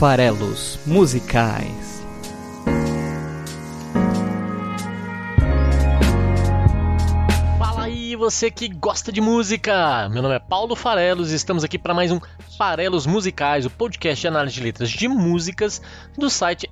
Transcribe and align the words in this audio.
Farelos 0.00 0.78
Musicais. 0.86 2.02
Fala 7.58 7.84
aí, 7.84 8.16
você 8.16 8.50
que 8.50 8.66
gosta 8.66 9.12
de 9.12 9.20
música! 9.20 10.08
Meu 10.08 10.22
nome 10.22 10.36
é 10.36 10.38
Paulo 10.38 10.74
Farelos 10.74 11.30
e 11.30 11.34
estamos 11.34 11.62
aqui 11.62 11.78
para 11.78 11.92
mais 11.92 12.10
um 12.10 12.18
Farelos 12.56 13.04
Musicais, 13.04 13.66
o 13.66 13.70
podcast 13.70 14.22
de 14.22 14.28
análise 14.28 14.54
de 14.54 14.62
letras 14.62 14.88
de 14.88 15.06
músicas 15.06 15.82
do 16.16 16.30
site 16.30 16.66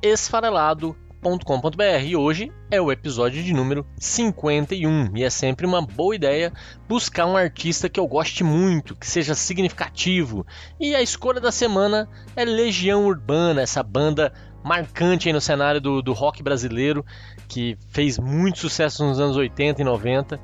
esfarelado.com.br. 1.18 2.04
E 2.04 2.16
hoje 2.16 2.52
é 2.70 2.80
o 2.80 2.92
episódio 2.92 3.42
de 3.42 3.52
número 3.52 3.86
51 3.98 5.16
e 5.16 5.24
é 5.24 5.30
sempre 5.30 5.66
uma 5.66 5.82
boa 5.82 6.14
ideia 6.14 6.52
buscar 6.88 7.26
um 7.26 7.36
artista 7.36 7.88
que 7.88 7.98
eu 7.98 8.06
goste 8.06 8.44
muito, 8.44 8.94
que 8.94 9.06
seja 9.06 9.34
significativo. 9.34 10.46
E 10.80 10.94
a 10.94 11.02
escolha 11.02 11.40
da 11.40 11.52
semana 11.52 12.08
é 12.36 12.44
Legião 12.44 13.06
Urbana, 13.06 13.62
essa 13.62 13.82
banda 13.82 14.32
marcante 14.64 15.28
aí 15.28 15.32
no 15.32 15.40
cenário 15.40 15.80
do, 15.80 16.02
do 16.02 16.12
rock 16.12 16.42
brasileiro, 16.42 17.04
que 17.48 17.76
fez 17.88 18.18
muito 18.18 18.58
sucesso 18.58 19.04
nos 19.04 19.20
anos 19.20 19.36
80 19.36 19.82
e 19.82 19.84
90. 19.84 20.40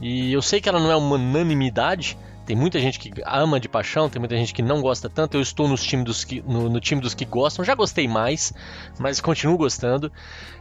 E 0.00 0.32
eu 0.32 0.42
sei 0.42 0.60
que 0.60 0.68
ela 0.68 0.80
não 0.80 0.90
é 0.90 0.96
uma 0.96 1.16
unanimidade, 1.16 2.16
tem 2.48 2.56
muita 2.56 2.80
gente 2.80 2.98
que 2.98 3.12
ama 3.26 3.60
de 3.60 3.68
paixão, 3.68 4.08
tem 4.08 4.18
muita 4.18 4.34
gente 4.34 4.54
que 4.54 4.62
não 4.62 4.80
gosta 4.80 5.06
tanto. 5.06 5.36
Eu 5.36 5.42
estou 5.42 5.68
nos 5.68 5.82
time 5.82 6.02
dos 6.02 6.24
que, 6.24 6.40
no, 6.40 6.70
no, 6.70 6.80
time 6.80 6.98
dos 6.98 7.12
que 7.12 7.26
gostam, 7.26 7.62
já 7.62 7.74
gostei 7.74 8.08
mais, 8.08 8.54
mas 8.98 9.20
continuo 9.20 9.58
gostando. 9.58 10.10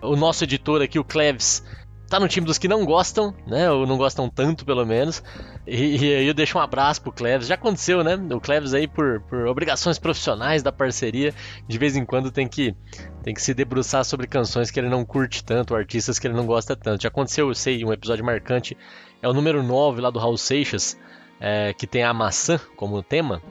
O 0.01 0.17
nosso 0.17 0.43
editor 0.43 0.81
aqui, 0.81 0.99
o 0.99 1.03
Cleves, 1.05 1.63
tá 2.09 2.19
no 2.19 2.27
time 2.27 2.45
dos 2.45 2.57
que 2.57 2.67
não 2.67 2.83
gostam, 2.83 3.33
né? 3.47 3.71
Ou 3.71 3.87
não 3.87 3.95
gostam 3.95 4.29
tanto, 4.29 4.65
pelo 4.65 4.85
menos. 4.85 5.23
E, 5.65 5.95
e 5.95 6.15
aí 6.15 6.27
eu 6.27 6.33
deixo 6.33 6.57
um 6.57 6.61
abraço 6.61 7.01
pro 7.01 7.13
Cleves. 7.13 7.47
Já 7.47 7.55
aconteceu, 7.55 8.03
né? 8.03 8.15
O 8.35 8.41
Cleves 8.41 8.73
aí, 8.73 8.85
por, 8.85 9.21
por 9.21 9.47
obrigações 9.47 9.97
profissionais 9.97 10.61
da 10.61 10.73
parceria, 10.73 11.33
de 11.69 11.77
vez 11.77 11.95
em 11.95 12.03
quando 12.03 12.29
tem 12.29 12.49
que, 12.49 12.75
tem 13.23 13.33
que 13.33 13.41
se 13.41 13.53
debruçar 13.53 14.03
sobre 14.03 14.27
canções 14.27 14.69
que 14.69 14.77
ele 14.77 14.89
não 14.89 15.05
curte 15.05 15.41
tanto, 15.41 15.73
artistas 15.73 16.19
que 16.19 16.27
ele 16.27 16.35
não 16.35 16.45
gosta 16.45 16.75
tanto. 16.75 17.03
Já 17.03 17.07
aconteceu, 17.07 17.47
eu 17.47 17.55
sei, 17.55 17.85
um 17.85 17.93
episódio 17.93 18.25
marcante. 18.25 18.77
É 19.21 19.29
o 19.29 19.31
número 19.33 19.63
9 19.63 20.01
lá 20.01 20.09
do 20.09 20.19
Raul 20.19 20.37
Seixas, 20.37 20.97
é, 21.39 21.73
que 21.73 21.87
tem 21.87 22.03
a 22.03 22.13
maçã 22.13 22.59
como 22.75 23.01
tema. 23.03 23.41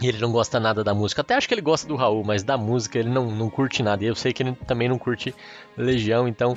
E 0.00 0.08
ele 0.08 0.18
não 0.18 0.30
gosta 0.30 0.60
nada 0.60 0.84
da 0.84 0.94
música. 0.94 1.22
Até 1.22 1.34
acho 1.34 1.48
que 1.48 1.54
ele 1.54 1.62
gosta 1.62 1.88
do 1.88 1.96
Raul, 1.96 2.22
mas 2.22 2.42
da 2.42 2.58
música 2.58 2.98
ele 2.98 3.08
não, 3.08 3.30
não 3.30 3.48
curte 3.48 3.82
nada. 3.82 4.04
E 4.04 4.06
eu 4.06 4.14
sei 4.14 4.32
que 4.32 4.42
ele 4.42 4.52
também 4.66 4.88
não 4.88 4.98
curte 4.98 5.34
Legião, 5.76 6.28
então 6.28 6.56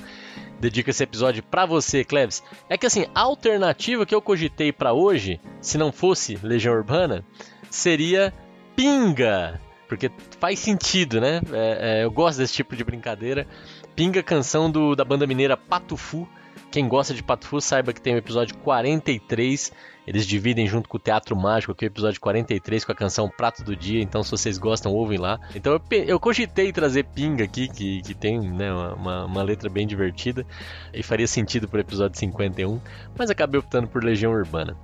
dedico 0.59 0.89
esse 0.89 1.03
episódio 1.03 1.41
para 1.41 1.65
você, 1.65 2.03
Cleves. 2.03 2.43
É 2.67 2.77
que 2.77 2.85
assim, 2.85 3.05
a 3.15 3.21
alternativa 3.21 4.05
que 4.05 4.13
eu 4.13 4.21
cogitei 4.21 4.73
para 4.73 4.91
hoje, 4.91 5.39
se 5.61 5.77
não 5.77 5.91
fosse 5.91 6.37
Legião 6.43 6.73
Urbana, 6.75 7.23
seria 7.69 8.33
Pinga. 8.75 9.59
Porque 9.87 10.11
faz 10.39 10.59
sentido, 10.59 11.19
né? 11.19 11.41
É, 11.51 12.01
é, 12.01 12.03
eu 12.03 12.11
gosto 12.11 12.39
desse 12.39 12.53
tipo 12.53 12.75
de 12.75 12.83
brincadeira. 12.83 13.47
Pinga, 13.95 14.21
canção 14.21 14.69
do, 14.69 14.95
da 14.95 15.03
banda 15.03 15.25
mineira 15.25 15.55
Patufu. 15.57 16.27
Quem 16.71 16.87
gosta 16.87 17.13
de 17.13 17.23
Patufu 17.23 17.59
saiba 17.59 17.93
que 17.93 18.01
tem 18.01 18.15
o 18.15 18.17
episódio 18.17 18.55
43 18.57 19.71
eles 20.09 20.25
dividem 20.25 20.65
junto 20.65 20.89
com 20.89 20.97
o 20.97 20.99
Teatro 20.99 21.35
Mágico, 21.35 21.75
que 21.75 21.85
é 21.85 21.87
o 21.87 21.91
episódio 21.91 22.19
43, 22.19 22.83
com 22.83 22.91
a 22.91 22.95
canção 22.95 23.29
Prato 23.29 23.63
do 23.63 23.75
Dia. 23.75 24.01
Então, 24.01 24.23
se 24.23 24.31
vocês 24.31 24.57
gostam, 24.57 24.91
ouvem 24.91 25.19
lá. 25.19 25.39
Então, 25.53 25.73
eu, 25.73 25.81
eu 26.03 26.19
cogitei 26.19 26.73
trazer 26.73 27.03
Pinga 27.03 27.43
aqui, 27.43 27.67
que, 27.67 28.01
que 28.01 28.15
tem 28.15 28.39
né, 28.39 28.73
uma, 28.73 29.25
uma 29.25 29.43
letra 29.43 29.69
bem 29.69 29.85
divertida. 29.85 30.43
E 30.91 31.03
faria 31.03 31.27
sentido 31.27 31.67
para 31.67 31.77
o 31.77 31.81
episódio 31.81 32.17
51. 32.17 32.81
Mas 33.15 33.29
acabei 33.29 33.59
optando 33.59 33.87
por 33.87 34.03
Legião 34.03 34.31
Urbana. 34.31 34.75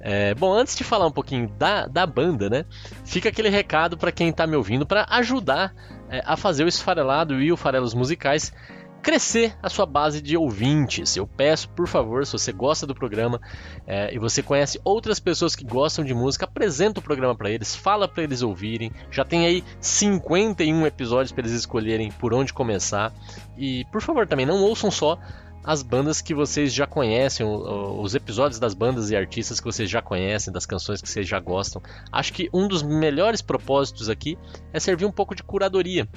É, 0.00 0.34
bom, 0.34 0.52
antes 0.52 0.74
de 0.74 0.82
falar 0.82 1.06
um 1.06 1.12
pouquinho 1.12 1.46
da, 1.56 1.86
da 1.86 2.04
banda, 2.04 2.50
né? 2.50 2.64
Fica 3.04 3.28
aquele 3.28 3.50
recado 3.50 3.96
para 3.96 4.10
quem 4.10 4.30
está 4.30 4.44
me 4.44 4.56
ouvindo 4.56 4.84
para 4.84 5.06
ajudar 5.08 5.72
é, 6.10 6.20
a 6.26 6.36
fazer 6.36 6.64
o 6.64 6.68
esfarelado 6.68 7.40
e 7.40 7.52
o 7.52 7.56
farelos 7.56 7.94
musicais 7.94 8.52
crescer 9.04 9.54
a 9.62 9.68
sua 9.68 9.84
base 9.84 10.22
de 10.22 10.34
ouvintes. 10.34 11.14
Eu 11.14 11.26
peço, 11.26 11.68
por 11.68 11.86
favor, 11.86 12.24
se 12.24 12.32
você 12.32 12.50
gosta 12.50 12.86
do 12.86 12.94
programa 12.94 13.38
é, 13.86 14.12
e 14.14 14.18
você 14.18 14.42
conhece 14.42 14.80
outras 14.82 15.20
pessoas 15.20 15.54
que 15.54 15.62
gostam 15.62 16.02
de 16.02 16.14
música, 16.14 16.46
apresenta 16.46 17.00
o 17.00 17.02
programa 17.02 17.36
para 17.36 17.50
eles, 17.50 17.76
fala 17.76 18.08
para 18.08 18.22
eles 18.22 18.40
ouvirem. 18.40 18.90
Já 19.10 19.22
tem 19.22 19.44
aí 19.44 19.62
51 19.78 20.86
episódios 20.86 21.32
para 21.32 21.42
eles 21.42 21.52
escolherem 21.52 22.10
por 22.12 22.32
onde 22.32 22.54
começar. 22.54 23.12
E, 23.58 23.84
por 23.92 24.00
favor, 24.00 24.26
também 24.26 24.46
não 24.46 24.62
ouçam 24.62 24.90
só 24.90 25.18
as 25.62 25.82
bandas 25.82 26.22
que 26.22 26.34
vocês 26.34 26.72
já 26.72 26.86
conhecem, 26.86 27.46
os 27.46 28.14
episódios 28.14 28.58
das 28.58 28.72
bandas 28.72 29.10
e 29.10 29.16
artistas 29.16 29.60
que 29.60 29.66
vocês 29.66 29.88
já 29.88 30.00
conhecem, 30.00 30.52
das 30.52 30.64
canções 30.64 31.02
que 31.02 31.08
vocês 31.08 31.28
já 31.28 31.40
gostam. 31.40 31.82
Acho 32.10 32.32
que 32.32 32.48
um 32.52 32.66
dos 32.66 32.82
melhores 32.82 33.42
propósitos 33.42 34.08
aqui 34.08 34.38
é 34.72 34.80
servir 34.80 35.04
um 35.04 35.12
pouco 35.12 35.34
de 35.34 35.42
curadoria 35.42 36.08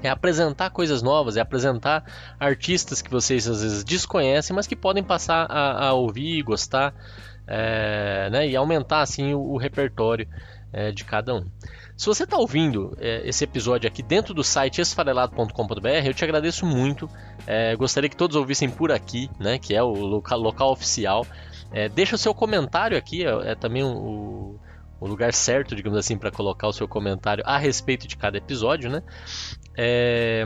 é 0.00 0.08
apresentar 0.08 0.70
coisas 0.70 1.02
novas, 1.02 1.36
é 1.36 1.40
apresentar 1.40 2.04
artistas 2.38 3.02
que 3.02 3.10
vocês 3.10 3.48
às 3.48 3.62
vezes 3.62 3.84
desconhecem, 3.84 4.54
mas 4.54 4.66
que 4.66 4.76
podem 4.76 5.02
passar 5.02 5.46
a, 5.50 5.88
a 5.88 5.92
ouvir 5.92 6.38
e 6.38 6.42
gostar, 6.42 6.94
é, 7.46 8.30
né, 8.30 8.48
e 8.48 8.56
aumentar 8.56 9.00
assim 9.00 9.34
o, 9.34 9.40
o 9.40 9.56
repertório 9.56 10.28
é, 10.72 10.90
de 10.90 11.04
cada 11.04 11.34
um. 11.34 11.46
Se 11.96 12.06
você 12.06 12.24
está 12.24 12.36
ouvindo 12.36 12.96
é, 12.98 13.28
esse 13.28 13.44
episódio 13.44 13.86
aqui 13.86 14.02
dentro 14.02 14.32
do 14.32 14.42
site 14.42 14.80
esfarelado.com.br, 14.80 15.88
eu 16.04 16.14
te 16.14 16.24
agradeço 16.24 16.64
muito. 16.64 17.08
É, 17.46 17.76
gostaria 17.76 18.08
que 18.08 18.16
todos 18.16 18.36
ouvissem 18.36 18.70
por 18.70 18.90
aqui, 18.90 19.30
né, 19.38 19.58
que 19.58 19.74
é 19.74 19.82
o 19.82 19.90
local, 19.90 20.38
local 20.40 20.72
oficial. 20.72 21.26
É, 21.70 21.88
deixa 21.88 22.14
o 22.14 22.18
seu 22.18 22.34
comentário 22.34 22.96
aqui, 22.96 23.24
é, 23.24 23.52
é 23.52 23.54
também 23.54 23.82
o, 23.84 24.58
o 25.02 25.06
lugar 25.06 25.32
certo, 25.32 25.74
digamos 25.74 25.98
assim, 25.98 26.16
para 26.16 26.30
colocar 26.30 26.68
o 26.68 26.72
seu 26.72 26.86
comentário 26.86 27.42
a 27.44 27.58
respeito 27.58 28.06
de 28.06 28.16
cada 28.16 28.38
episódio, 28.38 28.88
né? 28.88 29.02
É... 29.76 30.44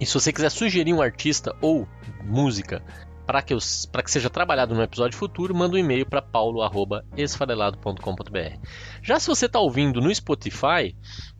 E 0.00 0.06
se 0.06 0.14
você 0.14 0.32
quiser 0.32 0.50
sugerir 0.50 0.92
um 0.92 1.00
artista 1.00 1.54
ou 1.60 1.86
música 2.24 2.82
para 3.26 3.40
que, 3.40 3.56
que 3.56 4.10
seja 4.10 4.28
trabalhado 4.28 4.74
no 4.74 4.82
episódio 4.82 5.16
futuro, 5.16 5.54
manda 5.54 5.76
um 5.76 5.78
e-mail 5.78 6.04
para 6.04 6.20
paulo.esfarelado.com.br. 6.20 8.58
Já 9.00 9.20
se 9.20 9.28
você 9.28 9.46
está 9.46 9.60
ouvindo 9.60 10.00
no 10.00 10.12
Spotify, 10.12 10.96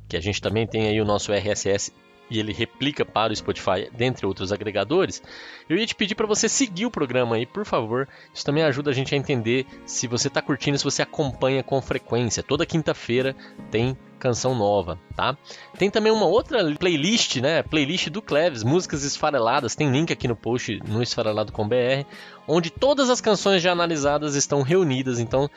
que 0.08 0.16
a 0.16 0.20
gente 0.20 0.40
também 0.40 0.64
tem 0.66 0.86
aí 0.86 1.00
o 1.00 1.04
nosso 1.04 1.32
RSS 1.32 1.92
e 2.32 2.40
ele 2.40 2.52
replica 2.52 3.04
para 3.04 3.32
o 3.32 3.36
Spotify, 3.36 3.90
dentre 3.92 4.24
outros 4.24 4.52
agregadores, 4.52 5.22
eu 5.68 5.76
ia 5.76 5.86
te 5.86 5.94
pedir 5.94 6.14
para 6.14 6.26
você 6.26 6.48
seguir 6.48 6.86
o 6.86 6.90
programa 6.90 7.36
aí, 7.36 7.44
por 7.44 7.66
favor. 7.66 8.08
Isso 8.32 8.44
também 8.44 8.64
ajuda 8.64 8.90
a 8.90 8.94
gente 8.94 9.14
a 9.14 9.18
entender 9.18 9.66
se 9.84 10.06
você 10.06 10.28
está 10.28 10.40
curtindo, 10.40 10.78
se 10.78 10.84
você 10.84 11.02
acompanha 11.02 11.62
com 11.62 11.80
frequência. 11.82 12.42
Toda 12.42 12.64
quinta-feira 12.64 13.36
tem 13.70 13.96
canção 14.18 14.54
nova, 14.54 14.98
tá? 15.14 15.36
Tem 15.76 15.90
também 15.90 16.12
uma 16.12 16.26
outra 16.26 16.58
playlist, 16.76 17.36
né? 17.36 17.62
Playlist 17.62 18.08
do 18.08 18.22
Cleves, 18.22 18.62
músicas 18.62 19.02
esfareladas. 19.02 19.74
Tem 19.74 19.90
link 19.90 20.12
aqui 20.12 20.26
no 20.26 20.36
post 20.36 20.80
no 20.88 21.02
esfarelado.com.br, 21.02 22.06
onde 22.48 22.70
todas 22.70 23.10
as 23.10 23.20
canções 23.20 23.60
já 23.60 23.72
analisadas 23.72 24.36
estão 24.36 24.62
reunidas. 24.62 25.18
Então, 25.18 25.50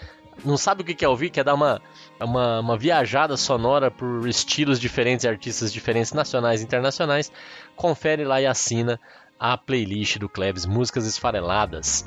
não 0.43 0.57
sabe 0.57 0.81
o 0.81 0.85
que 0.85 0.95
quer 0.95 1.07
ouvir, 1.07 1.29
quer 1.29 1.43
dar 1.43 1.53
uma, 1.53 1.81
uma, 2.19 2.59
uma 2.59 2.77
viajada 2.77 3.35
sonora 3.37 3.91
por 3.91 4.27
estilos 4.27 4.79
diferentes 4.79 5.25
e 5.25 5.27
artistas 5.27 5.71
diferentes, 5.71 6.13
nacionais 6.13 6.61
e 6.61 6.63
internacionais, 6.63 7.31
confere 7.75 8.23
lá 8.23 8.41
e 8.41 8.45
assina 8.45 8.99
a 9.39 9.57
playlist 9.57 10.17
do 10.17 10.29
Cleves 10.29 10.65
Músicas 10.65 11.05
Esfareladas. 11.05 12.05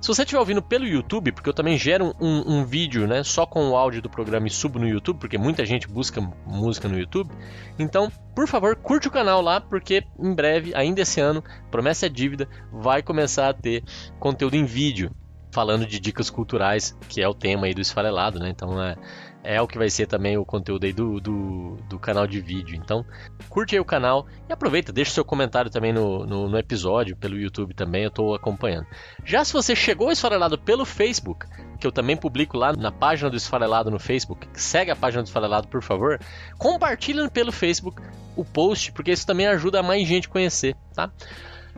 Se 0.00 0.08
você 0.08 0.22
estiver 0.22 0.40
ouvindo 0.40 0.60
pelo 0.60 0.84
YouTube, 0.84 1.30
porque 1.30 1.48
eu 1.48 1.54
também 1.54 1.78
gero 1.78 2.12
um, 2.20 2.58
um, 2.58 2.64
vídeo 2.64 3.06
né, 3.06 3.22
só 3.22 3.46
com 3.46 3.70
o 3.70 3.76
áudio 3.76 4.02
do 4.02 4.10
programa 4.10 4.48
e 4.48 4.50
subo 4.50 4.80
no 4.80 4.88
YouTube, 4.88 5.20
porque 5.20 5.38
muita 5.38 5.64
gente 5.64 5.86
busca 5.86 6.20
música 6.44 6.88
no 6.88 6.98
YouTube, 6.98 7.30
então, 7.78 8.10
por 8.34 8.48
favor, 8.48 8.74
curte 8.74 9.06
o 9.06 9.12
canal 9.12 9.40
lá, 9.40 9.60
porque 9.60 10.02
em 10.18 10.34
breve, 10.34 10.74
ainda 10.74 11.02
esse 11.02 11.20
ano, 11.20 11.42
promessa 11.70 12.06
é 12.06 12.08
dívida, 12.08 12.48
vai 12.72 13.00
começar 13.00 13.48
a 13.48 13.54
ter 13.54 13.84
conteúdo 14.18 14.56
em 14.56 14.64
vídeo 14.64 15.14
falando 15.52 15.86
de 15.86 16.00
dicas 16.00 16.30
culturais, 16.30 16.96
que 17.08 17.22
é 17.22 17.28
o 17.28 17.34
tema 17.34 17.66
aí 17.66 17.74
do 17.74 17.80
esfarelado, 17.80 18.40
né? 18.40 18.48
Então 18.48 18.82
é, 18.82 18.96
é 19.42 19.60
o 19.60 19.66
que 19.66 19.78
vai 19.78 19.90
ser 19.90 20.06
também 20.06 20.38
o 20.38 20.44
conteúdo 20.44 20.84
aí 20.84 20.92
do, 20.92 21.20
do, 21.20 21.76
do, 21.88 21.98
canal 21.98 22.26
de 22.26 22.40
vídeo. 22.40 22.76
Então, 22.76 23.04
curte 23.48 23.74
aí 23.74 23.80
o 23.80 23.84
canal 23.84 24.26
e 24.48 24.52
aproveita, 24.52 24.92
deixa 24.92 25.10
seu 25.10 25.24
comentário 25.24 25.70
também 25.70 25.92
no, 25.92 26.24
no, 26.24 26.48
no 26.48 26.58
episódio, 26.58 27.16
pelo 27.16 27.36
YouTube 27.36 27.74
também, 27.74 28.04
eu 28.04 28.08
estou 28.08 28.34
acompanhando. 28.34 28.86
Já 29.24 29.44
se 29.44 29.52
você 29.52 29.74
chegou 29.74 30.06
ao 30.06 30.12
Esfarelado 30.12 30.56
pelo 30.58 30.84
Facebook, 30.84 31.46
que 31.80 31.86
eu 31.86 31.92
também 31.92 32.16
publico 32.16 32.56
lá 32.56 32.72
na 32.72 32.92
página 32.92 33.28
do 33.28 33.36
Esfarelado 33.36 33.90
no 33.90 33.98
Facebook, 33.98 34.48
segue 34.52 34.90
a 34.90 34.96
página 34.96 35.22
do 35.22 35.26
Esfarelado, 35.26 35.66
por 35.66 35.82
favor, 35.82 36.20
compartilha 36.56 37.28
pelo 37.28 37.50
Facebook 37.50 38.00
o 38.36 38.44
post, 38.44 38.92
porque 38.92 39.10
isso 39.10 39.26
também 39.26 39.46
ajuda 39.46 39.82
mais 39.82 40.06
gente 40.06 40.28
a 40.28 40.30
conhecer, 40.30 40.76
tá? 40.94 41.10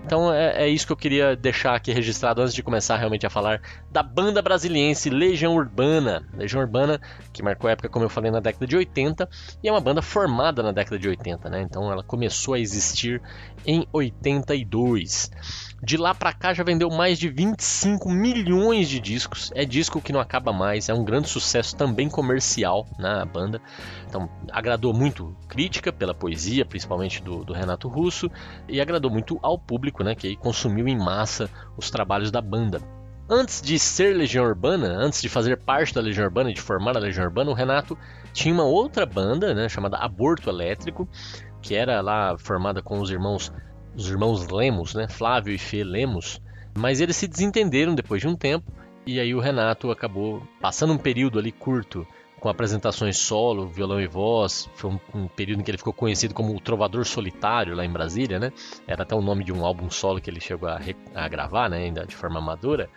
Então 0.05 0.33
é, 0.33 0.65
é, 0.65 0.69
isso 0.69 0.87
que 0.87 0.93
eu 0.93 0.97
queria 0.97 1.35
deixar 1.35 1.75
aqui 1.75 1.91
registrado 1.91 2.43
antes 2.43 2.55
de 2.55 2.62
começar 2.62 2.97
realmente 2.97 3.27
a 3.27 3.31
falar 3.31 3.62
da 3.91 4.03
banda 4.03 4.43
brasiliense 4.43 5.09
Legião 5.09 5.55
Urbana. 5.55 6.23
Legião 6.37 6.61
Urbana, 6.61 7.01
que 7.33 7.43
marcou 7.43 7.69
a 7.69 7.73
época, 7.73 7.89
como 7.89 8.05
eu 8.05 8.11
falei, 8.11 8.31
na 8.31 8.41
década 8.41 8.67
de 8.67 8.77
80, 8.77 9.29
e 9.62 9.69
é 9.69 9.73
uma 9.73 9.81
banda 9.81 10.03
formada 10.03 10.62
na 10.62 10.73
década 10.73 10.99
de 10.99 11.09
80, 11.09 11.49
né? 11.49 11.62
Então 11.62 11.91
ela 11.91 12.03
começou 12.03 12.55
a 12.55 12.59
existir 12.59 13.23
em 13.67 13.87
82. 13.93 15.31
De 15.85 15.99
lá 15.99 16.15
para 16.15 16.33
cá 16.33 16.55
já 16.55 16.65
vendeu 16.65 16.89
mais 16.89 17.19
de 17.19 17.29
25 17.29 18.09
milhões 18.09 18.89
de 18.89 18.99
discos. 18.99 19.53
É 19.55 19.67
disco 19.67 20.01
que 20.01 20.15
não 20.15 20.21
acaba 20.21 20.51
mais, 20.51 20.89
é 20.89 20.95
um 20.95 21.05
grande 21.05 21.29
sucesso 21.29 21.77
também 21.77 22.09
comercial 22.09 22.87
na 22.99 23.19
né, 23.19 23.31
banda. 23.31 23.61
Então 24.09 24.27
agradou 24.51 24.95
muito 24.95 25.37
crítica 25.47 25.93
pela 25.93 26.15
poesia, 26.15 26.65
principalmente 26.65 27.23
do, 27.23 27.45
do, 27.45 27.53
Renato 27.53 27.87
Russo, 27.87 28.31
e 28.67 28.81
agradou 28.81 29.11
muito 29.11 29.39
ao 29.43 29.59
público, 29.59 30.03
né, 30.03 30.15
que 30.15 30.35
consumiu 30.37 30.89
em 30.89 30.97
massa 30.97 31.51
os 31.77 31.91
trabalhos 31.91 32.31
da 32.31 32.41
banda. 32.41 32.81
Antes 33.29 33.61
de 33.61 33.79
ser 33.79 34.17
Legião 34.17 34.47
Urbana, 34.47 34.89
antes 34.89 35.21
de 35.21 35.29
fazer 35.29 35.59
parte 35.59 35.93
da 35.93 36.01
Legião 36.01 36.25
Urbana 36.25 36.51
e 36.51 36.55
de 36.55 36.63
formar 36.63 36.97
a 36.97 37.01
Legião 37.01 37.27
Urbana, 37.27 37.51
o 37.51 37.55
Renato 37.55 37.99
tinha 38.33 38.55
uma 38.55 38.65
outra 38.65 39.05
banda, 39.05 39.53
né, 39.53 39.69
chamada 39.69 39.99
Aborto 39.99 40.49
Elétrico, 40.49 41.07
que 41.61 41.75
era 41.75 42.01
lá 42.01 42.39
formada 42.39 42.81
com 42.81 43.01
os 43.01 43.11
irmãos 43.11 43.53
os 43.96 44.08
irmãos 44.08 44.49
Lemos, 44.49 44.94
né, 44.94 45.08
Flávio 45.08 45.55
e 45.55 45.58
Fê 45.58 45.85
Lemos, 45.85 46.41
mas 46.76 47.00
eles 47.00 47.17
se 47.17 47.29
desentenderam 47.29 47.94
depois 47.94 48.20
de 48.20 48.29
um 48.29 48.37
tempo 48.37 48.70
e 49.06 49.20
aí 49.20 49.35
o 49.35 49.41
Renato 49.41 49.91
acabou 49.91 50.43
passando 50.61 50.93
um 50.93 50.99
período 50.99 51.38
ali 51.38 51.52
curto 51.52 52.06
com 52.41 52.49
apresentações 52.49 53.17
solo, 53.17 53.67
violão 53.67 54.00
e 54.00 54.06
voz. 54.06 54.69
Foi 54.75 54.91
um, 54.91 55.00
um, 55.14 55.29
período 55.29 55.61
em 55.61 55.64
que 55.64 55.70
ele 55.70 55.79
ficou 55.79 55.94
conhecido 55.94 56.35
como 56.35 56.55
o 56.55 56.61
Trovador 56.61 57.05
Solitário 57.05 57.75
lá 57.75 57.85
em 57.85 57.91
Brasília, 57.91 58.38
né? 58.38 58.52
Era 58.87 59.02
até 59.02 59.14
o 59.14 59.23
nome 59.23 59.44
de 59.44 59.52
um 59.52 59.64
álbum 59.64 59.88
solo 59.88 60.20
que 60.20 60.29
ele 60.29 60.40
chegou 60.40 60.69
a, 60.69 60.79
a 61.14 61.29
gravar, 61.29 61.70
né? 61.70 61.79
Ainda 61.79 62.05
de 62.06 62.14
forma 62.14 62.38
amadora. 62.38 62.90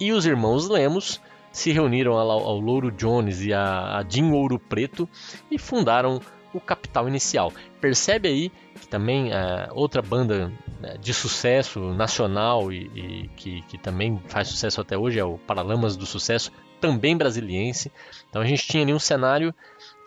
E 0.00 0.12
os 0.12 0.26
irmãos 0.26 0.68
Lemos 0.68 1.20
se 1.52 1.70
reuniram 1.72 2.14
ao, 2.14 2.30
ao 2.30 2.58
Louro 2.58 2.90
Jones 2.90 3.42
e 3.42 3.52
a, 3.52 3.98
a 3.98 4.04
Jim 4.08 4.32
Ouro 4.32 4.58
Preto 4.58 5.08
e 5.50 5.58
fundaram 5.58 6.20
o 6.52 6.60
Capital 6.60 7.08
Inicial. 7.08 7.52
Percebe 7.80 8.28
aí 8.28 8.52
que 8.80 8.88
também 8.88 9.32
é, 9.32 9.68
outra 9.72 10.02
banda 10.02 10.52
né, 10.80 10.96
de 10.98 11.12
sucesso 11.12 11.92
nacional 11.94 12.72
e, 12.72 12.90
e 12.94 13.30
que, 13.36 13.62
que, 13.62 13.78
também 13.78 14.20
faz 14.28 14.48
sucesso 14.48 14.80
até 14.80 14.96
hoje 14.96 15.18
é 15.18 15.24
o 15.24 15.38
Paralamas 15.38 15.96
do 15.96 16.06
Sucesso, 16.06 16.50
também 16.80 17.16
brasiliense. 17.16 17.92
Então 18.28 18.40
a 18.40 18.44
gente 18.44 18.66
tinha 18.66 18.82
ali 18.82 18.94
um 18.94 18.98
cenário 18.98 19.54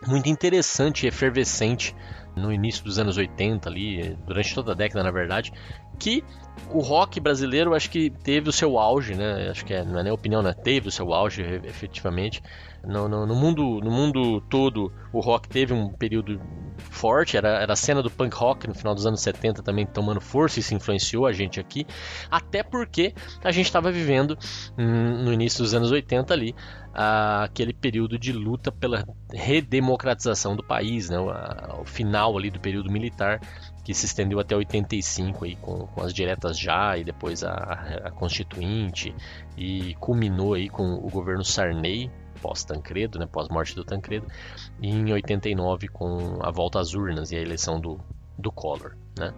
muito 0.06 0.28
interessante 0.28 1.04
e 1.04 1.08
efervescente 1.08 1.94
no 2.36 2.52
início 2.52 2.84
dos 2.84 2.98
anos 2.98 3.16
80 3.16 3.68
ali, 3.68 4.18
durante 4.26 4.54
toda 4.54 4.72
a 4.72 4.74
década 4.74 5.02
na 5.02 5.10
verdade, 5.10 5.52
que 5.98 6.24
o 6.70 6.80
rock 6.80 7.20
brasileiro 7.20 7.74
acho 7.74 7.90
que 7.90 8.10
teve 8.10 8.48
o 8.48 8.52
seu 8.52 8.78
auge, 8.78 9.14
né? 9.14 9.48
Acho 9.50 9.64
que 9.64 9.74
é, 9.74 9.84
não 9.84 9.98
é 9.98 10.02
nem 10.02 10.12
opinião, 10.12 10.42
né? 10.42 10.52
Teve 10.52 10.88
o 10.88 10.90
seu 10.90 11.12
auge 11.12 11.42
efetivamente 11.42 12.42
no, 12.86 13.08
no, 13.08 13.26
no, 13.26 13.34
mundo, 13.34 13.80
no 13.82 13.90
mundo 13.90 14.40
todo, 14.42 14.92
o 15.12 15.20
rock 15.20 15.48
teve 15.48 15.72
um 15.72 15.88
período 15.88 16.40
forte, 16.76 17.36
era, 17.36 17.60
era 17.60 17.72
a 17.72 17.76
cena 17.76 18.02
do 18.02 18.10
punk 18.10 18.34
rock 18.34 18.66
no 18.66 18.74
final 18.74 18.94
dos 18.94 19.06
anos 19.06 19.20
70 19.20 19.62
também 19.62 19.86
tomando 19.86 20.20
força, 20.20 20.58
e 20.58 20.60
isso 20.60 20.74
influenciou 20.74 21.26
a 21.26 21.32
gente 21.32 21.58
aqui, 21.58 21.86
até 22.30 22.62
porque 22.62 23.14
a 23.42 23.50
gente 23.50 23.66
estava 23.66 23.90
vivendo 23.90 24.38
hum, 24.78 25.24
no 25.24 25.32
início 25.32 25.62
dos 25.62 25.74
anos 25.74 25.90
80 25.90 26.32
ali, 26.32 26.54
aquele 26.92 27.72
período 27.72 28.18
de 28.18 28.32
luta 28.32 28.70
pela 28.70 29.04
redemocratização 29.32 30.54
do 30.54 30.62
país, 30.62 31.10
né, 31.10 31.18
o 31.18 31.84
final 31.84 32.36
ali 32.36 32.50
do 32.50 32.60
período 32.60 32.90
militar 32.90 33.40
que 33.84 33.92
se 33.92 34.06
estendeu 34.06 34.40
até 34.40 34.56
85 34.56 35.44
aí 35.44 35.56
com, 35.56 35.86
com 35.86 36.02
as 36.02 36.12
diretas 36.12 36.58
já 36.58 36.96
e 36.96 37.04
depois 37.04 37.44
a, 37.44 37.52
a, 38.04 38.10
constituinte 38.10 39.14
e 39.56 39.94
culminou 40.00 40.54
aí 40.54 40.70
com 40.70 40.94
o 40.94 41.10
governo 41.10 41.44
Sarney 41.44 42.10
pós-Tancredo, 42.40 43.18
né, 43.18 43.26
pós-morte 43.26 43.74
do 43.74 43.84
Tancredo, 43.84 44.26
e 44.80 44.90
em 44.90 45.12
89 45.12 45.88
com 45.88 46.38
a 46.42 46.50
volta 46.50 46.80
às 46.80 46.94
urnas 46.94 47.30
e 47.30 47.36
a 47.36 47.40
eleição 47.40 47.80
do, 47.80 47.98
do 48.38 48.50
Collor. 48.50 48.96
Né? 49.18 49.32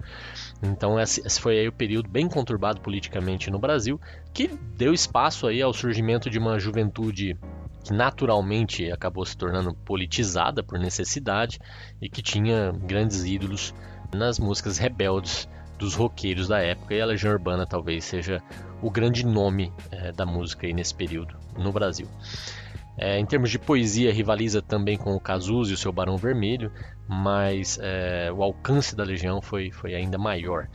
Então 0.63 0.99
esse, 0.99 1.25
esse 1.27 1.41
foi 1.41 1.59
aí 1.59 1.69
o 1.69 1.73
período 1.73 2.09
bem 2.09 2.29
conturbado 2.29 2.81
politicamente 2.81 3.51
no 3.51 3.59
Brasil, 3.59 4.01
que 4.33 4.49
deu 4.77 4.93
espaço 4.95 5.47
aí 5.47 5.61
ao 5.61 5.73
surgimento 5.73 6.31
de 6.31 6.39
uma 6.39 6.59
juventude 6.59 7.37
que 7.85 7.93
naturalmente 7.93 8.91
acabou 8.91 9.25
se 9.25 9.37
tornando 9.37 9.73
politizada 9.73 10.63
por 10.63 10.79
necessidade 10.79 11.61
e 12.01 12.09
que 12.09 12.21
tinha 12.21 12.73
grandes 12.73 13.25
ídolos 13.25 13.73
nas 14.17 14.39
músicas 14.39 14.79
rebeldes 14.79 15.49
dos 15.79 15.95
roqueiros 15.95 16.49
da 16.49 16.59
época 16.59 16.95
e 16.95 17.01
a 17.01 17.07
Legião 17.07 17.33
Urbana 17.33 17.67
talvez 17.67 18.05
seja 18.05 18.43
o 18.83 18.91
grande 18.91 19.25
nome 19.25 19.73
é, 19.91 20.11
da 20.13 20.25
música 20.25 20.67
nesse 20.69 20.95
período 20.95 21.37
no 21.57 21.73
Brasil. 21.73 22.09
É, 22.99 23.19
em 23.19 23.27
termos 23.27 23.51
de 23.51 23.59
poesia, 23.59 24.13
rivaliza 24.13 24.63
também 24.63 24.97
com 24.97 25.15
o 25.15 25.21
Cazuza 25.21 25.71
e 25.71 25.75
o 25.75 25.77
seu 25.77 25.93
Barão 25.93 26.17
Vermelho, 26.17 26.73
mas 27.07 27.79
é, 27.83 28.33
o 28.33 28.43
alcance 28.43 28.97
da 28.97 29.05
Legião 29.05 29.43
foi, 29.43 29.71
foi 29.71 29.95
ainda 29.95 30.17
maior. 30.17 30.67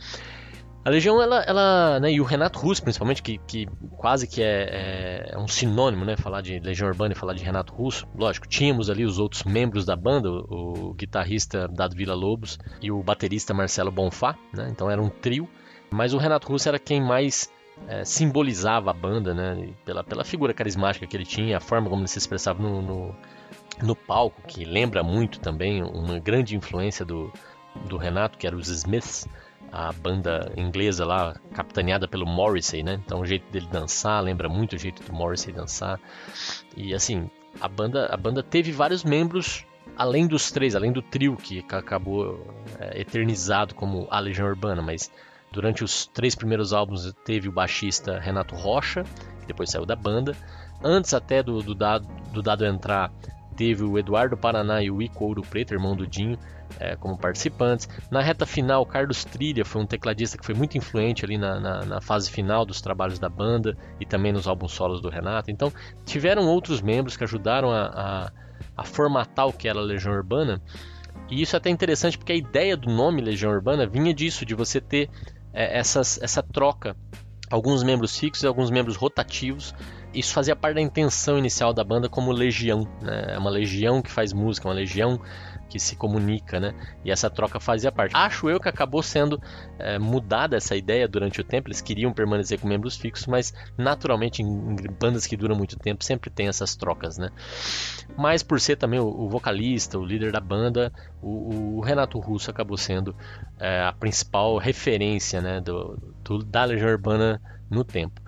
A 0.84 0.90
Legião, 0.90 1.22
ela, 1.22 1.42
ela 1.42 2.00
né, 2.00 2.12
e 2.12 2.20
o 2.20 2.24
Renato 2.24 2.58
Russo, 2.58 2.82
principalmente, 2.82 3.22
que, 3.22 3.38
que 3.38 3.66
quase 3.96 4.26
que 4.26 4.42
é, 4.42 5.30
é, 5.32 5.38
um 5.38 5.46
sinônimo, 5.46 6.04
né, 6.04 6.16
falar 6.16 6.40
de 6.40 6.58
Legião 6.58 6.88
Urbana 6.88 7.12
e 7.12 7.16
falar 7.16 7.34
de 7.34 7.44
Renato 7.44 7.72
Russo. 7.72 8.06
Lógico, 8.16 8.48
tínhamos 8.48 8.90
ali 8.90 9.04
os 9.04 9.18
outros 9.18 9.44
membros 9.44 9.84
da 9.84 9.94
banda, 9.94 10.28
o, 10.28 10.90
o 10.90 10.94
guitarrista 10.94 11.68
Dado 11.68 11.94
Vila 11.94 12.14
Lobos 12.14 12.58
e 12.80 12.90
o 12.90 13.00
baterista 13.00 13.54
Marcelo 13.54 13.92
Bonfá, 13.92 14.36
né, 14.52 14.68
então 14.70 14.90
era 14.90 15.00
um 15.00 15.08
trio. 15.08 15.48
Mas 15.88 16.14
o 16.14 16.18
Renato 16.18 16.48
Russo 16.48 16.68
era 16.68 16.78
quem 16.78 17.00
mais 17.00 17.48
é, 17.86 18.04
simbolizava 18.04 18.90
a 18.90 18.94
banda, 18.94 19.34
né? 19.34 19.68
Pela, 19.84 20.02
pela 20.02 20.24
figura 20.24 20.54
carismática 20.54 21.06
que 21.06 21.16
ele 21.16 21.26
tinha, 21.26 21.56
a 21.56 21.60
forma 21.60 21.88
como 21.88 22.02
ele 22.02 22.08
se 22.08 22.18
expressava 22.18 22.62
no, 22.62 22.82
no, 22.82 23.16
no 23.82 23.94
palco, 23.94 24.40
que 24.46 24.64
lembra 24.64 25.02
muito 25.02 25.38
também 25.40 25.82
uma 25.82 26.18
grande 26.18 26.56
influência 26.56 27.04
do, 27.04 27.32
do 27.86 27.96
Renato, 27.96 28.38
que 28.38 28.46
era 28.46 28.56
os 28.56 28.68
Smiths, 28.68 29.28
a 29.72 29.92
banda 29.92 30.52
inglesa 30.56 31.04
lá, 31.06 31.34
capitaneada 31.54 32.06
pelo 32.06 32.26
Morrissey, 32.26 32.82
né? 32.82 33.00
Então 33.04 33.20
o 33.20 33.26
jeito 33.26 33.50
dele 33.50 33.66
dançar 33.70 34.22
lembra 34.22 34.48
muito 34.48 34.74
o 34.74 34.78
jeito 34.78 35.02
do 35.02 35.12
Morrissey 35.12 35.52
dançar. 35.52 35.98
E 36.76 36.94
assim, 36.94 37.30
a 37.60 37.68
banda, 37.68 38.06
a 38.12 38.16
banda 38.16 38.42
teve 38.42 38.70
vários 38.70 39.02
membros 39.02 39.64
além 39.96 40.26
dos 40.26 40.50
três, 40.52 40.76
além 40.76 40.92
do 40.92 41.02
trio 41.02 41.36
que 41.36 41.64
acabou 41.70 42.46
é, 42.78 43.00
eternizado 43.00 43.74
como 43.74 44.06
a 44.10 44.20
Legião 44.20 44.46
Urbana, 44.46 44.80
mas 44.80 45.10
Durante 45.52 45.84
os 45.84 46.06
três 46.06 46.34
primeiros 46.34 46.72
álbuns 46.72 47.12
teve 47.26 47.46
o 47.46 47.52
baixista 47.52 48.18
Renato 48.18 48.54
Rocha, 48.54 49.04
que 49.40 49.46
depois 49.46 49.70
saiu 49.70 49.84
da 49.84 49.94
banda. 49.94 50.34
Antes 50.82 51.12
até 51.12 51.42
do, 51.42 51.62
do, 51.62 51.74
dado, 51.74 52.08
do 52.32 52.42
dado 52.42 52.64
entrar, 52.64 53.12
teve 53.54 53.84
o 53.84 53.98
Eduardo 53.98 54.34
Paraná 54.34 54.82
e 54.82 54.90
o 54.90 55.02
Ico 55.02 55.26
Ouro 55.26 55.42
Preto, 55.42 55.74
irmão 55.74 55.94
do 55.94 56.06
Dinho, 56.06 56.38
é, 56.78 56.96
como 56.96 57.16
participantes. 57.16 57.88
Na 58.10 58.20
reta 58.20 58.46
final, 58.46 58.84
Carlos 58.86 59.24
Trilha 59.24 59.64
foi 59.64 59.82
um 59.82 59.86
tecladista 59.86 60.38
que 60.38 60.44
foi 60.44 60.54
muito 60.54 60.76
influente 60.76 61.24
ali 61.24 61.38
na, 61.38 61.58
na, 61.60 61.84
na, 61.84 62.00
fase 62.00 62.30
final 62.30 62.64
dos 62.64 62.80
trabalhos 62.80 63.18
da 63.18 63.28
banda 63.28 63.76
e 64.00 64.06
também 64.06 64.32
nos 64.32 64.46
álbuns 64.46 64.72
solos 64.72 65.00
do 65.00 65.08
Renato. 65.08 65.50
Então, 65.50 65.72
tiveram 66.04 66.46
outros 66.46 66.80
membros 66.80 67.16
que 67.16 67.24
ajudaram 67.24 67.70
a, 67.70 67.86
a, 67.86 68.32
a 68.76 68.84
formatar 68.84 69.46
o 69.46 69.52
que 69.52 69.68
era 69.68 69.78
a 69.78 69.82
Legião 69.82 70.14
Urbana. 70.14 70.60
E 71.30 71.40
isso 71.40 71.56
é 71.56 71.58
até 71.58 71.70
interessante 71.70 72.18
porque 72.18 72.32
a 72.32 72.36
ideia 72.36 72.76
do 72.76 72.90
nome 72.90 73.22
Legião 73.22 73.52
Urbana 73.52 73.86
vinha 73.86 74.12
disso, 74.12 74.44
de 74.44 74.54
você 74.54 74.80
ter 74.80 75.08
é, 75.52 75.78
essas, 75.78 76.20
essa 76.22 76.42
troca, 76.42 76.96
alguns 77.50 77.82
membros 77.82 78.18
fixos 78.18 78.44
e 78.44 78.46
alguns 78.46 78.70
membros 78.70 78.96
rotativos. 78.96 79.74
Isso 80.14 80.32
fazia 80.32 80.54
parte 80.54 80.74
da 80.74 80.80
intenção 80.80 81.38
inicial 81.38 81.72
da 81.72 81.82
banda 81.82 82.08
como 82.08 82.32
legião, 82.32 82.86
né? 83.00 83.34
É 83.34 83.38
uma 83.38 83.50
legião 83.50 84.02
que 84.02 84.10
faz 84.10 84.32
música, 84.32 84.68
uma 84.68 84.74
legião 84.74 85.20
que 85.72 85.78
se 85.78 85.96
comunica, 85.96 86.60
né? 86.60 86.74
E 87.02 87.10
essa 87.10 87.30
troca 87.30 87.58
fazia 87.58 87.90
parte. 87.90 88.14
Acho 88.14 88.50
eu 88.50 88.60
que 88.60 88.68
acabou 88.68 89.02
sendo 89.02 89.40
é, 89.78 89.98
mudada 89.98 90.54
essa 90.54 90.76
ideia 90.76 91.08
durante 91.08 91.40
o 91.40 91.44
tempo. 91.44 91.68
Eles 91.68 91.80
queriam 91.80 92.12
permanecer 92.12 92.60
com 92.60 92.68
membros 92.68 92.94
fixos, 92.94 93.26
mas 93.26 93.54
naturalmente 93.78 94.42
em, 94.42 94.76
bandas 95.00 95.26
que 95.26 95.34
duram 95.34 95.56
muito 95.56 95.78
tempo 95.78 96.04
sempre 96.04 96.28
tem 96.28 96.46
essas 96.46 96.76
trocas, 96.76 97.16
né? 97.16 97.30
Mas 98.18 98.42
por 98.42 98.60
ser 98.60 98.76
também 98.76 99.00
o, 99.00 99.06
o 99.06 99.30
vocalista, 99.30 99.98
o 99.98 100.04
líder 100.04 100.30
da 100.30 100.40
banda, 100.40 100.92
o, 101.22 101.78
o 101.78 101.80
Renato 101.80 102.18
Russo 102.18 102.50
acabou 102.50 102.76
sendo 102.76 103.16
é, 103.58 103.82
a 103.82 103.94
principal 103.94 104.58
referência, 104.58 105.40
né? 105.40 105.58
Do, 105.58 105.98
do 106.22 106.44
da 106.44 106.64
Legião 106.64 106.90
Urbana 106.90 107.40
no 107.70 107.82
tempo. 107.82 108.20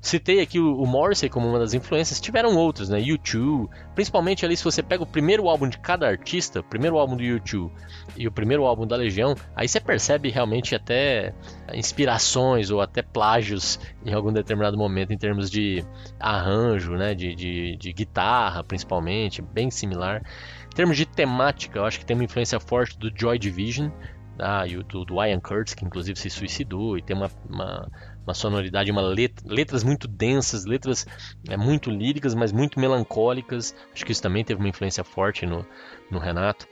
Citei 0.00 0.40
aqui 0.40 0.60
o, 0.60 0.86
Morrissey 0.86 1.28
como 1.28 1.48
uma 1.48 1.58
das 1.58 1.74
influências, 1.74 2.20
tiveram 2.20 2.56
outros, 2.56 2.88
né? 2.88 3.00
U2, 3.00 3.68
principalmente 3.96 4.44
ali 4.44 4.56
se 4.56 4.62
você 4.62 4.80
pega 4.80 5.02
o 5.02 5.06
primeiro 5.06 5.48
álbum 5.48 5.68
de 5.68 5.76
cada 5.78 6.06
artista, 6.06 6.60
o 6.60 6.62
primeiro 6.62 6.96
álbum 6.98 7.16
do 7.16 7.22
U2 7.24 7.68
e 8.16 8.28
o 8.28 8.30
primeiro 8.32 8.64
álbum 8.64 8.86
da 8.86 8.94
Legião, 8.94 9.34
aí 9.56 9.66
você 9.68 9.80
percebe 9.80 10.30
realmente 10.30 10.72
até 10.74 11.34
inspirações 11.74 12.70
ou 12.70 12.80
até 12.80 13.02
plágios 13.02 13.80
em 14.04 14.14
algum 14.14 14.32
determinado 14.32 14.78
momento 14.78 15.12
em 15.12 15.18
termos 15.18 15.50
de 15.50 15.84
arranjo, 16.20 16.92
né? 16.94 17.12
De, 17.12 17.34
de, 17.34 17.76
de 17.76 17.92
guitarra, 17.92 18.62
principalmente, 18.62 19.42
bem 19.42 19.68
similar. 19.68 20.22
Em 20.66 20.76
termos 20.76 20.96
de 20.96 21.06
temática, 21.06 21.76
eu 21.76 21.84
acho 21.84 21.98
que 21.98 22.06
tem 22.06 22.16
uma 22.16 22.24
influência 22.24 22.60
forte 22.60 22.96
do 22.96 23.10
Joy 23.12 23.36
Division, 23.36 23.90
ah, 24.38 24.64
e 24.66 24.76
o 24.76 24.84
do, 24.84 25.04
do 25.04 25.24
Ian 25.24 25.40
Curtis, 25.40 25.74
que 25.74 25.84
inclusive 25.84 26.18
se 26.18 26.30
suicidou, 26.30 26.96
e 26.96 27.02
tem 27.02 27.16
uma, 27.16 27.28
uma, 27.48 27.90
uma 28.28 28.34
sonoridade, 28.34 28.90
uma 28.90 29.00
letra, 29.00 29.42
letras 29.48 29.82
muito 29.82 30.06
densas, 30.06 30.66
letras 30.66 31.06
é, 31.48 31.56
muito 31.56 31.90
líricas, 31.90 32.34
mas 32.34 32.52
muito 32.52 32.78
melancólicas. 32.78 33.74
Acho 33.92 34.04
que 34.04 34.12
isso 34.12 34.22
também 34.22 34.44
teve 34.44 34.60
uma 34.60 34.68
influência 34.68 35.02
forte 35.02 35.46
no, 35.46 35.66
no 36.10 36.18
Renato 36.18 36.68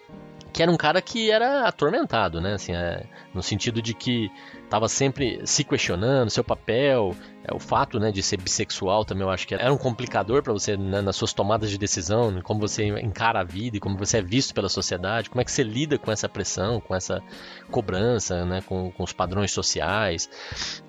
que 0.57 0.63
era 0.63 0.73
um 0.73 0.77
cara 0.79 1.03
que 1.03 1.31
era 1.31 1.69
atormentado, 1.69 2.41
né? 2.41 2.55
Assim, 2.55 2.73
é, 2.73 3.05
no 3.35 3.43
sentido 3.43 3.83
de 3.83 3.93
que 3.93 4.31
estava 4.65 4.89
sempre 4.89 5.39
se 5.45 5.63
questionando 5.63 6.31
seu 6.31 6.43
papel, 6.43 7.15
é, 7.45 7.55
o 7.55 7.59
fato 7.59 8.01
né, 8.01 8.11
de 8.11 8.23
ser 8.23 8.39
bissexual 8.39 9.05
também 9.05 9.23
eu 9.23 9.29
acho 9.29 9.47
que 9.47 9.55
era 9.55 9.71
um 9.71 9.77
complicador 9.77 10.43
para 10.43 10.55
você 10.55 10.75
né, 10.75 11.03
nas 11.03 11.15
suas 11.15 11.35
tomadas 11.35 11.69
de 11.69 11.77
decisão, 11.77 12.31
né, 12.31 12.41
como 12.41 12.59
você 12.59 12.87
encara 12.87 13.41
a 13.41 13.45
vida 13.45 13.77
e 13.77 13.81
como 13.81 13.99
você 13.99 14.17
é 14.17 14.23
visto 14.23 14.55
pela 14.55 14.71
sociedade, 14.71 15.29
como 15.29 15.43
é 15.43 15.45
que 15.45 15.53
você 15.53 15.63
lida 15.63 15.99
com 15.99 16.11
essa 16.11 16.27
pressão, 16.27 16.81
com 16.81 16.95
essa 16.95 17.23
cobrança, 17.71 18.47
né, 18.47 18.63
com, 18.63 18.91
com 18.91 19.03
os 19.03 19.13
padrões 19.13 19.53
sociais. 19.53 20.31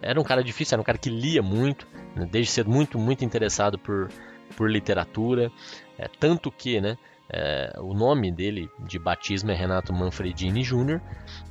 Era 0.01 0.17
um 0.17 0.24
cara 0.24 0.41
difícil, 0.45 0.75
era 0.75 0.81
um 0.81 0.86
cara 0.86 0.97
que 0.97 1.09
lia 1.09 1.41
muito, 1.41 1.86
né, 2.15 2.25
desde 2.31 2.53
ser 2.53 2.65
muito, 2.65 2.97
muito 2.97 3.25
interessado 3.25 3.77
por, 3.77 4.07
por 4.55 4.71
literatura, 4.71 5.51
é, 5.97 6.07
tanto 6.07 6.50
que, 6.50 6.79
né, 6.79 6.97
é, 7.29 7.74
o 7.79 7.93
nome 7.93 8.31
dele 8.31 8.69
de 8.86 8.98
batismo 8.98 9.51
é 9.51 9.53
Renato 9.53 9.91
Manfredini 9.93 10.63
Jr. 10.63 11.01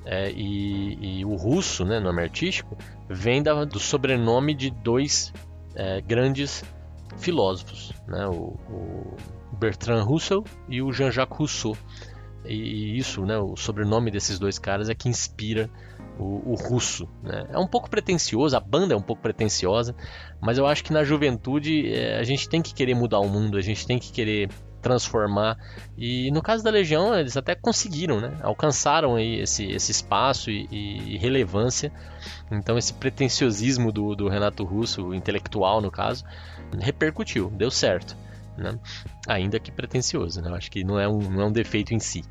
É, 0.05 0.31
e, 0.31 1.19
e, 1.21 1.25
o 1.25 1.35
russo, 1.37 1.85
né, 1.85 2.01
nome 2.01 2.23
artístico, 2.23 2.77
vem 3.09 3.43
da, 3.43 3.65
do 3.65 3.79
sobrenome 3.79 4.55
de 4.55 4.71
dois 4.71 5.33
é, 5.75 6.01
grandes 6.01 6.65
filósofos, 7.19 7.93
né, 8.07 8.27
o, 8.27 8.57
o, 8.71 9.17
Bertrand 9.59 10.05
Russell 10.05 10.45
e 10.69 10.83
o 10.83 10.93
Jean-Jacques 10.93 11.37
Rousseau. 11.37 11.77
E, 12.45 12.55
e, 12.55 12.99
isso, 12.99 13.27
né, 13.27 13.37
o 13.37 13.57
sobrenome 13.57 14.11
desses 14.11 14.39
dois 14.39 14.59
caras 14.59 14.89
é 14.89 14.95
que 14.95 15.09
inspira 15.09 15.69
o, 16.19 16.53
o 16.53 16.55
russo. 16.55 17.07
Né? 17.23 17.47
É 17.51 17.59
um 17.59 17.67
pouco 17.67 17.91
pretencioso, 17.91 18.57
a 18.57 18.61
banda 18.61 18.95
é 18.95 18.97
um 18.97 19.03
pouco 19.03 19.21
pretenciosa, 19.21 19.95
mas 20.41 20.57
eu 20.57 20.67
acho 20.67 20.85
que 20.85 20.93
na 20.93 21.05
juventude 21.05 21.93
é, 21.93 22.19
a 22.19 22.23
gente 22.23 22.49
tem 22.49 22.63
que 22.63 22.73
querer 22.73 22.95
mudar 22.95 23.21
o 23.21 23.29
mundo, 23.29 23.59
a 23.59 23.61
gente 23.61 23.87
tem 23.87 23.99
que 23.99 24.11
querer 24.13 24.49
transformar. 24.81 25.57
E 25.97 26.31
no 26.31 26.43
caso 26.43 26.63
da 26.63 26.71
Legião, 26.71 27.15
eles 27.15 27.37
até 27.37 27.55
conseguiram, 27.55 28.21
né? 28.21 28.39
Alcançaram 28.43 29.17
aí 29.17 29.41
esse, 29.41 29.65
esse 29.65 29.93
espaço 29.93 30.51
e, 30.51 30.67
e 30.71 31.19
relevância. 31.19 31.93
Então 32.51 32.79
esse 32.79 32.93
pretenciosismo 32.95 33.91
do, 33.93 34.15
do 34.15 34.29
Renato 34.29 34.65
Russo, 34.65 35.15
intelectual 35.15 35.81
no 35.81 35.91
caso, 35.91 36.25
repercutiu, 36.79 37.51
deu 37.51 37.71
certo. 37.71 38.17
Né? 38.57 38.79
Ainda 39.29 39.61
que 39.61 39.71
pretencioso, 39.71 40.41
né? 40.41 40.51
acho 40.57 40.71
que 40.71 40.83
não 40.83 40.99
é, 40.99 41.07
um, 41.07 41.19
não 41.19 41.43
é 41.43 41.47
um 41.47 41.53
defeito 41.53 41.93
em 41.93 41.99
si. 41.99 42.25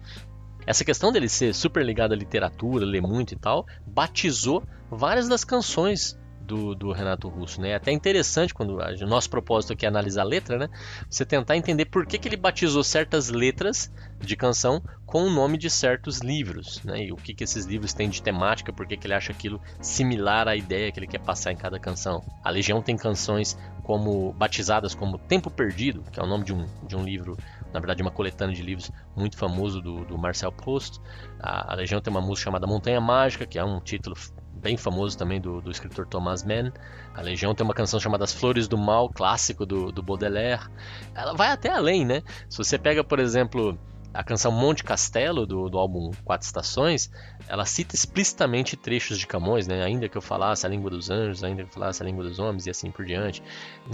Essa 0.66 0.84
questão 0.84 1.12
dele 1.12 1.30
ser 1.30 1.54
super 1.54 1.86
ligado 1.86 2.14
à 2.14 2.16
literatura, 2.16 2.86
ler 2.86 3.02
muito 3.02 3.34
e 3.34 3.38
tal, 3.38 3.68
batizou 3.86 4.64
várias 4.90 5.28
das 5.28 5.44
canções 5.44 6.18
do, 6.46 6.76
do, 6.76 6.92
Renato 6.92 7.28
Russo, 7.28 7.60
né? 7.60 7.70
É 7.72 7.76
até 7.76 7.92
interessante 7.92 8.54
quando 8.54 8.78
o 8.78 9.08
nosso 9.08 9.30
propósito 9.30 9.74
aqui 9.74 9.86
é 9.86 9.90
analisar 9.90 10.22
a 10.22 10.26
letra, 10.26 10.58
né? 10.58 10.70
Você 11.10 11.26
tentar 11.26 11.58
entender 11.58 11.86
por 11.86 12.06
que, 12.06 12.18
que 12.18 12.28
ele 12.28 12.38
batizou 12.38 12.84
certas 12.84 13.30
letras 13.30 13.92
de 14.20 14.36
canção 14.36 14.82
com 15.06 15.24
o 15.24 15.30
nome 15.30 15.58
de 15.58 15.70
certos 15.70 16.20
livros, 16.20 16.82
né? 16.84 17.06
E 17.06 17.12
o 17.12 17.16
que, 17.16 17.34
que 17.34 17.44
esses 17.44 17.66
livros 17.66 17.94
têm 17.94 18.10
de 18.10 18.22
temática, 18.22 18.72
por 18.72 18.88
que, 18.88 18.96
que 18.96 19.08
ele 19.08 19.14
acha 19.14 19.32
aquilo 19.32 19.62
similar 19.82 20.48
à 20.48 20.56
ideia 20.56 20.92
que 20.92 21.00
ele 21.00 21.08
quer 21.08 21.20
passar 21.20 21.52
em 21.52 21.58
cada 21.58 21.80
canção. 21.80 22.24
A 22.44 22.50
Legião 22.50 22.82
tem 22.82 22.96
canções 22.96 23.58
como 23.84 24.34
batizadas 24.34 24.96
como 24.96 25.18
Tempo 25.18 25.50
Perdido, 25.50 26.04
que 26.12 26.20
é 26.20 26.24
o 26.24 26.28
nome 26.28 26.44
de 26.44 26.54
um, 26.54 26.66
de 26.88 26.96
um 26.96 27.04
livro 27.04 27.38
na 27.76 27.80
verdade 27.80 28.02
uma 28.02 28.12
coletânea 28.12 28.56
de 28.56 28.62
livros 28.62 28.90
muito 29.16 29.38
famoso 29.38 29.82
do, 29.82 30.06
do 30.06 30.18
Marcel 30.18 30.52
Proust. 30.52 31.02
A, 31.40 31.74
a 31.74 31.76
Legião 31.76 32.00
tem 32.00 32.10
uma 32.10 32.22
música 32.22 32.46
chamada 32.46 32.66
Montanha 32.66 33.02
Mágica, 33.02 33.46
que 33.46 33.60
é 33.60 33.64
um 33.64 33.82
título 33.82 34.16
bem 34.66 34.76
famoso 34.76 35.16
também 35.16 35.40
do, 35.40 35.62
do 35.62 35.70
escritor 35.70 36.08
Thomas 36.08 36.44
Mann. 36.44 36.72
A 37.14 37.22
Legião 37.22 37.54
tem 37.54 37.64
uma 37.64 37.74
canção 37.76 38.00
chamada 38.00 38.24
As 38.24 38.34
Flores 38.34 38.68
do 38.68 38.76
Mal, 38.76 39.08
clássico 39.10 39.64
do, 39.64 39.92
do 39.92 40.02
Baudelaire. 40.02 40.64
Ela 41.14 41.34
vai 41.34 41.50
até 41.50 41.70
além, 41.70 42.04
né? 42.04 42.24
Se 42.50 42.58
você 42.58 42.76
pega, 42.80 43.04
por 43.04 43.20
exemplo, 43.20 43.78
a 44.12 44.24
canção 44.24 44.52
Monte 44.52 44.84
Castelo, 44.84 45.46
do, 45.46 45.70
do 45.70 45.78
álbum 45.78 46.10
Quatro 46.24 46.48
Estações, 46.48 47.12
ela 47.48 47.64
cita 47.64 47.94
explicitamente 47.94 48.76
trechos 48.76 49.20
de 49.20 49.28
Camões, 49.28 49.68
né? 49.68 49.84
Ainda 49.84 50.10
que 50.10 50.18
eu 50.18 50.22
falasse 50.22 50.66
a 50.66 50.70
língua 50.70 50.90
dos 50.90 51.12
anjos, 51.12 51.44
ainda 51.44 51.62
que 51.62 51.70
eu 51.70 51.74
falasse 51.74 52.02
a 52.02 52.06
língua 52.06 52.24
dos 52.24 52.40
homens 52.40 52.66
e 52.66 52.72
assim 52.72 52.90
por 52.90 53.06
diante. 53.06 53.44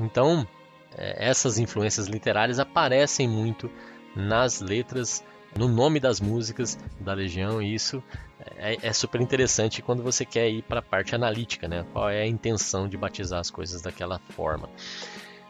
Então, 0.02 0.48
é, 0.98 1.28
essas 1.28 1.58
influências 1.60 2.08
literárias 2.08 2.60
aparecem 2.60 3.28
muito 3.28 3.70
nas 4.16 4.62
letras 4.62 5.22
no 5.58 5.68
nome 5.68 6.00
das 6.00 6.22
músicas 6.22 6.80
da 6.98 7.14
Legião, 7.14 7.62
e 7.62 7.74
isso 7.74 8.02
é, 8.58 8.78
é 8.82 8.94
super 8.94 9.22
interessante 9.22 9.82
quando 9.82 10.04
você 10.04 10.26
quer 10.26 10.50
ir 10.50 10.62
para 10.64 10.80
a 10.80 10.84
parte 10.84 11.16
analítica, 11.16 11.68
né? 11.68 11.86
Qual 11.92 12.10
é 12.10 12.22
a 12.22 12.28
intenção 12.28 12.88
de 12.88 12.98
batizar 12.98 13.40
as 13.40 13.52
coisas 13.52 13.82
daquela 13.82 14.20
forma. 14.20 14.70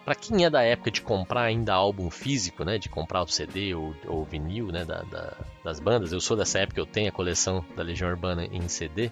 Para 0.03 0.15
quem 0.15 0.45
é 0.45 0.49
da 0.49 0.63
época 0.63 0.89
de 0.89 1.01
comprar 1.01 1.43
ainda 1.43 1.73
álbum 1.73 2.09
físico, 2.09 2.63
né, 2.63 2.79
de 2.79 2.89
comprar 2.89 3.21
o 3.21 3.27
CD 3.27 3.75
ou, 3.75 3.95
ou 4.07 4.25
vinil 4.25 4.67
né, 4.67 4.83
da, 4.83 5.03
da, 5.03 5.37
das 5.63 5.79
bandas, 5.79 6.11
eu 6.11 6.19
sou 6.19 6.35
dessa 6.35 6.57
época, 6.57 6.79
eu 6.79 6.87
tenho 6.87 7.09
a 7.09 7.11
coleção 7.11 7.63
da 7.75 7.83
Legião 7.83 8.09
Urbana 8.09 8.45
em 8.45 8.67
CD. 8.67 9.11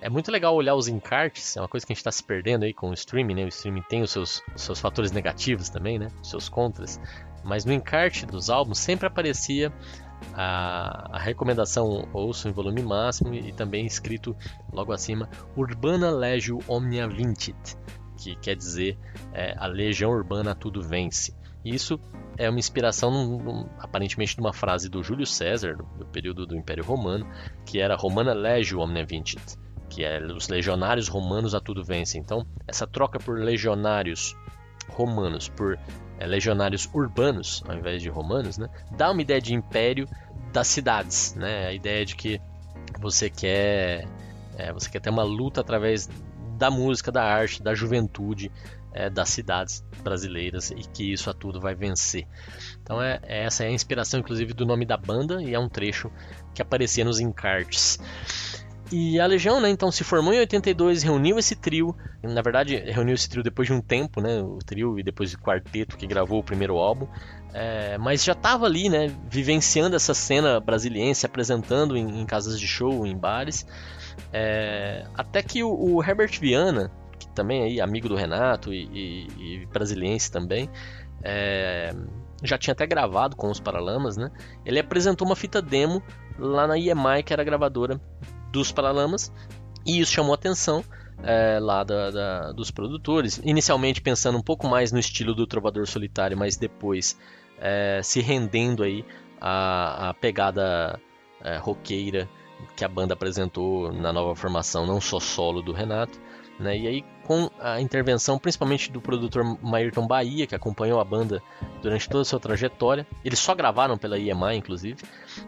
É 0.00 0.08
muito 0.08 0.30
legal 0.30 0.54
olhar 0.54 0.76
os 0.76 0.86
encartes, 0.86 1.56
é 1.56 1.60
uma 1.60 1.66
coisa 1.66 1.84
que 1.84 1.92
a 1.92 1.94
gente 1.94 2.00
está 2.00 2.12
se 2.12 2.22
perdendo 2.22 2.64
aí 2.64 2.72
com 2.72 2.90
o 2.90 2.94
streaming, 2.94 3.34
né? 3.34 3.44
O 3.44 3.48
streaming 3.48 3.82
tem 3.88 4.02
os 4.02 4.12
seus, 4.12 4.42
os 4.54 4.62
seus 4.62 4.78
fatores 4.78 5.10
negativos 5.10 5.68
também, 5.68 5.98
né? 5.98 6.08
Os 6.22 6.30
seus 6.30 6.48
contras. 6.48 7.00
Mas 7.42 7.64
no 7.64 7.72
encarte 7.72 8.24
dos 8.24 8.50
álbuns 8.50 8.78
sempre 8.78 9.06
aparecia 9.06 9.72
a, 10.32 11.16
a, 11.16 11.18
recomendação 11.18 12.08
ouço 12.12 12.48
em 12.48 12.52
volume 12.52 12.82
máximo 12.82 13.34
e 13.34 13.52
também 13.52 13.86
escrito 13.86 14.36
logo 14.72 14.92
acima 14.92 15.28
Urbana 15.56 16.10
Legio 16.10 16.58
Omnia 16.68 17.08
Vincit, 17.08 17.76
que 18.16 18.34
quer 18.36 18.56
dizer 18.56 18.98
é, 19.32 19.54
a 19.58 19.66
legião 19.66 20.10
urbana 20.10 20.54
tudo 20.54 20.82
vence. 20.82 21.34
Isso 21.64 21.98
é 22.36 22.48
uma 22.48 22.58
inspiração, 22.58 23.10
num, 23.10 23.38
num, 23.38 23.68
aparentemente, 23.78 24.34
de 24.34 24.40
uma 24.40 24.52
frase 24.52 24.88
do 24.88 25.02
Júlio 25.02 25.26
César, 25.26 25.76
do, 25.76 25.84
do, 25.98 26.06
período 26.06 26.46
do 26.46 26.56
Império 26.56 26.84
Romano, 26.84 27.26
que 27.64 27.80
era 27.80 27.96
Romana 27.96 28.34
Legio 28.34 28.80
Omnia 28.80 29.06
Vincit, 29.06 29.56
que 29.88 30.04
é 30.04 30.22
os 30.22 30.48
legionários 30.48 31.08
romanos 31.08 31.54
a 31.54 31.60
tudo 31.60 31.82
vencem. 31.82 32.20
Então, 32.20 32.46
essa 32.66 32.86
troca 32.86 33.18
por 33.18 33.38
legionários 33.38 34.36
romanos 34.90 35.48
por 35.48 35.78
é, 36.18 36.26
legionários 36.26 36.88
urbanos, 36.92 37.62
ao 37.66 37.76
invés 37.76 38.02
de 38.02 38.08
romanos, 38.08 38.58
né, 38.58 38.68
dá 38.92 39.10
uma 39.10 39.22
ideia 39.22 39.40
de 39.40 39.54
império 39.54 40.08
das 40.52 40.68
cidades, 40.68 41.34
né, 41.34 41.66
a 41.66 41.72
ideia 41.72 42.04
de 42.04 42.14
que 42.14 42.40
você 43.00 43.28
quer, 43.28 44.06
é, 44.56 44.72
você 44.72 44.88
quer 44.88 45.00
ter 45.00 45.10
uma 45.10 45.24
luta 45.24 45.60
através 45.60 46.08
da 46.56 46.70
música, 46.70 47.10
da 47.10 47.24
arte, 47.24 47.62
da 47.62 47.74
juventude, 47.74 48.50
é, 48.94 49.10
das 49.10 49.28
cidades 49.28 49.84
brasileiras 50.02 50.70
e 50.70 50.76
que 50.76 51.12
isso 51.12 51.28
a 51.28 51.34
tudo 51.34 51.60
vai 51.60 51.74
vencer. 51.74 52.26
Então 52.80 53.02
é, 53.02 53.20
essa 53.24 53.64
é 53.64 53.66
a 53.66 53.70
inspiração, 53.70 54.20
inclusive, 54.20 54.52
do 54.54 54.64
nome 54.64 54.86
da 54.86 54.96
banda 54.96 55.42
e 55.42 55.52
é 55.52 55.58
um 55.58 55.68
trecho 55.68 56.10
que 56.54 56.62
aparecia 56.62 57.04
nos 57.04 57.18
encartes. 57.18 57.98
E 58.96 59.18
a 59.18 59.26
Legião, 59.26 59.60
né, 59.60 59.68
então 59.68 59.90
se 59.90 60.04
formou 60.04 60.32
em 60.32 60.38
82, 60.38 61.02
reuniu 61.02 61.36
esse 61.36 61.56
trio. 61.56 61.96
Na 62.22 62.40
verdade, 62.40 62.76
reuniu 62.76 63.16
esse 63.16 63.28
trio 63.28 63.42
depois 63.42 63.66
de 63.66 63.74
um 63.74 63.80
tempo, 63.80 64.20
né, 64.20 64.40
o 64.40 64.60
trio 64.64 64.96
e 65.00 65.02
depois 65.02 65.34
o 65.34 65.38
quarteto 65.40 65.96
que 65.96 66.06
gravou 66.06 66.38
o 66.38 66.44
primeiro 66.44 66.76
álbum. 66.76 67.08
É, 67.52 67.98
mas 67.98 68.22
já 68.22 68.34
estava 68.34 68.66
ali, 68.66 68.88
né, 68.88 69.12
vivenciando 69.28 69.96
essa 69.96 70.14
cena 70.14 70.60
brasiliense, 70.60 71.26
apresentando 71.26 71.96
em, 71.96 72.20
em 72.20 72.24
casas 72.24 72.60
de 72.60 72.68
show, 72.68 73.04
em 73.04 73.18
bares. 73.18 73.66
É, 74.32 75.04
até 75.16 75.42
que 75.42 75.64
o, 75.64 75.74
o, 75.74 76.00
Herbert 76.00 76.38
Viana, 76.38 76.88
que 77.18 77.26
também 77.30 77.62
é 77.62 77.64
aí 77.64 77.80
amigo 77.80 78.08
do 78.08 78.14
Renato 78.14 78.72
e, 78.72 78.84
e, 78.92 79.62
e 79.62 79.66
brasiliense 79.72 80.30
também, 80.30 80.70
é, 81.24 81.92
já 82.44 82.56
tinha 82.56 82.70
até 82.70 82.86
gravado 82.86 83.34
com 83.34 83.50
os 83.50 83.58
Paralamas, 83.58 84.16
né? 84.16 84.30
Ele 84.64 84.78
apresentou 84.78 85.26
uma 85.26 85.34
fita 85.34 85.60
demo 85.60 86.00
lá 86.38 86.68
na 86.68 86.78
EMI, 86.78 87.24
que 87.24 87.32
era 87.32 87.42
gravadora 87.42 88.00
dos 88.54 88.70
Paralamas, 88.70 89.32
e 89.84 90.00
isso 90.00 90.12
chamou 90.12 90.32
a 90.32 90.36
atenção 90.36 90.84
é, 91.22 91.58
lá 91.60 91.82
da, 91.82 92.10
da, 92.10 92.52
dos 92.52 92.70
produtores. 92.70 93.40
Inicialmente 93.44 94.00
pensando 94.00 94.38
um 94.38 94.42
pouco 94.42 94.66
mais 94.68 94.92
no 94.92 94.98
estilo 94.98 95.34
do 95.34 95.46
Trovador 95.46 95.86
Solitário, 95.88 96.38
mas 96.38 96.56
depois 96.56 97.18
é, 97.58 98.00
se 98.02 98.20
rendendo 98.20 98.84
aí 98.84 99.04
à, 99.40 100.14
pegada 100.20 101.00
é, 101.42 101.58
roqueira 101.58 102.28
que 102.76 102.84
a 102.84 102.88
banda 102.88 103.14
apresentou 103.14 103.92
na 103.92 104.12
nova 104.12 104.34
formação, 104.36 104.86
não 104.86 105.00
só 105.00 105.18
solo 105.18 105.60
do 105.60 105.72
Renato. 105.72 106.18
Né? 106.58 106.78
E 106.78 106.86
aí, 106.86 107.04
com 107.24 107.50
a 107.58 107.80
intervenção 107.80 108.38
principalmente 108.38 108.90
do 108.92 109.00
produtor 109.00 109.58
Mayrton 109.60 110.06
Bahia, 110.06 110.46
que 110.46 110.54
acompanhou 110.54 111.00
a 111.00 111.04
banda 111.04 111.42
durante 111.82 112.08
toda 112.08 112.22
a 112.22 112.24
sua 112.24 112.38
trajetória, 112.38 113.04
eles 113.24 113.40
só 113.40 113.56
gravaram 113.56 113.98
pela 113.98 114.16
EMI, 114.16 114.54
inclusive, 114.56 115.02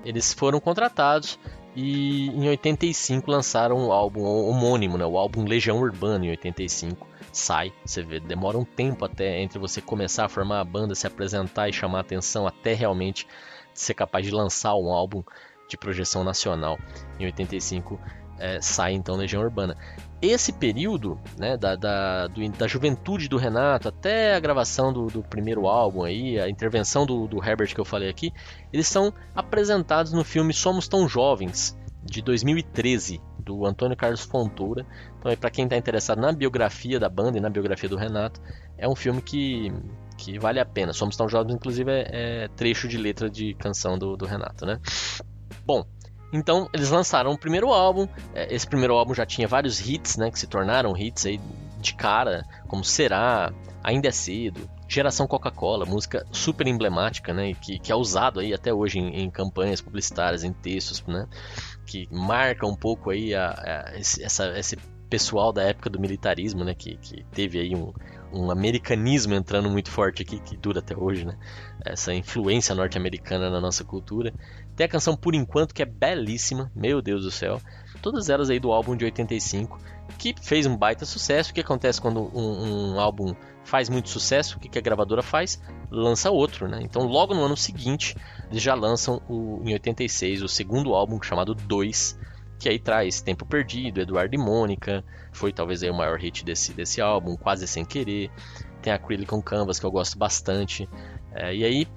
eles 0.05 0.33
foram 0.35 0.59
contratados 0.59 1.39
e 1.77 2.29
em 2.29 2.49
85 2.49 3.31
lançaram 3.31 3.87
o 3.87 3.93
álbum 3.93 4.23
homônimo, 4.23 4.97
né? 4.97 5.05
o 5.05 5.19
álbum 5.19 5.45
Legião 5.45 5.79
Urbana 5.79 6.25
em 6.25 6.31
85 6.31 7.07
sai, 7.31 7.71
você 7.85 8.03
vê, 8.03 8.19
demora 8.19 8.57
um 8.57 8.65
tempo 8.65 9.05
até 9.05 9.43
entre 9.43 9.59
você 9.59 9.83
começar 9.83 10.25
a 10.25 10.29
formar 10.29 10.61
a 10.61 10.65
banda, 10.65 10.95
se 10.95 11.07
apresentar 11.07 11.69
e 11.69 11.73
chamar 11.75 12.01
atenção 12.01 12.47
até 12.47 12.73
realmente 12.73 13.29
ser 13.75 13.93
capaz 13.93 14.25
de 14.25 14.33
lançar 14.33 14.75
um 14.75 14.91
álbum 14.91 15.23
de 15.69 15.77
projeção 15.77 16.25
nacional. 16.25 16.79
Em 17.21 17.27
85 17.27 18.01
é, 18.39 18.61
sai 18.61 18.93
então 18.93 19.17
Legião 19.17 19.43
Urbana. 19.43 19.77
Esse 20.21 20.53
período 20.53 21.21
né, 21.37 21.57
da, 21.57 21.77
da, 21.77 22.27
do, 22.27 22.49
da 22.51 22.67
juventude 22.67 23.29
do 23.29 23.37
Renato 23.37 23.89
até 23.89 24.35
a 24.35 24.41
gravação 24.41 24.93
do, 24.93 25.07
do 25.07 25.23
primeiro 25.23 25.67
álbum, 25.67 26.05
aí, 26.05 26.41
a 26.41 26.49
intervenção 26.49 27.05
do, 27.05 27.27
do, 27.27 27.43
Herbert 27.45 27.75
que 27.75 27.81
eu 27.81 27.85
falei 27.85 28.09
aqui, 28.09 28.33
eles 28.73 28.87
são 28.87 29.13
apresentados 29.35 30.13
no 30.13 30.25
filme 30.25 30.53
Somos 30.53 30.89
Tão 30.89 31.09
Jovens, 31.09 31.77
de 32.03 32.23
2013, 32.23 33.21
do 33.39 33.67
Antônio 33.67 33.97
Carlos 33.97 34.23
Fontoura. 34.23 34.87
Então, 35.19 35.35
para 35.37 35.51
quem 35.51 35.65
está 35.65 35.77
interessado 35.77 36.21
na 36.21 36.33
biografia 36.33 36.99
da 36.99 37.09
banda 37.09 37.39
e 37.39 37.41
na 37.41 37.51
biografia 37.51 37.89
do 37.89 37.97
Renato, 37.97 38.41
é 38.79 38.89
um 38.89 38.97
filme 38.97 39.21
que, 39.21 39.73
que 40.17 40.39
vale 40.39 40.61
a 40.61 40.65
pena. 40.65 40.93
Somos 40.93 41.17
Tão 41.17 41.29
Jovens, 41.29 41.55
inclusive, 41.55 41.91
é, 41.91 42.45
é 42.45 42.49
trecho 42.49 42.89
de 42.89 42.97
letra 42.97 43.29
de 43.29 43.55
canção 43.55 43.99
do, 43.99 44.17
do 44.17 44.25
Renato, 44.25 44.65
né? 44.65 44.81
Bom, 45.65 45.85
então 46.33 46.69
eles 46.73 46.91
lançaram 46.91 47.33
o 47.33 47.39
primeiro 47.39 47.73
álbum. 47.73 48.09
É, 48.35 48.55
esse 48.55 48.67
primeiro 48.67 48.95
álbum 48.95 49.15
já 49.15 49.25
tinha 49.25 49.47
vários 49.47 49.81
hits, 49.81 50.17
né, 50.17 50.31
que 50.31 50.39
se 50.39 50.47
tornaram 50.47 50.97
hits 50.97 51.27
aí 51.27 51.41
de 51.81 51.95
cara, 51.95 52.45
como 52.67 52.85
Será, 52.85 53.53
Ainda 53.83 54.09
é 54.09 54.11
Cedo, 54.11 54.69
Geração 54.89 55.27
Coca-Cola, 55.27 55.85
música 55.85 56.27
super 56.33 56.67
emblemática, 56.67 57.33
né, 57.33 57.55
que, 57.55 57.79
que 57.79 57.93
é 57.93 57.95
usado 57.95 58.41
aí 58.41 58.53
até 58.53 58.73
hoje 58.73 58.99
em, 58.99 59.23
em 59.23 59.31
campanhas 59.31 59.81
publicitárias, 59.81 60.43
em 60.43 60.53
textos, 60.53 61.05
né, 61.07 61.29
que 61.87 62.09
marca 62.11 62.67
um 62.67 62.75
pouco 62.75 63.11
aí 63.11 63.35
a, 63.35 63.51
a, 63.51 63.99
esse, 63.99 64.25
essa, 64.25 64.59
esse 64.59 64.77
pessoal 65.09 65.53
da 65.53 65.63
época 65.63 65.89
do 65.89 66.01
militarismo, 66.01 66.65
né, 66.65 66.75
que, 66.75 66.97
que 66.97 67.25
teve 67.33 67.61
aí 67.61 67.77
um, 67.77 67.93
um 68.33 68.51
americanismo 68.51 69.35
entrando 69.35 69.71
muito 69.71 69.91
forte 69.91 70.23
aqui, 70.23 70.39
que 70.41 70.57
dura 70.57 70.81
até 70.81 70.97
hoje, 70.97 71.25
né? 71.25 71.37
Essa 71.85 72.13
influência 72.13 72.75
norte-americana 72.75 73.49
na 73.51 73.61
nossa 73.61 73.85
cultura. 73.85 74.33
Tem 74.77 74.85
a 74.85 74.89
canção 74.89 75.17
Por 75.17 75.35
Enquanto, 75.35 75.75
que 75.75 75.83
é 75.83 75.87
belíssima, 75.87 76.71
meu 76.75 77.01
Deus 77.01 77.25
do 77.25 77.31
céu. 77.31 77.61
Todas 78.03 78.29
elas 78.29 78.51
aí 78.51 78.61
do 78.61 78.71
álbum 78.71 78.95
de 78.95 79.07
85, 79.07 79.81
que 80.19 80.35
fez 80.41 80.67
um 80.67 80.77
baita 80.77 81.07
sucesso. 81.07 81.51
O 81.51 81.55
que 81.55 81.61
acontece 81.61 82.01
quando 82.01 82.21
um, 82.37 82.93
um 82.95 83.01
álbum 83.01 83.35
faz 83.65 83.89
muito 83.89 84.11
sucesso? 84.11 84.57
O 84.57 84.61
que, 84.61 84.69
que 84.69 84.79
a 84.79 84.83
gravadora 84.83 85.23
faz? 85.23 85.61
Lança 85.91 86.31
outro, 86.31 86.69
né? 86.69 86.81
Então, 86.83 87.07
logo 87.07 87.35
no 87.35 87.43
ano 87.43 87.57
seguinte, 87.57 88.15
eles 88.51 88.63
já 88.63 88.75
lançam 88.75 89.21
o, 89.29 89.63
em 89.65 89.73
86 89.73 90.43
o 90.43 90.49
segundo 90.49 90.95
álbum 90.95 91.21
chamado 91.23 91.55
2, 91.55 92.19
que 92.59 92.69
aí 92.69 92.79
traz 92.79 93.23
Tempo 93.23 93.47
Perdido, 93.47 94.01
Eduardo 94.01 94.35
e 94.35 94.39
Mônica, 94.39 95.03
foi 95.33 95.53
talvez 95.53 95.83
aí 95.83 95.91
o 95.91 95.95
maior 95.95 96.19
hit 96.19 96.45
desse, 96.45 96.73
desse 96.75 97.01
álbum, 97.01 97.35
Quase 97.35 97.67
Sem 97.67 97.85
Querer. 97.85 98.31
Tem 98.83 98.93
Acrylic 98.93 99.35
on 99.35 99.43
Canvas, 99.43 99.79
que 99.79 99.87
eu 99.87 99.91
gosto 99.91 100.19
bastante. 100.19 100.89
É, 101.33 101.55
e 101.55 101.65
aí 101.65 101.89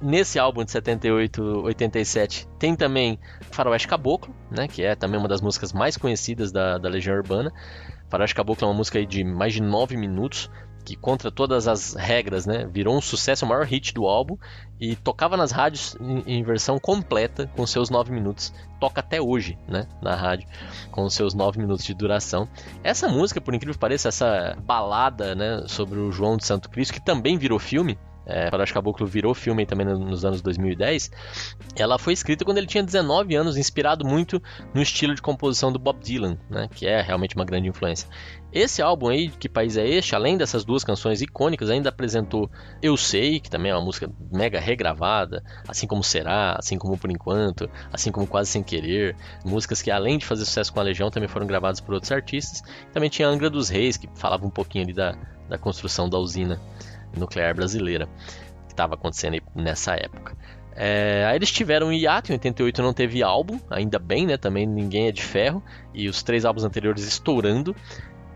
Nesse 0.00 0.38
álbum 0.38 0.64
de 0.64 0.70
78, 0.70 1.42
87, 1.64 2.48
tem 2.58 2.74
também 2.74 3.18
Faroeste 3.50 3.88
Caboclo, 3.88 4.34
né? 4.50 4.68
Que 4.68 4.82
é 4.82 4.94
também 4.94 5.18
uma 5.18 5.28
das 5.28 5.40
músicas 5.40 5.72
mais 5.72 5.96
conhecidas 5.96 6.52
da, 6.52 6.78
da 6.78 6.88
Legião 6.88 7.16
Urbana. 7.16 7.52
Faroeste 8.08 8.34
Caboclo 8.34 8.66
é 8.66 8.70
uma 8.70 8.76
música 8.76 9.04
de 9.04 9.22
mais 9.22 9.52
de 9.52 9.62
9 9.62 9.96
minutos, 9.96 10.50
que 10.88 10.96
contra 10.96 11.30
todas 11.30 11.68
as 11.68 11.94
regras, 11.94 12.46
né, 12.46 12.66
virou 12.66 12.96
um 12.96 13.00
sucesso, 13.00 13.44
o 13.44 13.48
maior 13.48 13.64
hit 13.64 13.92
do 13.92 14.06
álbum 14.06 14.36
e 14.80 14.96
tocava 14.96 15.36
nas 15.36 15.50
rádios 15.50 15.96
em, 16.00 16.38
em 16.38 16.42
versão 16.42 16.78
completa 16.78 17.50
com 17.54 17.66
seus 17.66 17.90
9 17.90 18.10
minutos. 18.10 18.52
Toca 18.80 19.00
até 19.00 19.20
hoje, 19.20 19.58
né, 19.68 19.86
na 20.00 20.14
rádio 20.14 20.48
com 20.90 21.08
seus 21.10 21.34
9 21.34 21.58
minutos 21.58 21.84
de 21.84 21.92
duração. 21.92 22.48
Essa 22.82 23.08
música, 23.08 23.40
por 23.40 23.54
incrível 23.54 23.74
que 23.74 23.80
pareça, 23.80 24.08
essa 24.08 24.56
balada, 24.64 25.34
né, 25.34 25.64
sobre 25.66 25.98
o 25.98 26.10
João 26.10 26.36
de 26.36 26.46
Santo 26.46 26.70
Cristo, 26.70 26.94
que 26.94 27.00
também 27.00 27.36
virou 27.36 27.58
filme, 27.58 27.98
é, 28.28 28.50
Faroeste 28.50 28.74
Caboclo 28.74 29.06
virou 29.06 29.34
filme 29.34 29.64
também 29.64 29.86
nos 29.86 30.24
anos 30.24 30.42
2010, 30.42 31.10
ela 31.74 31.98
foi 31.98 32.12
escrita 32.12 32.44
quando 32.44 32.58
ele 32.58 32.66
tinha 32.66 32.82
19 32.82 33.34
anos, 33.34 33.56
inspirado 33.56 34.06
muito 34.06 34.40
no 34.74 34.82
estilo 34.82 35.14
de 35.14 35.22
composição 35.22 35.72
do 35.72 35.78
Bob 35.78 35.98
Dylan, 36.00 36.38
né, 36.50 36.68
que 36.72 36.86
é 36.86 37.00
realmente 37.00 37.34
uma 37.34 37.44
grande 37.44 37.68
influência. 37.68 38.08
Esse 38.50 38.80
álbum 38.80 39.08
aí, 39.08 39.28
Que 39.28 39.48
País 39.48 39.76
é 39.76 39.86
Este, 39.86 40.14
além 40.14 40.38
dessas 40.38 40.64
duas 40.64 40.82
canções 40.82 41.20
icônicas, 41.20 41.68
ainda 41.68 41.90
apresentou 41.90 42.50
Eu 42.82 42.96
Sei, 42.96 43.40
que 43.40 43.50
também 43.50 43.70
é 43.70 43.74
uma 43.74 43.84
música 43.84 44.10
mega 44.32 44.58
regravada, 44.58 45.42
assim 45.66 45.86
como 45.86 46.02
Será, 46.02 46.56
assim 46.58 46.78
como 46.78 46.96
Por 46.96 47.10
Enquanto, 47.10 47.68
assim 47.92 48.10
como 48.10 48.26
Quase 48.26 48.50
Sem 48.50 48.62
Querer, 48.62 49.14
músicas 49.44 49.82
que 49.82 49.90
além 49.90 50.16
de 50.16 50.24
fazer 50.24 50.46
sucesso 50.46 50.72
com 50.72 50.80
a 50.80 50.82
Legião, 50.82 51.10
também 51.10 51.28
foram 51.28 51.46
gravadas 51.46 51.80
por 51.80 51.94
outros 51.94 52.10
artistas. 52.10 52.62
Também 52.92 53.10
tinha 53.10 53.28
Angra 53.28 53.50
dos 53.50 53.68
Reis, 53.68 53.98
que 53.98 54.08
falava 54.14 54.46
um 54.46 54.50
pouquinho 54.50 54.84
ali 54.84 54.94
da, 54.94 55.14
da 55.46 55.58
construção 55.58 56.08
da 56.08 56.18
usina 56.18 56.58
nuclear 57.16 57.54
brasileira 57.54 58.06
que 58.66 58.72
estava 58.72 58.94
acontecendo 58.94 59.38
nessa 59.54 59.94
época. 59.94 60.36
É, 60.80 61.24
aí 61.26 61.34
eles 61.34 61.50
tiveram 61.50 61.88
um 61.88 61.92
hiato, 61.92 62.30
em 62.30 62.34
88 62.34 62.82
não 62.82 62.92
teve 62.92 63.20
álbum, 63.20 63.58
ainda 63.68 63.98
bem, 63.98 64.26
né? 64.26 64.36
Também 64.36 64.64
ninguém 64.64 65.08
é 65.08 65.12
de 65.12 65.22
ferro, 65.22 65.60
e 65.92 66.08
os 66.08 66.22
três 66.22 66.44
álbuns 66.44 66.62
anteriores 66.62 67.04
estourando. 67.04 67.74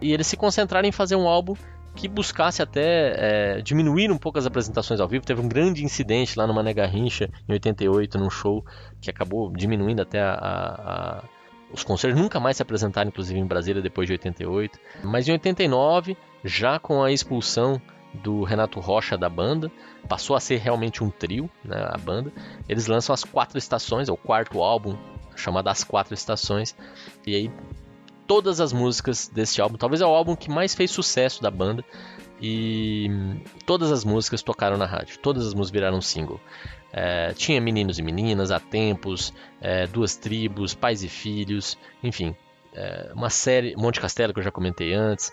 E 0.01 0.13
eles 0.13 0.27
se 0.27 0.37
concentraram 0.37 0.89
em 0.89 0.93
fazer 0.93 1.15
um 1.15 1.29
álbum 1.29 1.55
que 1.95 2.09
buscasse 2.09 2.61
até 2.61 3.59
é, 3.59 3.61
diminuir 3.63 4.11
um 4.11 4.19
pouco 4.19 4.39
as 4.39 4.47
apresentações 4.47 4.99
ao 4.99 5.07
vivo. 5.07 5.25
Teve 5.25 5.41
um 5.41 5.49
grande 5.49 5.85
incidente 5.85 6.37
lá 6.37 6.45
no 6.45 6.53
Mané 6.53 6.75
Garrincha, 6.75 7.31
em 7.49 7.53
88, 7.53 8.19
num 8.19 8.29
show, 8.29 8.65
que 9.01 9.09
acabou 9.09 9.53
diminuindo 9.53 10.03
até 10.03 10.21
a, 10.21 10.33
a, 10.35 11.25
os 11.73 11.85
concertos. 11.85 12.21
Nunca 12.21 12.41
mais 12.41 12.57
se 12.57 12.63
apresentaram, 12.63 13.09
inclusive, 13.09 13.39
em 13.39 13.47
Brasília 13.47 13.81
depois 13.81 14.07
de 14.09 14.15
88. 14.15 14.79
Mas 15.05 15.29
em 15.29 15.33
89, 15.33 16.17
já 16.45 16.79
com 16.79 17.03
a 17.05 17.13
expulsão 17.13 17.81
do 18.14 18.42
Renato 18.42 18.81
Rocha 18.81 19.16
da 19.16 19.29
banda, 19.29 19.70
passou 20.09 20.37
a 20.37 20.40
ser 20.40 20.59
realmente 20.59 21.03
um 21.03 21.11
trio, 21.11 21.51
né, 21.64 21.88
a 21.90 21.98
banda. 21.98 22.33
Eles 22.68 22.87
lançam 22.87 23.12
as 23.14 23.25
quatro 23.25 23.59
estações, 23.59 24.09
é 24.09 24.12
o 24.12 24.16
quarto 24.16 24.62
álbum 24.62 24.96
chamado 25.35 25.68
As 25.68 25.83
Quatro 25.83 26.14
Estações, 26.14 26.77
e 27.27 27.35
aí 27.35 27.51
todas 28.27 28.61
as 28.61 28.72
músicas 28.72 29.29
desse 29.29 29.61
álbum, 29.61 29.77
talvez 29.77 30.01
é 30.01 30.07
o 30.07 30.11
álbum 30.11 30.37
que 30.37 30.51
mais 30.51 30.75
fez 30.75 30.90
sucesso 30.90 31.42
da 31.42 31.51
banda, 31.51 31.85
e 32.40 33.09
todas 33.64 33.92
as 33.92 34.05
músicas 34.05 34.42
tocaram 34.42 34.77
na 34.77 34.85
rádio, 34.85 35.18
todas 35.18 35.46
as 35.46 35.55
músicas 35.55 35.70
viraram 35.70 36.01
single. 36.01 36.40
É, 36.92 37.33
tinha 37.35 37.61
Meninos 37.61 37.98
e 37.98 38.03
Meninas, 38.03 38.51
Há 38.51 38.61
Tempos, 38.61 39.33
é, 39.61 39.87
Duas 39.87 40.16
Tribos, 40.16 40.75
Pais 40.75 41.03
e 41.03 41.09
Filhos, 41.09 41.79
enfim, 42.03 42.35
é, 42.75 43.12
uma 43.14 43.31
série, 43.31 43.77
Monte 43.77 44.01
Castelo 44.01 44.33
que 44.35 44.40
eu 44.40 44.44
já 44.44 44.51
comentei 44.51 44.92
antes, 44.92 45.33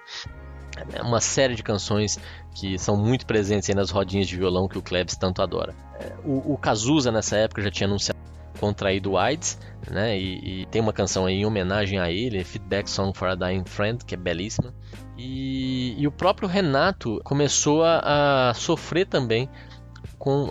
uma 1.03 1.19
série 1.19 1.55
de 1.55 1.63
canções 1.63 2.19
que 2.53 2.77
são 2.77 2.95
muito 2.95 3.25
presentes 3.25 3.73
nas 3.75 3.89
rodinhas 3.89 4.27
de 4.27 4.38
violão 4.38 4.67
que 4.67 4.77
o 4.77 4.82
Klebs 4.82 5.15
tanto 5.15 5.41
adora. 5.41 5.73
É, 5.99 6.13
o, 6.23 6.53
o 6.53 6.58
Cazuza 6.58 7.12
nessa 7.12 7.38
época 7.38 7.62
já 7.62 7.71
tinha 7.71 7.88
anunciado 7.88 8.19
contraído 8.60 9.17
AIDS, 9.17 9.58
né? 9.89 10.19
E, 10.19 10.62
e, 10.62 10.65
tem 10.65 10.82
uma 10.82 10.91
canção 10.91 11.25
aí 11.25 11.36
em 11.36 11.45
homenagem 11.45 11.97
a 11.97 12.12
ele, 12.12 12.43
Feedback 12.43 12.89
Song 12.89 13.17
for 13.17 13.29
a 13.29 13.36
Dying 13.36 13.63
Friend, 13.65 14.03
que 14.03 14.13
é 14.13 14.17
belíssima. 14.17 14.73
E, 15.17 15.95
e 15.97 16.08
o 16.08 16.12
próprio 16.12 16.47
Renato 16.47 17.21
começou 17.23 17.84
a, 17.84 18.49
a 18.49 18.53
sofrer 18.53 19.05
também 19.08 19.49
com 20.17 20.49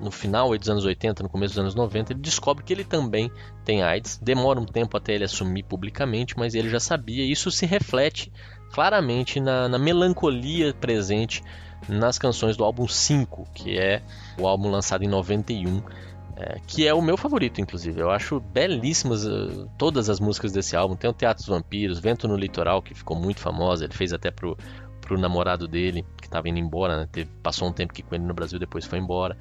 no 0.00 0.10
final 0.10 0.56
dos 0.56 0.70
anos 0.70 0.84
80, 0.84 1.24
no 1.24 1.28
começo 1.28 1.54
dos 1.54 1.60
anos 1.60 1.74
90, 1.74 2.12
ele 2.12 2.20
descobre 2.20 2.62
que 2.62 2.72
ele 2.72 2.84
também 2.84 3.30
tem 3.64 3.82
AIDS. 3.82 4.18
Demora 4.22 4.60
um 4.60 4.64
tempo 4.64 4.96
até 4.96 5.14
ele 5.14 5.24
assumir 5.24 5.64
publicamente, 5.64 6.38
mas 6.38 6.54
ele 6.54 6.70
já 6.70 6.78
sabia. 6.78 7.24
Isso 7.24 7.50
se 7.50 7.66
reflete 7.66 8.32
claramente 8.72 9.40
na, 9.40 9.68
na 9.68 9.78
melancolia 9.78 10.72
presente 10.74 11.42
nas 11.88 12.18
canções 12.18 12.56
do 12.56 12.64
álbum 12.64 12.86
5, 12.86 13.48
que 13.54 13.78
é 13.78 14.02
o 14.38 14.46
álbum 14.46 14.70
lançado 14.70 15.02
em 15.02 15.08
91. 15.08 15.82
é, 16.36 16.58
que 16.66 16.86
é 16.86 16.94
o 16.94 17.02
meu 17.02 17.16
favorito, 17.16 17.60
inclusive. 17.60 18.00
Eu 18.00 18.10
acho 18.10 18.40
belíssimas 18.40 19.26
uh, 19.26 19.68
todas 19.76 20.08
as 20.08 20.20
músicas 20.20 20.52
desse 20.52 20.76
álbum. 20.76 20.96
Tem 20.96 21.10
o 21.10 21.12
Teatro 21.12 21.42
dos 21.42 21.48
Vampiros, 21.48 21.98
Vento 21.98 22.26
no 22.26 22.36
Litoral, 22.36 22.80
que 22.80 22.94
ficou 22.94 23.16
muito 23.16 23.40
famosa. 23.40 23.84
Ele 23.84 23.92
fez 23.92 24.12
até 24.12 24.30
pro, 24.30 24.56
pro 25.00 25.18
namorado 25.18 25.66
dele, 25.66 26.04
que 26.18 26.26
estava 26.26 26.48
indo 26.48 26.58
embora, 26.58 26.98
né? 26.98 27.08
Teve, 27.10 27.30
passou 27.42 27.68
um 27.68 27.72
tempo 27.72 27.92
aqui 27.92 28.02
com 28.02 28.14
ele 28.14 28.24
no 28.24 28.32
Brasil, 28.32 28.58
depois 28.58 28.86
foi 28.86 28.98
embora. 28.98 29.36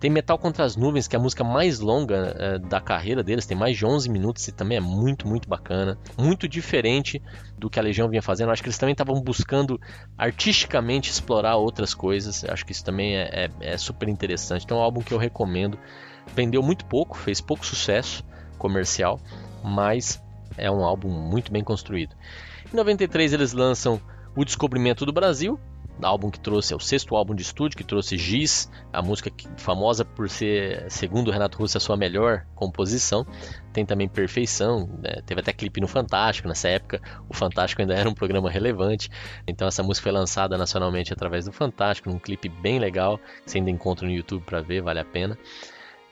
Tem 0.00 0.08
Metal 0.10 0.38
Contra 0.38 0.64
as 0.64 0.76
Nuvens, 0.76 1.08
que 1.08 1.16
é 1.16 1.18
a 1.18 1.22
música 1.22 1.42
mais 1.42 1.80
longa 1.80 2.36
é, 2.38 2.58
da 2.58 2.80
carreira 2.80 3.22
deles, 3.22 3.46
tem 3.46 3.56
mais 3.56 3.76
de 3.76 3.84
11 3.84 4.08
minutos 4.08 4.46
e 4.46 4.52
também 4.52 4.78
é 4.78 4.80
muito, 4.80 5.26
muito 5.26 5.48
bacana. 5.48 5.98
Muito 6.16 6.48
diferente 6.48 7.20
do 7.56 7.68
que 7.68 7.80
a 7.80 7.82
Legião 7.82 8.08
vinha 8.08 8.22
fazendo. 8.22 8.52
Acho 8.52 8.62
que 8.62 8.68
eles 8.68 8.78
também 8.78 8.92
estavam 8.92 9.20
buscando 9.20 9.80
artisticamente 10.16 11.10
explorar 11.10 11.56
outras 11.56 11.94
coisas. 11.94 12.44
Acho 12.44 12.64
que 12.64 12.70
isso 12.70 12.84
também 12.84 13.16
é, 13.16 13.50
é, 13.60 13.72
é 13.72 13.76
super 13.76 14.08
interessante. 14.08 14.64
Então 14.64 14.78
é 14.78 14.80
um 14.80 14.84
álbum 14.84 15.02
que 15.02 15.12
eu 15.12 15.18
recomendo. 15.18 15.78
Vendeu 16.34 16.62
muito 16.62 16.84
pouco, 16.84 17.16
fez 17.16 17.40
pouco 17.40 17.66
sucesso 17.66 18.24
comercial, 18.56 19.20
mas 19.64 20.22
é 20.56 20.70
um 20.70 20.84
álbum 20.84 21.08
muito 21.08 21.50
bem 21.50 21.64
construído. 21.64 22.14
Em 22.72 22.76
93 22.76 23.32
eles 23.32 23.52
lançam 23.52 24.00
O 24.36 24.44
Descobrimento 24.44 25.06
do 25.06 25.12
Brasil, 25.12 25.58
álbum 26.02 26.30
que 26.30 26.40
trouxe, 26.40 26.72
é 26.72 26.76
o 26.76 26.80
sexto 26.80 27.16
álbum 27.16 27.34
de 27.34 27.42
estúdio 27.42 27.76
que 27.76 27.84
trouxe 27.84 28.16
Giz, 28.16 28.70
a 28.92 29.02
música 29.02 29.30
famosa 29.56 30.04
por 30.04 30.28
ser, 30.28 30.90
segundo 30.90 31.28
o 31.28 31.30
Renato 31.30 31.58
Russo, 31.58 31.76
a 31.76 31.80
sua 31.80 31.96
melhor 31.96 32.46
composição. 32.54 33.26
Tem 33.72 33.84
também 33.84 34.08
Perfeição, 34.08 34.88
né? 35.02 35.22
teve 35.24 35.40
até 35.40 35.52
clipe 35.52 35.80
no 35.80 35.86
Fantástico, 35.86 36.48
nessa 36.48 36.68
época 36.68 37.00
o 37.28 37.34
Fantástico 37.34 37.82
ainda 37.82 37.94
era 37.94 38.08
um 38.08 38.14
programa 38.14 38.50
relevante, 38.50 39.08
então 39.46 39.68
essa 39.68 39.82
música 39.82 40.04
foi 40.04 40.12
lançada 40.12 40.56
nacionalmente 40.58 41.12
através 41.12 41.44
do 41.44 41.52
Fantástico, 41.52 42.10
num 42.10 42.18
clipe 42.18 42.48
bem 42.48 42.78
legal, 42.78 43.20
você 43.44 43.58
ainda 43.58 43.70
encontra 43.70 44.06
no 44.06 44.12
YouTube 44.12 44.42
para 44.44 44.60
ver, 44.60 44.82
vale 44.82 45.00
a 45.00 45.04
pena. 45.04 45.38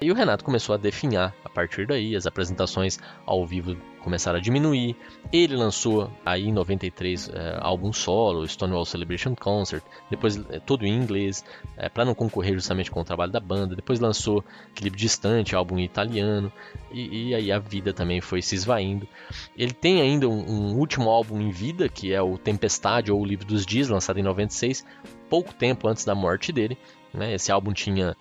E 0.01 0.13
o 0.13 0.15
Renato 0.15 0.45
começou 0.45 0.75
a 0.75 0.79
definhar 0.79 1.35
a 1.43 1.49
partir 1.49 1.87
daí, 1.87 2.15
as 2.15 2.27
apresentações 2.27 2.99
ao 3.25 3.47
vivo 3.47 3.77
começaram 4.07 4.39
a 4.39 4.41
diminuir. 4.41 4.95
Ele 5.33 5.57
lançou 5.57 6.09
aí 6.25 6.47
em 6.47 6.53
93 6.53 7.29
é, 7.29 7.59
álbum 7.61 7.93
solo, 7.93 8.47
Stonewall 8.47 8.85
Celebration 8.85 9.35
Concert, 9.35 9.83
depois 10.09 10.37
é, 10.49 10.61
todo 10.61 10.87
em 10.87 10.95
inglês, 10.95 11.45
é, 11.77 11.89
para 11.89 12.05
não 12.05 12.15
concorrer 12.15 12.55
justamente 12.55 12.89
com 12.89 13.01
o 13.01 13.05
trabalho 13.05 13.33
da 13.33 13.41
banda. 13.41 13.75
Depois 13.75 13.99
lançou 13.99 14.45
Clipe 14.77 14.97
Distante, 14.97 15.57
álbum 15.57 15.81
italiano, 15.81 16.53
e, 16.93 17.31
e, 17.31 17.35
aí 17.35 17.51
a 17.51 17.59
vida 17.59 17.93
também 17.93 18.21
foi 18.21 18.41
se 18.41 18.55
esvaindo. 18.55 19.09
Ele 19.57 19.73
tem 19.73 20.01
ainda 20.01 20.29
um, 20.29 20.39
um 20.39 20.77
último 20.77 21.11
álbum 21.11 21.41
em 21.41 21.51
vida, 21.51 21.89
que 21.89 22.13
é 22.13 22.23
o 22.23 22.39
Tempestade 22.39 23.11
ou 23.11 23.21
o 23.21 23.25
Livro 23.25 23.45
dos 23.45 23.67
Dias, 23.67 23.89
lançado 23.89 24.21
em 24.21 24.23
96, 24.23 24.87
pouco 25.29 25.53
tempo 25.53 25.89
antes 25.89 26.05
da 26.05 26.15
morte 26.15 26.53
dele. 26.53 26.79
Né? 27.13 27.35
Esse 27.35 27.51
álbum 27.51 27.73
tinha 27.73 28.17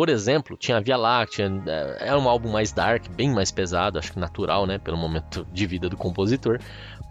por 0.00 0.08
exemplo, 0.08 0.56
tinha 0.56 0.80
Via 0.80 0.96
Láctea, 0.96 1.52
é, 1.66 2.08
era 2.08 2.18
um 2.18 2.26
álbum 2.26 2.50
mais 2.50 2.72
dark, 2.72 3.06
bem 3.10 3.30
mais 3.34 3.50
pesado, 3.50 3.98
acho 3.98 4.10
que 4.10 4.18
natural, 4.18 4.66
né, 4.66 4.78
pelo 4.78 4.96
momento 4.96 5.46
de 5.52 5.66
vida 5.66 5.90
do 5.90 5.96
compositor, 5.98 6.58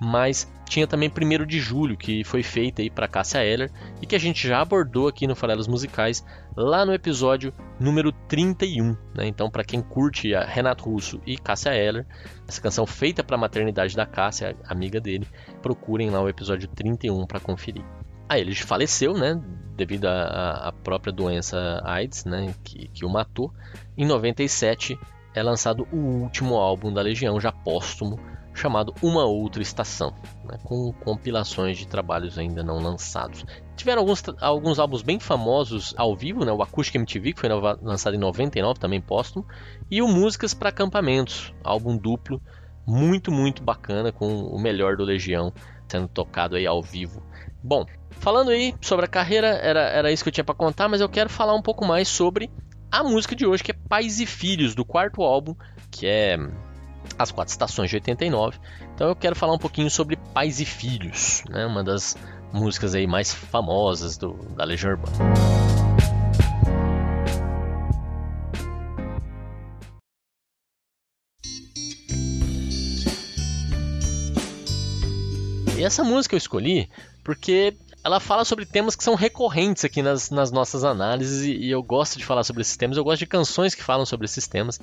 mas 0.01 0.51
tinha 0.67 0.87
também 0.87 1.07
1 1.07 1.45
de 1.45 1.59
Julho, 1.59 1.95
que 1.95 2.23
foi 2.23 2.41
feita 2.41 2.81
aí 2.81 2.89
para 2.89 3.07
Cássia 3.07 3.45
Eller 3.45 3.69
e 4.01 4.07
que 4.07 4.15
a 4.15 4.19
gente 4.19 4.47
já 4.47 4.61
abordou 4.61 5.07
aqui 5.07 5.27
no 5.27 5.35
Farelos 5.35 5.67
Musicais, 5.67 6.25
lá 6.57 6.83
no 6.83 6.91
episódio 6.91 7.53
número 7.79 8.11
31, 8.27 8.97
né? 9.13 9.27
Então, 9.27 9.51
para 9.51 9.63
quem 9.63 9.83
curte 9.83 10.33
Renato 10.47 10.85
Russo 10.85 11.21
e 11.27 11.37
Cássia 11.37 11.75
Eller, 11.75 12.07
essa 12.47 12.59
canção 12.59 12.87
feita 12.87 13.23
para 13.23 13.35
a 13.35 13.39
maternidade 13.39 13.95
da 13.95 14.07
Cássia, 14.07 14.57
amiga 14.67 14.99
dele, 14.99 15.27
procurem 15.61 16.09
lá 16.09 16.23
o 16.23 16.27
episódio 16.27 16.67
31 16.67 17.27
para 17.27 17.39
conferir. 17.39 17.85
Aí 18.29 18.41
ele 18.41 18.53
faleceu, 18.53 19.15
né, 19.15 19.41
devido 19.75 20.05
à 20.05 20.71
própria 20.83 21.11
doença 21.11 21.81
AIDS, 21.83 22.25
né, 22.25 22.53
que, 22.63 22.87
que 22.89 23.03
o 23.03 23.09
matou. 23.09 23.51
Em 23.97 24.05
97 24.05 24.99
é 25.33 25.41
lançado 25.41 25.87
o 25.91 25.97
último 25.97 26.55
álbum 26.55 26.93
da 26.93 27.01
Legião, 27.01 27.41
já 27.41 27.51
póstumo, 27.51 28.19
chamado 28.53 28.93
Uma 29.01 29.25
Outra 29.25 29.63
Estação, 29.63 30.13
né, 30.43 30.59
com 30.63 30.93
compilações 30.93 31.77
de 31.77 31.87
trabalhos 31.87 32.37
ainda 32.37 32.61
não 32.61 32.77
lançados. 32.77 33.43
Tiveram 33.75 34.01
alguns, 34.01 34.23
alguns 34.39 34.77
álbuns 34.77 35.01
bem 35.01 35.19
famosos 35.19 35.95
ao 35.97 36.15
vivo, 36.15 36.45
né, 36.45 36.51
o 36.51 36.61
Acoustic 36.61 36.95
MTV, 36.95 37.33
que 37.33 37.39
foi 37.39 37.49
lançado 37.81 38.15
em 38.15 38.19
99, 38.19 38.79
também 38.79 39.01
póstumo, 39.01 39.43
e 39.89 40.03
o 40.03 40.07
Músicas 40.07 40.53
para 40.53 40.69
Acampamentos, 40.69 41.51
álbum 41.63 41.97
duplo, 41.97 42.39
muito, 42.85 43.31
muito 43.31 43.63
bacana, 43.63 44.11
com 44.11 44.43
o 44.43 44.59
melhor 44.59 44.95
do 44.95 45.03
Legião 45.03 45.51
sendo 45.87 46.07
tocado 46.07 46.55
aí 46.55 46.67
ao 46.67 46.81
vivo. 46.81 47.23
Bom, 47.63 47.85
falando 48.19 48.51
aí 48.51 48.75
sobre 48.81 49.05
a 49.05 49.07
carreira, 49.07 49.47
era, 49.47 49.81
era 49.81 50.11
isso 50.11 50.23
que 50.23 50.29
eu 50.29 50.33
tinha 50.33 50.43
para 50.43 50.55
contar, 50.55 50.87
mas 50.87 51.01
eu 51.01 51.09
quero 51.09 51.29
falar 51.29 51.55
um 51.55 51.61
pouco 51.61 51.85
mais 51.85 52.07
sobre 52.07 52.49
a 52.91 53.03
música 53.03 53.35
de 53.35 53.45
hoje, 53.45 53.63
que 53.63 53.71
é 53.71 53.75
Pais 53.87 54.19
e 54.19 54.25
Filhos, 54.25 54.75
do 54.75 54.83
quarto 54.83 55.21
álbum, 55.21 55.55
que 55.91 56.05
é 56.05 56.37
As 57.17 57.31
Quatro 57.31 57.51
Estações 57.51 57.89
de 57.89 57.95
89. 57.95 58.59
Então 58.93 59.07
eu 59.07 59.15
quero 59.15 59.35
falar 59.35 59.53
um 59.53 59.59
pouquinho 59.59 59.89
sobre 59.89 60.17
Pais 60.33 60.59
e 60.59 60.65
Filhos, 60.65 61.43
né? 61.49 61.65
uma 61.65 61.83
das 61.83 62.17
músicas 62.51 62.95
aí 62.95 63.07
mais 63.07 63.33
famosas 63.33 64.17
do, 64.17 64.33
da 64.55 64.63
Legião 64.63 64.91
Urbana. 64.91 65.17
E 75.77 75.83
essa 75.83 76.03
música 76.03 76.35
eu 76.35 76.37
escolhi 76.37 76.89
porque 77.23 77.73
ela 78.03 78.19
fala 78.19 78.45
sobre 78.45 78.65
temas 78.65 78.95
que 78.95 79.03
são 79.03 79.15
recorrentes 79.15 79.83
aqui 79.83 80.01
nas, 80.01 80.29
nas 80.29 80.51
nossas 80.51 80.83
análises 80.83 81.43
e, 81.45 81.51
e 81.51 81.71
eu 81.71 81.83
gosto 81.83 82.17
de 82.17 82.25
falar 82.25 82.43
sobre 82.43 82.61
esses 82.61 82.77
temas. 82.77 82.97
Eu 82.97 83.03
gosto 83.03 83.19
de 83.19 83.27
canções 83.27 83.75
que 83.75 83.83
falam 83.83 84.05
sobre 84.05 84.25
esses 84.25 84.47
temas 84.47 84.79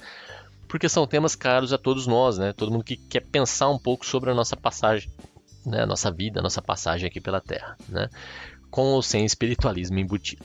porque 0.69 0.89
são 0.89 1.07
temas 1.07 1.35
caros 1.35 1.73
a 1.73 1.79
todos 1.79 2.07
nós, 2.07 2.39
né? 2.39 2.53
Todo 2.53 2.73
mundo 2.73 2.85
que 2.85 2.97
quer 2.97 3.21
pensar 3.21 3.69
um 3.69 3.79
pouco 3.79 4.05
sobre 4.05 4.31
a 4.31 4.35
nossa 4.35 4.57
passagem, 4.57 5.11
né? 5.65 5.83
A 5.83 5.87
nossa 5.87 6.11
vida, 6.11 6.41
a 6.41 6.43
nossa 6.43 6.61
passagem 6.61 7.07
aqui 7.07 7.21
pela 7.21 7.41
Terra, 7.41 7.77
né? 7.89 8.09
Com 8.77 8.89
ou 8.89 9.01
sem 9.01 9.25
espiritualismo 9.25 9.99
embutido. 9.99 10.45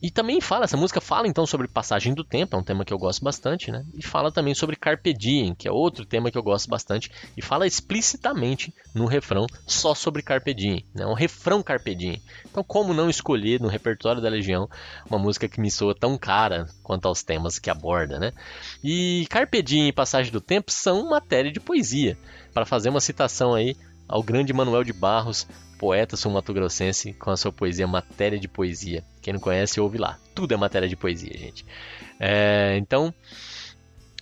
E 0.00 0.10
também 0.10 0.40
fala, 0.40 0.64
essa 0.64 0.78
música 0.78 0.98
fala 0.98 1.28
então 1.28 1.44
sobre 1.44 1.68
passagem 1.68 2.14
do 2.14 2.24
tempo, 2.24 2.56
é 2.56 2.58
um 2.58 2.62
tema 2.62 2.86
que 2.86 2.92
eu 2.92 2.96
gosto 2.96 3.22
bastante, 3.22 3.70
né? 3.70 3.84
E 3.92 4.02
fala 4.02 4.32
também 4.32 4.54
sobre 4.54 4.76
Carpe 4.76 5.12
Diem, 5.12 5.54
que 5.54 5.68
é 5.68 5.70
outro 5.70 6.06
tema 6.06 6.30
que 6.30 6.38
eu 6.38 6.42
gosto 6.42 6.70
bastante, 6.70 7.10
e 7.36 7.42
fala 7.42 7.66
explicitamente 7.66 8.72
no 8.94 9.04
refrão 9.04 9.46
só 9.66 9.94
sobre 9.94 10.22
Carpe 10.22 10.54
Diem, 10.54 10.86
né? 10.94 11.04
Um 11.04 11.12
refrão 11.12 11.62
Carpe 11.62 11.94
Diem. 11.94 12.22
Então, 12.50 12.64
como 12.64 12.94
não 12.94 13.10
escolher 13.10 13.60
no 13.60 13.68
repertório 13.68 14.22
da 14.22 14.30
Legião 14.30 14.66
uma 15.06 15.18
música 15.18 15.46
que 15.46 15.60
me 15.60 15.70
soa 15.70 15.94
tão 15.94 16.16
cara 16.16 16.64
quanto 16.82 17.06
aos 17.06 17.22
temas 17.22 17.58
que 17.58 17.68
aborda, 17.68 18.18
né? 18.18 18.32
E 18.82 19.26
Carpe 19.28 19.60
Diem 19.60 19.88
e 19.88 19.92
Passagem 19.92 20.32
do 20.32 20.40
Tempo 20.40 20.72
são 20.72 21.10
matéria 21.10 21.52
de 21.52 21.60
poesia. 21.60 22.16
Para 22.54 22.64
fazer 22.64 22.88
uma 22.88 23.02
citação 23.02 23.52
aí 23.52 23.76
ao 24.08 24.22
grande 24.22 24.54
Manuel 24.54 24.82
de 24.82 24.94
Barros, 24.94 25.46
poeta 25.78 26.16
sul-mato-grossense 26.16 27.12
com 27.14 27.30
a 27.30 27.36
sua 27.36 27.52
poesia 27.52 27.86
Matéria 27.86 28.38
de 28.38 28.48
Poesia. 28.48 29.04
Quem 29.22 29.34
não 29.34 29.40
conhece, 29.40 29.80
ouve 29.80 29.98
lá. 29.98 30.18
Tudo 30.34 30.54
é 30.54 30.56
matéria 30.56 30.88
de 30.88 30.96
poesia, 30.96 31.32
gente. 31.36 31.64
É, 32.18 32.76
então, 32.78 33.12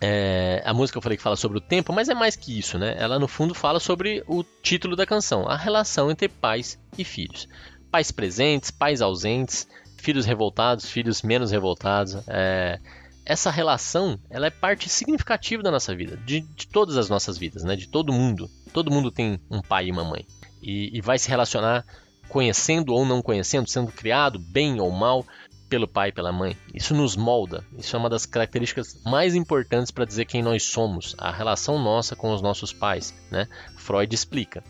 é, 0.01 0.63
a 0.65 0.75
música 0.75 0.99
eu 0.99 1.03
falei 1.03 1.17
que 1.17 1.23
fala 1.23 1.37
sobre 1.37 1.59
o 1.59 1.61
tempo, 1.61 1.93
mas 1.93 2.09
é 2.09 2.15
mais 2.15 2.37
que 2.37 2.59
isso, 2.59 2.79
né? 2.79 2.95
Ela 2.99 3.19
no 3.19 3.29
fundo 3.29 3.55
fala 3.55 3.81
sobre 3.81 4.23
o 4.27 4.43
título 4.63 4.97
da 4.97 5.07
canção, 5.07 5.49
a 5.49 5.57
relação 5.57 6.11
entre 6.11 6.29
pais 6.29 6.79
e 6.99 7.05
filhos. 7.05 7.49
Pais 7.91 8.11
presentes, 8.11 8.71
pais 8.71 9.01
ausentes, 9.01 9.69
filhos 9.97 10.27
revoltados, 10.27 10.91
filhos 10.91 11.23
menos 11.23 11.51
revoltados. 11.51 12.17
É, 12.29 12.81
essa 13.25 13.51
relação 13.51 14.19
ela 14.29 14.47
é 14.47 14.51
parte 14.51 14.89
significativa 14.89 15.63
da 15.63 15.71
nossa 15.71 15.95
vida, 15.95 16.17
de, 16.19 16.41
de, 16.41 16.67
todas 16.67 16.99
as 16.99 17.09
nossas 17.09 17.39
vidas, 17.39 17.65
né? 17.65 17.75
de 17.77 17.89
todo 17.89 18.13
mundo. 18.13 18.51
Todo 18.73 18.91
mundo 18.91 19.11
tem 19.11 19.41
um 19.51 19.63
pai 19.63 19.87
e 19.87 19.91
uma 19.91 20.05
mãe 20.05 20.27
e, 20.65 20.97
e 20.97 21.01
vai 21.01 21.19
se 21.19 21.29
relacionar 21.29 21.85
conhecendo 22.29 22.95
ou 22.95 23.05
não 23.05 23.21
conhecendo, 23.21 23.69
sendo 23.69 23.93
criado 23.93 24.39
bem 24.39 24.81
ou 24.81 24.91
mal 24.91 25.25
pelo 25.69 25.87
pai 25.87 26.09
e 26.09 26.13
pela 26.13 26.33
mãe. 26.33 26.57
Isso 26.73 26.95
nos 26.95 27.17
molda. 27.17 27.65
Isso 27.77 27.95
é 27.95 27.99
uma 27.99 28.09
das 28.09 28.27
características 28.27 29.03
mais 29.05 29.35
importantes 29.35 29.91
para 29.91 30.05
dizer 30.05 30.25
quem 30.25 30.43
nós 30.43 30.63
somos, 30.63 31.15
a 31.19 31.31
relação 31.31 31.79
nossa 31.79 32.17
com 32.17 32.33
os 32.33 32.41
nossos 32.41 32.73
pais, 32.73 33.15
né? 33.31 33.47
Freud 33.77 34.13
explica. 34.15 34.65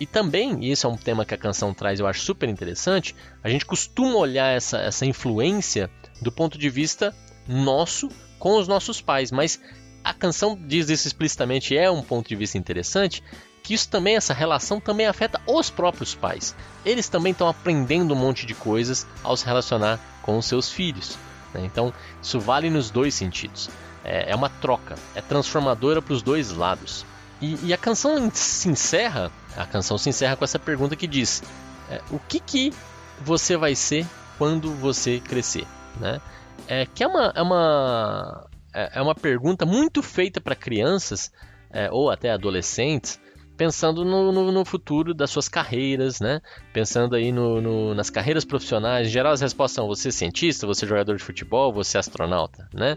E 0.00 0.06
também, 0.06 0.64
e 0.64 0.70
isso 0.70 0.86
é 0.86 0.90
um 0.90 0.96
tema 0.96 1.26
que 1.26 1.34
a 1.34 1.38
canção 1.38 1.74
traz, 1.74 2.00
eu 2.00 2.06
acho 2.06 2.20
super 2.20 2.48
interessante, 2.48 3.14
a 3.44 3.50
gente 3.50 3.66
costuma 3.66 4.16
olhar 4.16 4.56
essa, 4.56 4.78
essa 4.78 5.04
influência 5.04 5.90
do 6.22 6.32
ponto 6.32 6.56
de 6.56 6.70
vista 6.70 7.14
nosso 7.46 8.08
com 8.38 8.56
os 8.56 8.66
nossos 8.66 9.02
pais, 9.02 9.30
mas 9.30 9.60
a 10.02 10.14
canção 10.14 10.58
diz 10.58 10.88
isso 10.88 11.06
explicitamente, 11.06 11.76
é 11.76 11.90
um 11.90 12.02
ponto 12.02 12.26
de 12.26 12.36
vista 12.36 12.56
interessante, 12.56 13.22
que 13.62 13.74
isso 13.74 13.88
também, 13.88 14.16
essa 14.16 14.34
relação 14.34 14.80
também 14.80 15.06
afeta 15.06 15.40
os 15.46 15.70
próprios 15.70 16.14
pais. 16.14 16.54
Eles 16.84 17.08
também 17.08 17.32
estão 17.32 17.48
aprendendo 17.48 18.14
um 18.14 18.16
monte 18.16 18.46
de 18.46 18.54
coisas 18.54 19.06
ao 19.22 19.36
se 19.36 19.44
relacionar 19.44 19.98
com 20.22 20.38
os 20.38 20.46
seus 20.46 20.70
filhos. 20.70 21.18
Né? 21.54 21.62
Então, 21.64 21.92
isso 22.22 22.40
vale 22.40 22.70
nos 22.70 22.90
dois 22.90 23.14
sentidos. 23.14 23.68
É, 24.04 24.30
é 24.30 24.34
uma 24.34 24.48
troca, 24.48 24.96
é 25.14 25.20
transformadora 25.20 26.00
para 26.00 26.14
os 26.14 26.22
dois 26.22 26.50
lados. 26.50 27.04
E, 27.40 27.66
e, 27.66 27.72
a 27.72 27.76
canção 27.76 28.30
se 28.32 28.68
encerra, 28.68 29.30
a 29.56 29.66
canção 29.66 29.96
se 29.96 30.08
encerra 30.08 30.36
com 30.36 30.44
essa 30.44 30.58
pergunta 30.58 30.96
que 30.96 31.06
diz: 31.06 31.42
é, 31.90 32.00
o 32.10 32.18
que 32.18 32.40
que 32.40 32.72
você 33.20 33.56
vai 33.56 33.74
ser 33.74 34.06
quando 34.38 34.72
você 34.74 35.20
crescer, 35.20 35.66
né? 35.98 36.20
É, 36.68 36.86
que 36.86 37.02
é 37.02 37.06
uma, 37.06 37.32
é 37.34 37.42
uma 37.42 38.48
é, 38.72 38.98
é 38.98 39.02
uma 39.02 39.14
pergunta 39.14 39.66
muito 39.66 40.02
feita 40.02 40.40
para 40.40 40.54
crianças 40.54 41.32
é, 41.70 41.90
ou 41.90 42.10
até 42.10 42.30
adolescentes, 42.30 43.20
pensando 43.60 44.06
no, 44.06 44.32
no, 44.32 44.50
no, 44.50 44.64
futuro 44.64 45.12
das 45.12 45.28
suas 45.28 45.46
carreiras, 45.46 46.18
né? 46.18 46.40
Pensando 46.72 47.14
aí 47.14 47.30
no, 47.30 47.60
no, 47.60 47.94
nas 47.94 48.08
carreiras 48.08 48.42
profissionais. 48.42 49.06
Em 49.06 49.10
geral, 49.10 49.34
as 49.34 49.42
respostas 49.42 49.74
são 49.74 49.86
você 49.86 50.08
é 50.08 50.10
cientista, 50.10 50.66
você 50.66 50.86
é 50.86 50.88
jogador 50.88 51.14
de 51.14 51.22
futebol, 51.22 51.70
você 51.70 51.98
é 51.98 52.00
astronauta, 52.00 52.66
né? 52.72 52.96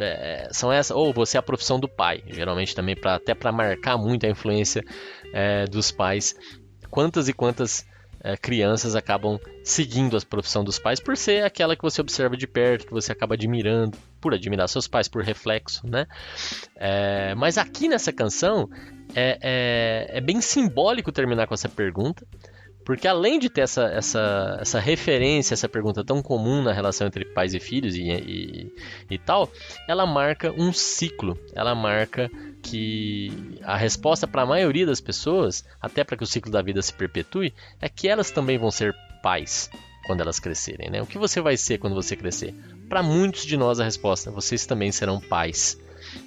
É, 0.00 0.48
são 0.52 0.72
essas, 0.72 0.96
ou 0.96 1.12
você 1.12 1.36
é 1.36 1.40
a 1.40 1.42
profissão 1.42 1.80
do 1.80 1.88
pai, 1.88 2.22
geralmente 2.28 2.76
também 2.76 2.94
pra, 2.94 3.16
até 3.16 3.34
para 3.34 3.50
marcar 3.50 3.98
muito 3.98 4.24
a 4.24 4.28
influência 4.28 4.84
é, 5.32 5.64
dos 5.64 5.90
pais. 5.90 6.36
Quantas 6.88 7.28
e 7.28 7.32
quantas 7.32 7.84
é, 8.20 8.36
crianças 8.36 8.94
acabam 8.94 9.36
seguindo 9.64 10.16
a 10.16 10.20
profissão 10.20 10.62
dos 10.62 10.78
pais 10.78 11.00
por 11.00 11.16
ser 11.16 11.42
aquela 11.42 11.74
que 11.74 11.82
você 11.82 12.00
observa 12.00 12.36
de 12.36 12.46
perto, 12.46 12.86
que 12.86 12.92
você 12.92 13.10
acaba 13.10 13.34
admirando, 13.34 13.98
por 14.20 14.32
admirar 14.32 14.68
seus 14.68 14.86
pais, 14.86 15.08
por 15.08 15.24
reflexo, 15.24 15.84
né? 15.84 16.06
É, 16.76 17.34
mas 17.34 17.58
aqui 17.58 17.88
nessa 17.88 18.12
canção 18.12 18.70
é, 19.14 19.38
é, 19.40 20.18
é, 20.18 20.20
bem 20.20 20.40
simbólico 20.40 21.12
terminar 21.12 21.46
com 21.46 21.54
essa 21.54 21.68
pergunta, 21.68 22.26
porque 22.84 23.06
além 23.06 23.38
de 23.38 23.50
ter 23.50 23.62
essa, 23.62 23.84
essa, 23.84 24.58
essa 24.60 24.80
referência, 24.80 25.52
essa 25.52 25.68
pergunta 25.68 26.02
tão 26.02 26.22
comum 26.22 26.62
na 26.62 26.72
relação 26.72 27.06
entre 27.06 27.24
pais 27.24 27.52
e 27.52 27.60
filhos 27.60 27.94
e, 27.94 28.00
e, 28.10 28.72
e 29.10 29.18
tal, 29.18 29.50
ela 29.86 30.06
marca 30.06 30.52
um 30.52 30.72
ciclo, 30.72 31.38
ela 31.54 31.74
marca 31.74 32.30
que 32.62 33.58
a 33.62 33.76
resposta 33.76 34.26
para 34.26 34.42
a 34.42 34.46
maioria 34.46 34.86
das 34.86 35.00
pessoas, 35.00 35.64
até 35.80 36.02
para 36.02 36.16
que 36.16 36.24
o 36.24 36.26
ciclo 36.26 36.50
da 36.50 36.62
vida 36.62 36.80
se 36.80 36.92
perpetue, 36.94 37.52
é 37.80 37.88
que 37.88 38.08
elas 38.08 38.30
também 38.30 38.56
vão 38.56 38.70
ser 38.70 38.94
pais 39.22 39.70
quando 40.06 40.22
elas 40.22 40.40
crescerem. 40.40 40.90
Né? 40.90 41.02
O 41.02 41.06
que 41.06 41.18
você 41.18 41.40
vai 41.42 41.58
ser 41.58 41.76
quando 41.76 41.94
você 41.94 42.16
crescer? 42.16 42.54
Para 42.88 43.02
muitos 43.02 43.44
de 43.44 43.58
nós 43.58 43.78
a 43.80 43.84
resposta, 43.84 44.30
vocês 44.30 44.64
também 44.64 44.90
serão 44.90 45.20
pais. 45.20 45.78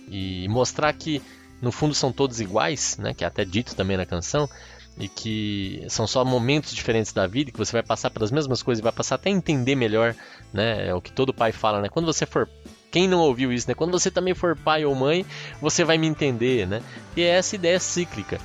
E 0.07 0.47
mostrar 0.47 0.93
que 0.93 1.21
no 1.61 1.71
fundo 1.71 1.93
são 1.93 2.11
todos 2.11 2.39
iguais, 2.39 2.97
né? 2.97 3.13
que 3.13 3.23
é 3.23 3.27
até 3.27 3.45
dito 3.45 3.75
também 3.75 3.97
na 3.97 4.05
canção, 4.05 4.49
e 4.97 5.07
que 5.07 5.85
são 5.89 6.05
só 6.05 6.23
momentos 6.25 6.73
diferentes 6.73 7.13
da 7.13 7.25
vida, 7.25 7.51
que 7.51 7.57
você 7.57 7.71
vai 7.71 7.83
passar 7.83 8.09
pelas 8.09 8.31
mesmas 8.31 8.61
coisas 8.61 8.79
e 8.79 8.83
vai 8.83 8.91
passar 8.91 9.15
até 9.15 9.29
a 9.29 9.33
entender 9.33 9.75
melhor, 9.75 10.13
né? 10.53 10.89
É 10.89 10.93
o 10.93 11.01
que 11.01 11.11
todo 11.11 11.33
pai 11.33 11.51
fala, 11.51 11.81
né? 11.81 11.89
Quando 11.89 12.05
você 12.05 12.25
for 12.25 12.47
quem 12.91 13.07
não 13.07 13.19
ouviu 13.19 13.53
isso, 13.53 13.67
né? 13.69 13.73
Quando 13.73 13.91
você 13.91 14.11
também 14.11 14.33
for 14.33 14.55
pai 14.55 14.83
ou 14.83 14.93
mãe, 14.93 15.25
você 15.61 15.83
vai 15.83 15.97
me 15.97 16.07
entender, 16.07 16.67
né? 16.67 16.81
E 17.15 17.21
é 17.21 17.29
essa 17.29 17.55
ideia 17.55 17.79
cíclica. 17.79 18.37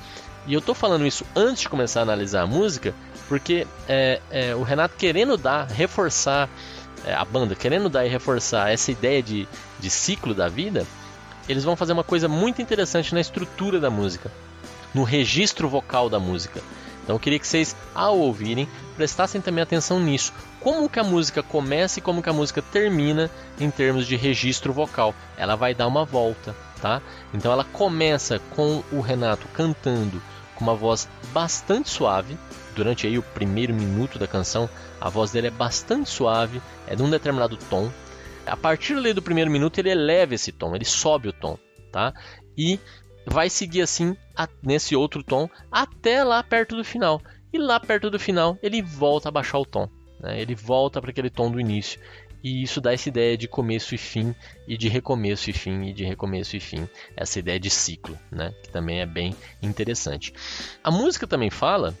E 0.47 0.53
eu 0.53 0.61
tô 0.61 0.73
falando 0.73 1.05
isso 1.05 1.25
antes 1.35 1.63
de 1.63 1.69
começar 1.69 1.99
a 1.99 2.03
analisar 2.03 2.43
a 2.43 2.47
música, 2.47 2.95
porque 3.27 3.67
é, 3.87 4.21
é, 4.31 4.55
o 4.55 4.63
Renato 4.63 4.95
querendo 4.95 5.35
dar, 5.35 5.67
reforçar 5.67 6.49
é, 7.05 7.13
a 7.13 7.25
banda, 7.25 7.53
querendo 7.53 7.89
dar 7.89 8.05
e 8.05 8.09
reforçar 8.09 8.71
essa 8.71 8.89
ideia 8.89 9.21
de, 9.21 9.45
de 9.77 9.89
ciclo 9.89 10.33
da 10.33 10.47
vida, 10.47 10.87
eles 11.47 11.63
vão 11.63 11.75
fazer 11.75 11.93
uma 11.93 12.03
coisa 12.03 12.27
muito 12.27 12.61
interessante 12.61 13.13
na 13.13 13.21
estrutura 13.21 13.79
da 13.79 13.89
música 13.89 14.31
no 14.93 15.03
registro 15.03 15.69
vocal 15.69 16.09
da 16.09 16.19
música. 16.19 16.61
Então 17.03 17.15
eu 17.15 17.19
queria 17.19 17.39
que 17.39 17.47
vocês, 17.47 17.75
ao 17.95 18.17
ouvirem, 18.17 18.67
prestassem 18.95 19.39
também 19.39 19.61
atenção 19.61 19.99
nisso. 19.99 20.33
Como 20.59 20.89
que 20.89 20.99
a 20.99 21.03
música 21.03 21.41
começa 21.41 21.99
e 21.99 22.01
como 22.01 22.21
que 22.21 22.29
a 22.29 22.33
música 22.33 22.61
termina 22.61 23.29
em 23.59 23.69
termos 23.69 24.05
de 24.05 24.15
registro 24.15 24.73
vocal. 24.73 25.15
Ela 25.37 25.55
vai 25.55 25.73
dar 25.73 25.87
uma 25.87 26.03
volta, 26.03 26.55
tá? 26.81 27.01
Então 27.33 27.51
ela 27.51 27.63
começa 27.63 28.39
com 28.55 28.83
o 28.91 28.99
Renato 28.99 29.47
cantando 29.53 30.21
com 30.55 30.63
uma 30.65 30.75
voz 30.75 31.07
bastante 31.31 31.89
suave. 31.89 32.37
Durante 32.75 33.07
aí 33.07 33.17
o 33.17 33.23
primeiro 33.23 33.73
minuto 33.73 34.19
da 34.19 34.27
canção, 34.27 34.69
a 34.99 35.09
voz 35.09 35.31
dele 35.31 35.47
é 35.47 35.51
bastante 35.51 36.09
suave, 36.09 36.61
é 36.87 36.95
de 36.95 37.03
um 37.03 37.09
determinado 37.09 37.55
tom. 37.69 37.89
A 38.47 38.55
partir 38.55 38.95
do 39.13 39.21
primeiro 39.21 39.51
minuto 39.51 39.77
ele 39.77 39.89
eleva 39.89 40.35
esse 40.35 40.51
tom, 40.51 40.75
ele 40.75 40.85
sobe 40.85 41.27
o 41.27 41.33
tom, 41.33 41.57
tá? 41.91 42.13
E 42.57 42.79
vai 43.25 43.49
seguir 43.49 43.81
assim 43.81 44.15
a, 44.35 44.47
nesse 44.63 44.95
outro 44.95 45.21
tom 45.21 45.49
até 45.71 46.23
lá 46.23 46.41
perto 46.41 46.75
do 46.75 46.83
final. 46.83 47.21
E 47.51 47.57
lá 47.57 47.79
perto 47.79 48.09
do 48.09 48.19
final 48.19 48.57
ele 48.63 48.81
volta 48.81 49.29
a 49.29 49.31
baixar 49.31 49.59
o 49.59 49.65
tom. 49.65 49.89
Né? 50.19 50.41
Ele 50.41 50.55
volta 50.55 51.01
para 51.01 51.11
aquele 51.11 51.29
tom 51.29 51.51
do 51.51 51.59
início. 51.59 51.99
E 52.43 52.63
isso 52.63 52.79
dá 52.79 52.93
essa 52.93 53.09
ideia 53.09 53.37
de 53.37 53.47
começo 53.47 53.95
e 53.95 53.97
fim, 53.97 54.33
e 54.67 54.77
de 54.77 54.87
recomeço 54.87 55.49
e 55.49 55.53
fim, 55.53 55.87
e 55.87 55.93
de 55.93 56.05
recomeço 56.05 56.55
e 56.55 56.59
fim. 56.59 56.87
Essa 57.15 57.39
ideia 57.39 57.59
de 57.59 57.69
ciclo, 57.69 58.17
né? 58.31 58.53
que 58.63 58.69
também 58.69 59.01
é 59.01 59.05
bem 59.05 59.35
interessante. 59.61 60.33
A 60.83 60.91
música 60.91 61.27
também 61.27 61.49
fala 61.49 61.97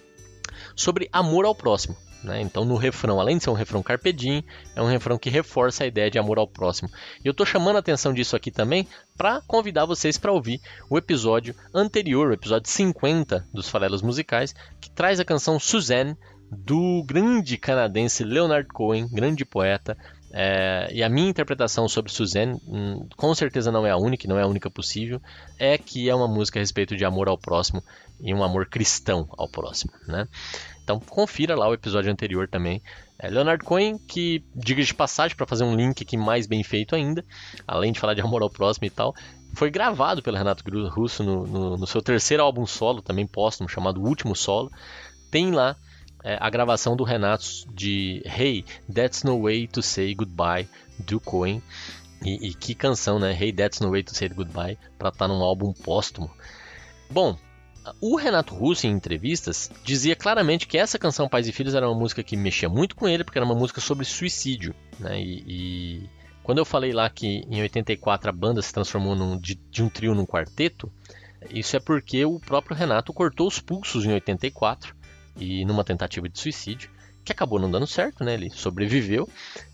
sobre 0.75 1.09
amor 1.11 1.45
ao 1.45 1.55
próximo. 1.55 1.97
Né? 2.23 2.41
Então, 2.41 2.65
no 2.65 2.75
refrão, 2.75 3.19
além 3.19 3.37
de 3.37 3.43
ser 3.43 3.49
um 3.49 3.53
refrão 3.53 3.83
carpedim, 3.83 4.43
é 4.75 4.81
um 4.81 4.87
refrão 4.87 5.17
que 5.17 5.29
reforça 5.29 5.83
a 5.83 5.87
ideia 5.87 6.09
de 6.09 6.17
amor 6.17 6.37
ao 6.37 6.47
próximo. 6.47 6.89
E 7.23 7.27
eu 7.27 7.31
estou 7.31 7.45
chamando 7.45 7.75
a 7.75 7.79
atenção 7.79 8.13
disso 8.13 8.35
aqui 8.35 8.51
também 8.51 8.87
para 9.17 9.41
convidar 9.41 9.85
vocês 9.85 10.17
para 10.17 10.31
ouvir 10.31 10.59
o 10.89 10.97
episódio 10.97 11.55
anterior, 11.73 12.29
o 12.29 12.33
episódio 12.33 12.69
50 12.69 13.45
dos 13.53 13.69
Farelos 13.69 14.01
Musicais, 14.01 14.53
que 14.81 14.89
traz 14.89 15.19
a 15.19 15.25
canção 15.25 15.59
Suzanne 15.59 16.17
do 16.49 17.03
grande 17.05 17.57
canadense 17.57 18.23
Leonard 18.23 18.67
Cohen, 18.69 19.07
grande 19.11 19.45
poeta. 19.45 19.97
É, 20.33 20.89
e 20.91 21.01
a 21.01 21.09
minha 21.09 21.29
interpretação 21.29 21.87
sobre 21.87 22.11
Suzanne, 22.11 22.59
hum, 22.67 23.07
com 23.15 23.33
certeza 23.33 23.71
não 23.71 23.85
é 23.85 23.91
a 23.91 23.97
única, 23.97 24.27
não 24.27 24.37
é 24.37 24.43
a 24.43 24.47
única 24.47 24.69
possível, 24.69 25.21
é 25.57 25.77
que 25.77 26.09
é 26.09 26.15
uma 26.15 26.27
música 26.27 26.59
a 26.59 26.61
respeito 26.61 26.95
de 26.95 27.05
amor 27.05 27.29
ao 27.29 27.37
próximo 27.37 27.81
e 28.19 28.33
um 28.33 28.43
amor 28.43 28.67
cristão 28.67 29.27
ao 29.37 29.47
próximo. 29.47 29.93
Né? 30.05 30.27
Então 30.87 31.01
confira 31.01 31.53
lá 31.53 31.67
o 31.67 31.73
episódio 31.73 32.09
anterior 32.09 32.47
também. 32.47 32.81
É 33.19 33.29
Leonard 33.29 33.61
Cohen, 33.61 33.97
que 33.97 34.41
diga 34.55 34.81
de 34.81 34.93
passagem 34.93 35.35
para 35.35 35.45
fazer 35.45 35.65
um 35.65 35.75
link 35.75 36.01
aqui 36.01 36.15
mais 36.15 36.47
bem 36.47 36.63
feito 36.63 36.95
ainda, 36.95 37.25
além 37.67 37.91
de 37.91 37.99
falar 37.99 38.13
de 38.13 38.21
amor 38.21 38.41
ao 38.41 38.49
próximo 38.49 38.87
e 38.87 38.89
tal, 38.89 39.13
foi 39.53 39.69
gravado 39.69 40.23
pelo 40.23 40.37
Renato 40.37 40.63
Russo 40.89 41.25
no, 41.25 41.45
no, 41.45 41.77
no 41.77 41.85
seu 41.85 42.01
terceiro 42.01 42.41
álbum 42.41 42.65
solo, 42.65 43.01
também 43.01 43.27
póstumo, 43.27 43.67
chamado 43.67 44.01
Último 44.01 44.33
Solo. 44.33 44.71
Tem 45.29 45.51
lá 45.51 45.75
é, 46.23 46.37
a 46.39 46.49
gravação 46.49 46.95
do 46.95 47.03
Renato 47.03 47.45
de 47.73 48.23
Hey, 48.25 48.63
That's 48.93 49.23
No 49.23 49.41
Way 49.41 49.67
to 49.67 49.81
Say 49.81 50.15
Goodbye 50.15 50.69
do 50.99 51.19
Cohen. 51.19 51.61
E, 52.23 52.47
e 52.47 52.53
que 52.53 52.73
canção, 52.73 53.19
né? 53.19 53.37
Hey, 53.37 53.51
That's 53.51 53.81
No 53.81 53.91
Way 53.91 54.03
to 54.03 54.15
Say 54.15 54.29
Goodbye, 54.29 54.77
para 54.97 55.09
estar 55.09 55.27
tá 55.27 55.27
num 55.27 55.43
álbum 55.43 55.73
póstumo. 55.73 56.31
Bom, 57.11 57.37
o 58.01 58.15
Renato 58.15 58.53
Russo, 58.53 58.87
em 58.87 58.91
entrevistas, 58.91 59.71
dizia 59.83 60.15
claramente 60.15 60.67
que 60.67 60.77
essa 60.77 60.99
canção 60.99 61.29
Pais 61.29 61.47
e 61.47 61.51
Filhos 61.51 61.75
era 61.75 61.87
uma 61.87 61.97
música 61.97 62.23
que 62.23 62.35
mexia 62.35 62.69
muito 62.69 62.95
com 62.95 63.07
ele, 63.07 63.23
porque 63.23 63.37
era 63.37 63.45
uma 63.45 63.55
música 63.55 63.81
sobre 63.81 64.05
suicídio. 64.05 64.73
Né? 64.99 65.21
E, 65.21 65.43
e 65.47 66.09
quando 66.43 66.59
eu 66.59 66.65
falei 66.65 66.91
lá 66.91 67.09
que 67.09 67.45
em 67.49 67.61
84 67.61 68.29
a 68.29 68.33
banda 68.33 68.61
se 68.61 68.73
transformou 68.73 69.15
num, 69.15 69.37
de, 69.37 69.55
de 69.55 69.83
um 69.83 69.89
trio 69.89 70.15
num 70.15 70.25
quarteto, 70.25 70.91
isso 71.49 71.75
é 71.75 71.79
porque 71.79 72.25
o 72.25 72.39
próprio 72.39 72.75
Renato 72.75 73.13
cortou 73.13 73.47
os 73.47 73.59
pulsos 73.59 74.05
em 74.05 74.13
84 74.13 74.95
e 75.37 75.65
numa 75.65 75.83
tentativa 75.83 76.27
de 76.27 76.39
suicídio, 76.39 76.89
que 77.23 77.31
acabou 77.31 77.59
não 77.59 77.69
dando 77.69 77.85
certo, 77.85 78.23
né? 78.23 78.33
Ele 78.33 78.49
sobreviveu, 78.49 79.29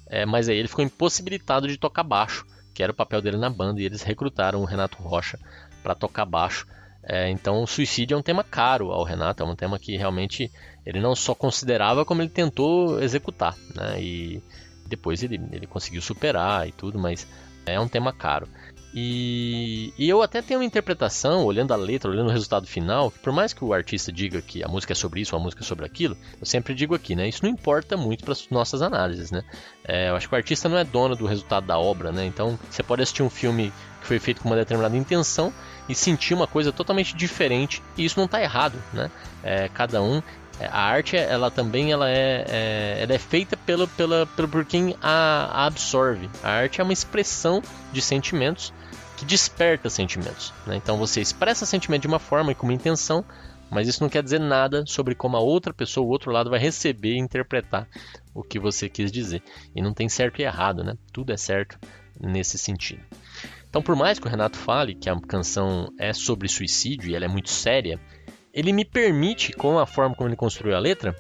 é, 0.08 0.26
mas 0.26 0.50
aí 0.50 0.58
ele 0.58 0.68
ficou 0.68 0.84
impossibilitado 0.84 1.68
de 1.68 1.78
tocar 1.78 2.04
baixo, 2.04 2.46
que 2.74 2.84
era 2.84 2.92
o 2.92 2.96
papel 2.96 3.22
dele 3.22 3.38
na 3.38 3.50
banda, 3.50 3.80
e 3.82 3.86
eles 3.86 4.02
recrutaram 4.02 4.62
o 4.62 4.66
Renato 4.66 5.02
Rocha 5.02 5.40
para 5.82 5.96
tocar 5.96 6.26
baixo 6.26 6.68
é, 7.06 7.30
então, 7.30 7.62
o 7.62 7.68
suicídio 7.68 8.16
é 8.16 8.18
um 8.18 8.22
tema 8.22 8.44
caro 8.44 8.92
ao 8.92 9.04
Renato, 9.04 9.44
é 9.44 9.46
um 9.46 9.56
tema 9.56 9.78
que 9.78 9.98
realmente 9.98 10.50
ele 10.86 11.02
não 11.02 11.16
só 11.16 11.36
considerava, 11.36 12.06
como 12.06 12.22
ele 12.22 12.30
tentou 12.30 13.02
executar. 13.02 13.56
Né? 13.76 14.02
E 14.02 14.44
depois 14.88 15.22
ele, 15.22 15.42
ele 15.52 15.68
conseguiu 15.68 16.02
superar 16.02 16.68
e 16.68 16.72
tudo, 16.72 16.98
mas 16.98 17.28
é 17.66 17.80
um 17.80 17.88
tema 17.88 18.14
caro. 18.14 18.48
E, 18.96 19.92
e, 19.98 20.08
eu 20.08 20.22
até 20.22 20.40
tenho 20.40 20.60
uma 20.60 20.66
interpretação, 20.66 21.44
olhando 21.46 21.74
a 21.74 21.76
letra, 21.76 22.12
olhando 22.12 22.28
o 22.28 22.32
resultado 22.32 22.68
final, 22.68 23.10
que 23.10 23.18
por 23.20 23.34
mais 23.34 23.52
que 23.52 23.66
o 23.66 23.74
artista 23.74 24.12
diga 24.12 24.40
que 24.40 24.64
a 24.64 24.68
música 24.68 24.94
é 24.94 24.96
sobre 24.96 25.20
isso, 25.20 25.36
ou 25.36 25.42
a 25.42 25.44
música 25.44 25.64
é 25.64 25.66
sobre 25.66 25.84
aquilo, 25.84 26.16
eu 26.40 26.46
sempre 26.46 26.76
digo 26.76 26.94
aqui, 26.94 27.16
né? 27.16 27.28
Isso 27.28 27.44
não 27.44 27.50
importa 27.50 27.98
muito 27.98 28.24
para 28.24 28.34
as 28.34 28.48
nossas 28.50 28.84
análises, 28.84 29.32
né? 29.32 29.44
É, 29.84 30.10
eu 30.10 30.16
acho 30.16 30.30
que 30.30 30.36
o 30.36 30.38
artista 30.38 30.70
não 30.70 30.78
é 30.78 30.84
dono 30.84 31.16
do 31.16 31.26
resultado 31.26 31.66
da 31.66 31.78
obra, 31.80 32.12
né? 32.12 32.24
Então, 32.24 32.58
você 32.70 32.84
pode 32.84 33.02
assistir 33.02 33.24
um 33.24 33.32
filme 33.32 33.74
que 34.00 34.06
foi 34.06 34.20
feito 34.20 34.42
com 34.42 34.50
uma 34.50 34.56
determinada 34.56 34.96
intenção 34.96 35.52
e 35.88 35.96
sentir 35.96 36.34
uma 36.34 36.48
coisa 36.48 36.72
totalmente 36.72 37.16
diferente 37.16 37.82
e 37.98 38.06
isso 38.06 38.18
não 38.18 38.26
está 38.26 38.42
errado, 38.42 38.82
né? 38.94 39.12
É, 39.44 39.70
cada 39.70 40.02
um 40.02 40.22
é, 40.60 40.68
a 40.68 40.82
arte 40.82 41.18
ela 41.18 41.50
também 41.50 41.92
ela 41.92 42.10
é, 42.10 42.46
é, 42.48 42.98
ela 43.02 43.14
é 43.14 43.20
feita 43.20 43.58
pelo, 43.58 43.88
pela, 43.88 44.26
pelo 44.28 44.48
por 44.48 44.66
quem 44.66 44.96
a, 45.02 45.50
a, 45.52 45.66
absorve. 45.66 46.30
A 46.44 46.50
arte 46.50 46.80
é 46.80 46.84
uma 46.84 46.94
expressão 46.94 47.62
de 47.92 48.02
sentimentos 48.02 48.74
que 49.18 49.26
desperta 49.26 49.90
sentimentos. 49.90 50.54
Né? 50.66 50.76
Então 50.76 50.98
você 50.98 51.22
expressa 51.22 51.66
sentimento 51.66 52.04
de 52.04 52.08
uma 52.08 52.20
forma 52.20 52.52
e 52.52 52.56
com 52.56 52.68
uma 52.68 52.74
intenção, 52.74 53.26
mas 53.70 53.88
isso 53.88 54.04
não 54.04 54.10
quer 54.10 54.22
dizer 54.22 54.40
nada 54.40 54.84
sobre 54.86 55.16
como 55.16 55.38
a 55.38 55.40
outra 55.40 55.74
pessoa, 55.74 56.06
o 56.06 56.10
outro 56.10 56.32
lado, 56.32 56.50
vai 56.50 56.60
receber 56.60 57.14
e 57.14 57.20
interpretar 57.20 57.88
o 58.34 58.44
que 58.44 58.60
você 58.60 58.88
quis 58.88 59.12
dizer. 59.12 59.42
E 59.76 59.82
não 59.82 59.94
tem 59.94 60.08
certo 60.08 60.40
e 60.40 60.44
errado, 60.44 60.84
né? 60.84 60.96
Tudo 61.12 61.34
é 61.34 61.38
certo 61.38 61.80
nesse 62.20 62.60
sentido. 62.60 63.02
Então, 63.74 63.82
por 63.82 63.96
mais 63.96 64.20
que 64.20 64.28
o 64.28 64.30
Renato 64.30 64.56
fale 64.56 64.94
que 64.94 65.10
a 65.10 65.20
canção 65.20 65.92
é 65.98 66.14
sobre 66.14 66.48
suicídio 66.48 67.10
e 67.10 67.16
ela 67.16 67.26
é 67.26 67.28
muito 67.28 67.50
séria, 67.50 68.00
ele 68.54 68.72
me 68.72 68.86
permite, 68.86 69.52
com 69.52 69.80
a 69.80 69.88
forma 69.88 70.16
como 70.16 70.30
ele 70.30 70.36
construiu 70.36 70.76
a 70.76 70.80
letra, 70.80 71.16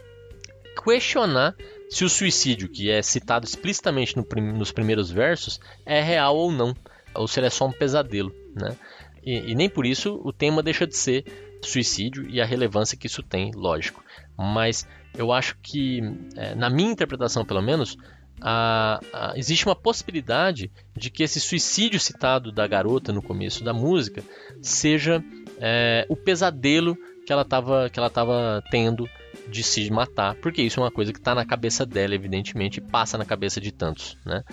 questionar 0.84 1.56
se 1.90 2.06
o 2.06 2.10
suicídio, 2.10 2.70
que 2.70 2.92
é 2.92 3.02
citado 3.02 3.44
explicitamente 3.44 4.16
no 4.16 4.24
prim 4.24 4.54
nos 4.54 4.72
primeiros 4.72 5.10
versos, 5.10 5.60
é 5.84 6.00
real 6.00 6.38
ou 6.38 6.52
não. 6.52 6.76
ou 7.16 7.28
se 7.28 7.40
ele 7.40 7.48
é 7.48 7.50
só 7.50 7.66
um 7.66 7.72
pesadelo, 7.72 8.32
né? 8.56 8.78
E, 9.24 9.52
e 9.52 9.56
nem 9.56 9.68
por 9.68 9.84
isso 9.84 10.22
o 10.24 10.32
tema 10.32 10.62
deixa 10.62 10.86
de 10.86 10.96
ser 10.96 11.26
suicídio 11.60 12.30
e 12.30 12.40
a 12.40 12.46
relevância 12.46 12.96
que 12.96 13.08
isso 13.08 13.24
tem, 13.24 13.52
lógico. 13.56 14.04
Mas 14.38 14.88
eu 15.18 15.32
acho 15.32 15.58
que, 15.60 16.02
é, 16.38 16.54
na 16.54 16.70
minha 16.70 16.92
interpretação 16.92 17.44
pelo 17.44 17.64
menos, 17.64 17.98
a, 18.44 19.00
a, 19.14 19.34
existe 19.38 19.66
uma 19.66 19.76
possibilidade 19.76 20.70
de 20.96 21.10
que 21.10 21.24
esse 21.24 21.40
suicídio 21.40 22.00
citado 22.00 22.52
da 22.52 22.68
garota 22.68 23.14
no 23.14 23.22
começo 23.22 23.64
da 23.64 23.74
música 23.74 24.22
seja 24.62 25.24
é, 25.60 26.06
o 26.10 26.16
pesadelo 26.16 26.98
que 27.26 27.32
ela 27.32 27.44
estava 27.44 27.90
que 27.90 27.98
ela 27.98 28.10
tava 28.10 28.62
tendo 28.70 29.08
de 29.48 29.64
se 29.64 29.90
matar, 29.90 30.36
porque 30.36 30.62
isso 30.62 30.80
é 30.80 30.84
uma 30.84 30.92
coisa 30.92 31.14
que 31.14 31.20
está 31.20 31.34
na 31.34 31.46
cabeça 31.46 31.86
dela, 31.86 32.14
evidentemente, 32.14 32.78
e 32.78 32.82
passa 32.82 33.18
na 33.18 33.26
cabeça 33.26 33.60
de 33.62 33.72
tantos, 33.72 34.18
né? 34.26 34.44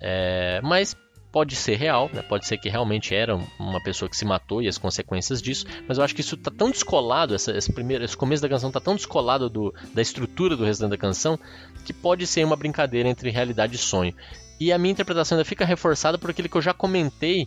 É, 0.00 0.60
mas 0.62 0.96
pode 1.38 1.54
ser 1.54 1.76
real, 1.76 2.10
né? 2.12 2.20
pode 2.20 2.48
ser 2.48 2.58
que 2.58 2.68
realmente 2.68 3.14
era 3.14 3.38
uma 3.60 3.80
pessoa 3.80 4.08
que 4.08 4.16
se 4.16 4.24
matou 4.24 4.60
e 4.60 4.66
as 4.66 4.76
consequências 4.76 5.40
disso, 5.40 5.64
mas 5.86 5.96
eu 5.96 6.02
acho 6.02 6.12
que 6.12 6.20
isso 6.20 6.34
está 6.34 6.50
tão 6.50 6.68
descolado, 6.68 7.32
essa, 7.32 7.56
esse, 7.56 7.72
primeiro, 7.72 8.04
esse 8.04 8.16
começo 8.16 8.42
da 8.42 8.48
canção 8.48 8.70
está 8.70 8.80
tão 8.80 8.96
descolado 8.96 9.48
do, 9.48 9.72
da 9.94 10.02
estrutura 10.02 10.56
do 10.56 10.64
restante 10.64 10.90
da 10.90 10.96
canção, 10.96 11.38
que 11.84 11.92
pode 11.92 12.26
ser 12.26 12.42
uma 12.42 12.56
brincadeira 12.56 13.08
entre 13.08 13.30
realidade 13.30 13.76
e 13.76 13.78
sonho. 13.78 14.12
E 14.58 14.72
a 14.72 14.78
minha 14.78 14.90
interpretação 14.90 15.38
ainda 15.38 15.44
fica 15.44 15.64
reforçada 15.64 16.18
por 16.18 16.28
aquilo 16.28 16.48
que 16.48 16.56
eu 16.56 16.62
já 16.62 16.74
comentei 16.74 17.46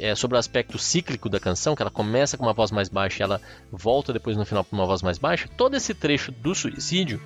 é, 0.00 0.12
sobre 0.16 0.36
o 0.36 0.40
aspecto 0.40 0.76
cíclico 0.76 1.28
da 1.28 1.38
canção, 1.38 1.76
que 1.76 1.82
ela 1.82 1.90
começa 1.92 2.36
com 2.36 2.42
uma 2.42 2.52
voz 2.52 2.72
mais 2.72 2.88
baixa 2.88 3.22
e 3.22 3.24
ela 3.24 3.40
volta 3.70 4.12
depois 4.12 4.36
no 4.36 4.44
final 4.44 4.64
para 4.64 4.76
uma 4.76 4.86
voz 4.86 5.02
mais 5.02 5.18
baixa. 5.18 5.48
Todo 5.56 5.76
esse 5.76 5.94
trecho 5.94 6.32
do 6.32 6.52
suicídio 6.52 7.22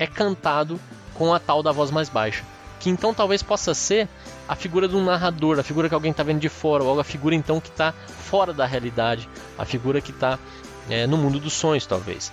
é 0.00 0.06
cantado 0.08 0.80
com 1.14 1.32
a 1.32 1.38
tal 1.38 1.62
da 1.62 1.70
voz 1.70 1.92
mais 1.92 2.08
baixa 2.08 2.42
que 2.78 2.90
então 2.90 3.12
talvez 3.12 3.42
possa 3.42 3.74
ser 3.74 4.08
a 4.48 4.54
figura 4.54 4.88
de 4.88 4.96
um 4.96 5.04
narrador, 5.04 5.58
a 5.58 5.62
figura 5.62 5.88
que 5.88 5.94
alguém 5.94 6.10
está 6.10 6.22
vendo 6.22 6.40
de 6.40 6.48
fora, 6.48 6.84
ou 6.84 6.98
a 6.98 7.04
figura 7.04 7.34
então 7.34 7.60
que 7.60 7.68
está 7.68 7.92
fora 7.92 8.52
da 8.52 8.64
realidade, 8.64 9.28
a 9.58 9.64
figura 9.64 10.00
que 10.00 10.10
está 10.10 10.38
é, 10.88 11.06
no 11.06 11.16
mundo 11.16 11.38
dos 11.38 11.52
sonhos, 11.52 11.86
talvez, 11.86 12.32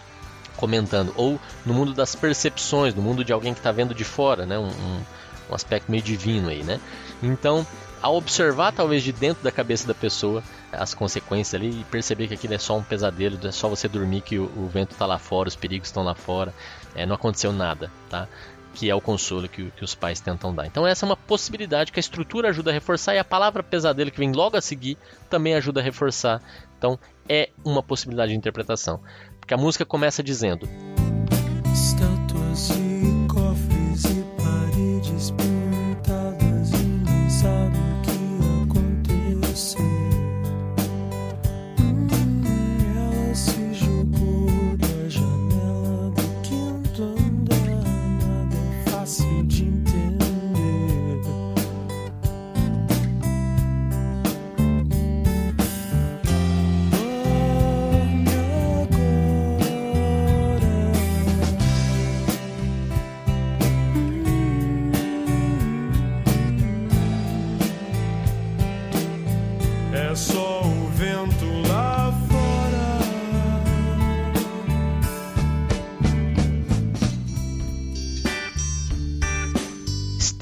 comentando, 0.56 1.14
ou 1.16 1.40
no 1.66 1.74
mundo 1.74 1.94
das 1.94 2.16
percepções, 2.16 2.94
no 2.94 3.02
mundo 3.02 3.24
de 3.24 3.34
alguém 3.34 3.54
que 3.54 3.60
está 3.60 3.72
vendo 3.72 3.94
de 3.94 4.04
fora, 4.04 4.46
né? 4.46 4.58
Um, 4.58 4.68
um, 4.68 5.02
um, 5.50 5.56
aspecto 5.56 5.92
meio 5.92 6.04
divino 6.04 6.50
aí, 6.50 6.64
né? 6.64 6.80
Então, 7.22 7.66
ao 8.02 8.16
observar 8.16 8.72
talvez 8.72 9.04
de 9.04 9.12
dentro 9.12 9.44
da 9.44 9.52
cabeça 9.52 9.88
da 9.88 9.94
pessoa 9.94 10.44
as 10.72 10.94
consequências 10.94 11.60
ali 11.60 11.82
e 11.82 11.84
perceber 11.86 12.28
que 12.28 12.34
aquilo 12.34 12.54
é 12.54 12.58
só 12.58 12.78
um 12.78 12.84
pesadelo, 12.84 13.38
é 13.46 13.52
só 13.52 13.68
você 13.68 13.88
dormir 13.88 14.22
que 14.22 14.38
o, 14.38 14.44
o 14.56 14.70
vento 14.72 14.92
está 14.92 15.06
lá 15.06 15.18
fora, 15.18 15.50
os 15.50 15.56
perigos 15.56 15.88
estão 15.88 16.04
lá 16.04 16.16
fora, 16.16 16.54
é, 16.94 17.06
não 17.06 17.16
aconteceu 17.16 17.52
nada, 17.52 17.92
tá? 18.10 18.28
Que 18.76 18.90
é 18.90 18.94
o 18.94 19.00
consolo 19.00 19.48
que, 19.48 19.72
que, 19.72 19.84
os 19.84 19.96
pais 19.96 20.20
tentam 20.20 20.54
dar. 20.54 20.68
Então 20.68 20.86
essa 20.86 21.06
é 21.06 21.08
uma 21.08 21.16
possibilidade 21.16 21.92
que 21.92 22.00
a 22.00 22.02
estrutura 22.02 22.50
ajuda 22.50 22.70
a 22.70 22.74
reforçar 22.74 23.16
e 23.16 23.20
a 23.20 23.24
palavra 23.24 23.64
pesadelo 23.64 24.12
que 24.12 24.20
vem 24.20 24.34
logo 24.34 24.58
a 24.58 24.62
seguir 24.62 24.98
também 25.30 25.56
ajuda 25.56 25.80
a 25.80 25.84
reforçar. 25.84 26.42
Então 26.78 27.00
é 27.28 27.50
uma 27.64 27.82
possibilidade 27.82 28.34
de 28.34 28.38
interpretação, 28.38 29.00
porque 29.40 29.54
a 29.54 29.58
música 29.58 29.86
começa 29.86 30.22
dizendo 30.22 30.68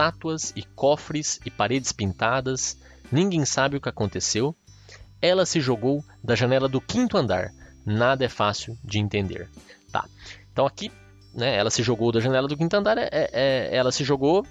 estátuas 0.04 0.52
e 0.56 0.64
cofres 0.64 1.40
e 1.46 1.52
paredes 1.52 1.92
pintadas, 1.92 2.78
ninguém 3.12 3.46
sabe 3.46 3.78
o 3.78 3.82
que 3.82 3.90
aconteceu. 3.90 4.56
Ela 5.22 5.46
se 5.46 5.62
jogou 5.62 6.04
da 6.22 6.36
janela 6.36 6.68
do 6.68 6.82
quinto 6.82 7.18
andar. 7.18 7.52
Nada 7.86 8.26
é 8.26 8.30
fácil 8.30 8.78
de 8.84 9.00
entender. 9.00 9.50
Tá. 9.92 10.06
Então 10.52 10.66
aqui, 10.66 10.92
né, 11.34 11.56
ela 11.56 11.70
se 11.70 11.82
jogou 11.82 12.12
da 12.12 12.20
janela 12.20 12.48
do 12.48 12.58
quinto 12.58 12.76
andar, 12.76 12.98
é, 12.98 13.10
é, 13.12 13.30
é 13.34 13.76
ela 13.76 13.92
se 13.92 14.04
jogou 14.04 14.46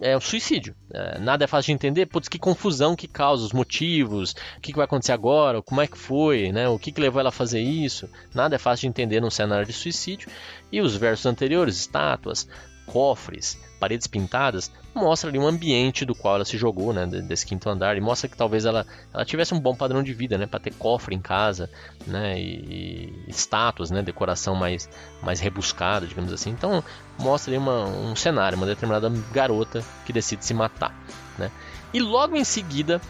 é 0.00 0.14
o 0.14 0.20
suicídio. 0.20 0.74
É, 0.92 1.18
nada 1.18 1.44
é 1.44 1.46
fácil 1.46 1.68
de 1.68 1.72
entender. 1.72 2.06
Putz, 2.06 2.28
que 2.28 2.38
confusão 2.38 2.94
que 2.94 3.08
causa, 3.08 3.44
os 3.44 3.52
motivos, 3.52 4.32
o 4.58 4.60
que, 4.60 4.72
que 4.72 4.76
vai 4.76 4.84
acontecer 4.84 5.12
agora, 5.12 5.62
como 5.62 5.80
é 5.80 5.86
que 5.86 5.96
foi, 5.96 6.52
né? 6.52 6.68
o 6.68 6.78
que, 6.78 6.92
que 6.92 7.00
levou 7.00 7.20
ela 7.20 7.30
a 7.30 7.32
fazer 7.32 7.60
isso. 7.60 8.08
Nada 8.34 8.56
é 8.56 8.58
fácil 8.58 8.82
de 8.82 8.88
entender 8.88 9.20
num 9.20 9.30
cenário 9.30 9.64
de 9.64 9.72
suicídio. 9.72 10.28
E 10.70 10.80
os 10.80 10.94
versos 10.96 11.24
anteriores, 11.24 11.76
estátuas, 11.76 12.46
cofres, 12.88 13.58
paredes 13.78 14.06
pintadas, 14.06 14.70
mostra 14.94 15.30
ali 15.30 15.38
um 15.38 15.46
ambiente 15.46 16.04
do 16.04 16.14
qual 16.14 16.36
ela 16.36 16.44
se 16.44 16.56
jogou, 16.56 16.92
né, 16.92 17.06
desse 17.06 17.46
quinto 17.46 17.68
andar, 17.68 17.96
e 17.96 18.00
mostra 18.00 18.28
que 18.28 18.36
talvez 18.36 18.64
ela, 18.64 18.86
ela 19.12 19.24
tivesse 19.24 19.54
um 19.54 19.60
bom 19.60 19.74
padrão 19.74 20.02
de 20.02 20.12
vida, 20.12 20.36
né, 20.36 20.46
para 20.46 20.60
ter 20.60 20.74
cofre 20.74 21.14
em 21.14 21.20
casa, 21.20 21.70
né, 22.06 22.38
e, 22.38 23.24
e 23.26 23.30
estátuas, 23.30 23.90
né, 23.90 24.02
decoração 24.02 24.54
mais, 24.54 24.88
mais 25.22 25.40
rebuscada, 25.40 26.06
digamos 26.06 26.32
assim. 26.32 26.50
Então 26.50 26.82
mostra 27.18 27.50
ali 27.50 27.58
uma, 27.58 27.84
um 27.84 28.16
cenário, 28.16 28.56
uma 28.56 28.66
determinada 28.66 29.10
garota 29.32 29.84
que 30.04 30.12
decide 30.12 30.44
se 30.44 30.54
matar, 30.54 30.94
né. 31.38 31.50
E 31.92 32.00
logo 32.00 32.36
em 32.36 32.44
seguida 32.44 33.00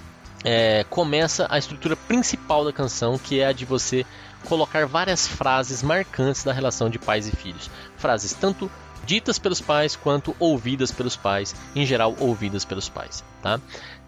é, 0.44 0.84
começa 0.84 1.46
a 1.50 1.58
estrutura 1.58 1.96
principal 1.96 2.64
da 2.64 2.72
canção, 2.72 3.18
que 3.18 3.40
é 3.40 3.46
a 3.46 3.52
de 3.52 3.64
você 3.64 4.06
colocar 4.44 4.86
várias 4.86 5.26
frases 5.26 5.82
marcantes 5.82 6.44
da 6.44 6.52
relação 6.52 6.88
de 6.88 6.98
pais 6.98 7.26
e 7.26 7.34
filhos. 7.34 7.68
Frases 7.96 8.32
tanto 8.34 8.70
ditas 9.08 9.38
pelos 9.38 9.58
pais 9.58 9.96
quanto 9.96 10.36
ouvidas 10.38 10.92
pelos 10.92 11.16
pais, 11.16 11.56
em 11.74 11.86
geral 11.86 12.14
ouvidas 12.20 12.66
pelos 12.66 12.90
pais, 12.90 13.24
tá? 13.40 13.58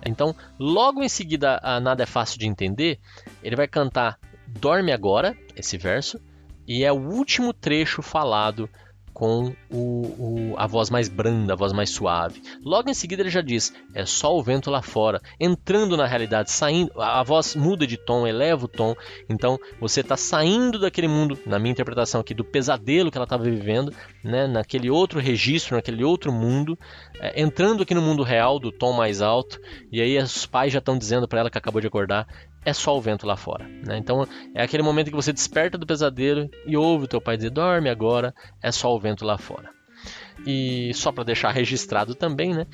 Então, 0.04 0.36
logo 0.58 1.02
em 1.02 1.08
seguida 1.08 1.58
a 1.62 1.80
Nada 1.80 2.02
é 2.02 2.06
fácil 2.06 2.38
de 2.38 2.46
entender, 2.46 3.00
ele 3.42 3.56
vai 3.56 3.66
cantar 3.66 4.18
Dorme 4.46 4.92
agora, 4.92 5.34
esse 5.56 5.78
verso, 5.78 6.20
e 6.68 6.84
é 6.84 6.92
o 6.92 7.00
último 7.00 7.54
trecho 7.54 8.02
falado 8.02 8.68
com 9.12 9.52
o, 9.70 10.52
o, 10.52 10.54
a 10.56 10.66
voz 10.66 10.90
mais 10.90 11.08
branda, 11.08 11.52
a 11.52 11.56
voz 11.56 11.72
mais 11.72 11.90
suave. 11.90 12.42
Logo 12.64 12.88
em 12.90 12.94
seguida 12.94 13.22
ele 13.22 13.30
já 13.30 13.40
diz: 13.40 13.72
é 13.94 14.06
só 14.06 14.36
o 14.36 14.42
vento 14.42 14.70
lá 14.70 14.82
fora, 14.82 15.20
entrando 15.38 15.96
na 15.96 16.06
realidade, 16.06 16.50
saindo. 16.50 16.92
A 17.00 17.22
voz 17.22 17.54
muda 17.54 17.86
de 17.86 17.96
tom, 17.96 18.26
eleva 18.26 18.64
o 18.64 18.68
tom. 18.68 18.94
Então 19.28 19.58
você 19.80 20.00
está 20.00 20.16
saindo 20.16 20.78
daquele 20.78 21.08
mundo, 21.08 21.38
na 21.46 21.58
minha 21.58 21.72
interpretação 21.72 22.20
aqui, 22.20 22.34
do 22.34 22.44
pesadelo 22.44 23.10
que 23.10 23.18
ela 23.18 23.24
estava 23.24 23.44
vivendo, 23.44 23.92
né, 24.24 24.46
naquele 24.46 24.90
outro 24.90 25.20
registro, 25.20 25.76
naquele 25.76 26.04
outro 26.04 26.32
mundo, 26.32 26.78
é, 27.20 27.40
entrando 27.40 27.82
aqui 27.82 27.94
no 27.94 28.02
mundo 28.02 28.22
real, 28.22 28.58
do 28.58 28.72
tom 28.72 28.92
mais 28.92 29.20
alto. 29.20 29.60
E 29.92 30.00
aí 30.00 30.18
os 30.18 30.46
pais 30.46 30.72
já 30.72 30.78
estão 30.78 30.96
dizendo 30.96 31.28
para 31.28 31.40
ela 31.40 31.50
que 31.50 31.58
acabou 31.58 31.80
de 31.80 31.86
acordar: 31.86 32.26
é 32.64 32.72
só 32.72 32.96
o 32.96 33.00
vento 33.00 33.26
lá 33.26 33.36
fora. 33.36 33.66
Né? 33.86 33.98
Então 33.98 34.26
é 34.54 34.62
aquele 34.62 34.82
momento 34.82 35.10
que 35.10 35.16
você 35.16 35.32
desperta 35.32 35.78
do 35.78 35.86
pesadelo 35.86 36.48
e 36.66 36.76
ouve 36.76 37.04
o 37.04 37.08
teu 37.08 37.20
pai 37.20 37.36
dizer: 37.36 37.50
dorme 37.50 37.88
agora, 37.88 38.34
é 38.62 38.70
só 38.70 38.94
o 38.94 39.00
vento 39.00 39.24
lá 39.24 39.38
fora. 39.38 39.70
E 40.46 40.92
só 40.94 41.12
para 41.12 41.24
deixar 41.24 41.50
registrado 41.50 42.14
também, 42.14 42.54
né? 42.54 42.66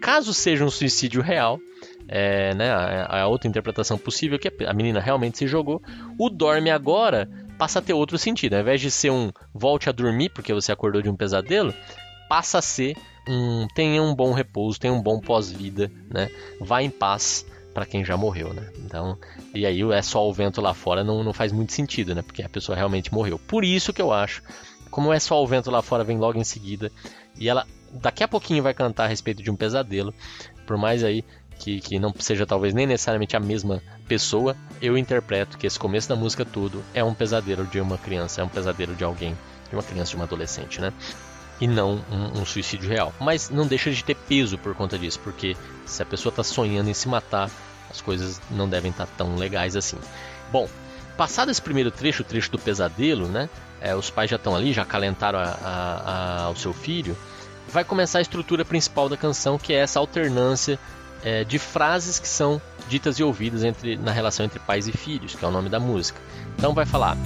caso 0.00 0.32
seja 0.32 0.64
um 0.64 0.70
suicídio 0.70 1.20
real, 1.20 1.60
é, 2.08 2.54
né, 2.54 2.70
a, 2.70 3.20
a, 3.20 3.28
outra 3.28 3.46
interpretação 3.46 3.98
possível 3.98 4.38
que 4.38 4.50
a 4.64 4.72
menina 4.72 4.98
realmente 4.98 5.38
se 5.38 5.46
jogou, 5.46 5.82
o 6.18 6.30
dorme 6.30 6.70
agora 6.70 7.28
passa 7.58 7.78
a 7.78 7.82
ter 7.82 7.92
outro 7.92 8.16
sentido. 8.16 8.54
Ao 8.54 8.60
invés 8.60 8.80
de 8.80 8.90
ser 8.90 9.10
um 9.10 9.30
volte 9.54 9.88
a 9.88 9.92
dormir 9.92 10.30
porque 10.30 10.54
você 10.54 10.72
acordou 10.72 11.02
de 11.02 11.10
um 11.10 11.16
pesadelo, 11.16 11.74
passa 12.28 12.58
a 12.58 12.62
ser 12.62 12.96
um 13.28 13.68
tenha 13.74 14.02
um 14.02 14.14
bom 14.14 14.32
repouso, 14.32 14.80
tenha 14.80 14.94
um 14.94 15.02
bom 15.02 15.20
pós-vida, 15.20 15.92
né? 16.10 16.30
Vá 16.58 16.82
em 16.82 16.90
paz 16.90 17.46
para 17.72 17.86
quem 17.86 18.04
já 18.04 18.16
morreu, 18.16 18.52
né? 18.52 18.68
Então, 18.78 19.16
e 19.54 19.64
aí 19.64 19.82
é 19.92 20.02
só 20.02 20.28
o 20.28 20.32
vento 20.32 20.60
lá 20.60 20.74
fora 20.74 21.04
não, 21.04 21.22
não 21.22 21.32
faz 21.32 21.52
muito 21.52 21.72
sentido, 21.72 22.14
né? 22.14 22.22
Porque 22.22 22.42
a 22.42 22.48
pessoa 22.48 22.76
realmente 22.76 23.12
morreu. 23.12 23.38
Por 23.38 23.64
isso 23.64 23.92
que 23.92 24.02
eu 24.02 24.12
acho, 24.12 24.42
como 24.90 25.12
é 25.12 25.18
só 25.18 25.42
o 25.42 25.46
vento 25.46 25.70
lá 25.70 25.82
fora 25.82 26.04
vem 26.04 26.18
logo 26.18 26.38
em 26.38 26.44
seguida 26.44 26.90
e 27.38 27.48
ela 27.48 27.66
daqui 27.92 28.22
a 28.22 28.28
pouquinho 28.28 28.62
vai 28.62 28.74
cantar 28.74 29.04
a 29.04 29.08
respeito 29.08 29.42
de 29.42 29.50
um 29.50 29.56
pesadelo, 29.56 30.14
por 30.66 30.76
mais 30.76 31.02
aí 31.02 31.24
que, 31.58 31.80
que 31.80 31.98
não 31.98 32.12
seja 32.18 32.46
talvez 32.46 32.72
nem 32.72 32.86
necessariamente 32.86 33.36
a 33.36 33.40
mesma 33.40 33.82
pessoa, 34.08 34.56
eu 34.80 34.96
interpreto 34.96 35.58
que 35.58 35.66
esse 35.66 35.78
começo 35.78 36.08
da 36.08 36.16
música 36.16 36.44
tudo 36.44 36.82
é 36.94 37.04
um 37.04 37.14
pesadelo 37.14 37.66
de 37.66 37.80
uma 37.80 37.98
criança, 37.98 38.40
é 38.40 38.44
um 38.44 38.48
pesadelo 38.48 38.94
de 38.94 39.04
alguém, 39.04 39.36
de 39.68 39.76
uma 39.76 39.82
criança, 39.82 40.10
de 40.10 40.16
uma 40.16 40.24
adolescente, 40.24 40.80
né? 40.80 40.92
E 41.60 41.68
não 41.68 42.02
um, 42.10 42.40
um, 42.40 42.46
suicídio 42.46 42.88
real. 42.88 43.12
Mas 43.20 43.50
não 43.50 43.66
deixa 43.66 43.90
de 43.90 44.02
ter 44.02 44.14
peso 44.16 44.56
por 44.56 44.74
conta 44.74 44.98
disso, 44.98 45.20
porque 45.22 45.56
se 45.84 46.02
a 46.02 46.06
pessoa 46.06 46.30
está 46.30 46.42
sonhando 46.42 46.88
em 46.88 46.94
se 46.94 47.08
matar, 47.08 47.50
as 47.90 48.00
coisas 48.00 48.40
não 48.50 48.68
devem 48.68 48.90
estar 48.90 49.06
tão 49.06 49.36
legais 49.36 49.76
assim. 49.76 49.98
Bom, 50.50 50.68
passado 51.16 51.50
esse 51.50 51.60
primeiro 51.60 51.90
trecho, 51.90 52.22
o 52.22 52.24
trecho 52.24 52.50
do 52.50 52.58
pesadelo, 52.58 53.28
né? 53.28 53.48
É, 53.80 53.94
os 53.94 54.10
pais 54.10 54.30
já 54.30 54.36
estão 54.36 54.54
ali, 54.54 54.72
já 54.72 54.82
acalentaram 54.82 55.38
a, 55.38 55.42
a, 55.42 56.44
a, 56.44 56.50
o 56.50 56.56
seu 56.56 56.72
filho. 56.72 57.16
Vai 57.68 57.84
começar 57.84 58.18
a 58.18 58.22
estrutura 58.22 58.64
principal 58.64 59.08
da 59.08 59.16
canção, 59.16 59.58
que 59.58 59.72
é 59.72 59.76
essa 59.76 59.98
alternância 59.98 60.78
é, 61.22 61.44
de 61.44 61.58
frases 61.58 62.18
que 62.18 62.28
são 62.28 62.60
ditas 62.88 63.18
e 63.18 63.22
ouvidas 63.22 63.62
entre, 63.62 63.96
na 63.96 64.12
relação 64.12 64.44
entre 64.44 64.58
pais 64.58 64.88
e 64.88 64.92
filhos, 64.92 65.34
que 65.34 65.44
é 65.44 65.48
o 65.48 65.50
nome 65.50 65.68
da 65.68 65.78
música. 65.78 66.20
Então 66.56 66.74
vai 66.74 66.86
falar. 66.86 67.16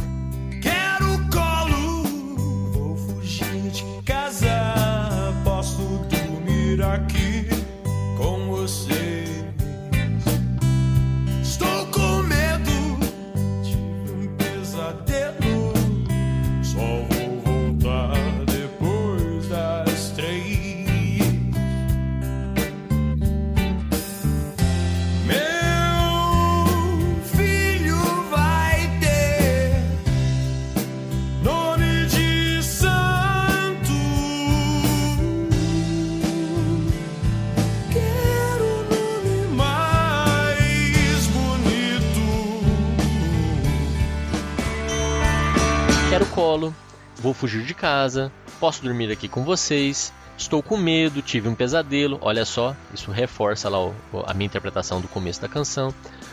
Fugir 47.44 47.62
de 47.62 47.74
casa, 47.74 48.32
posso 48.58 48.82
dormir 48.82 49.12
aqui 49.12 49.28
com 49.28 49.44
vocês, 49.44 50.10
estou 50.38 50.62
com 50.62 50.78
medo, 50.78 51.20
tive 51.20 51.46
um 51.46 51.54
pesadelo. 51.54 52.18
Olha 52.22 52.42
só, 52.46 52.74
isso 52.94 53.10
reforça 53.10 53.68
lá 53.68 53.92
a 54.26 54.32
minha 54.32 54.46
interpretação 54.46 54.98
do 54.98 55.08
começo 55.08 55.42
da 55.42 55.48
canção. 55.48 55.92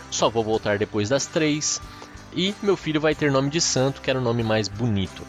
Só 0.09 0.29
vou 0.29 0.41
voltar 0.41 0.77
depois 0.77 1.09
das 1.09 1.25
três. 1.25 1.81
E 2.33 2.55
meu 2.63 2.77
filho 2.77 3.01
vai 3.01 3.13
ter 3.13 3.29
nome 3.29 3.49
de 3.49 3.59
santo, 3.59 3.99
que 3.99 4.09
era 4.09 4.19
o 4.19 4.23
nome 4.23 4.41
mais 4.41 4.69
bonito. 4.69 5.27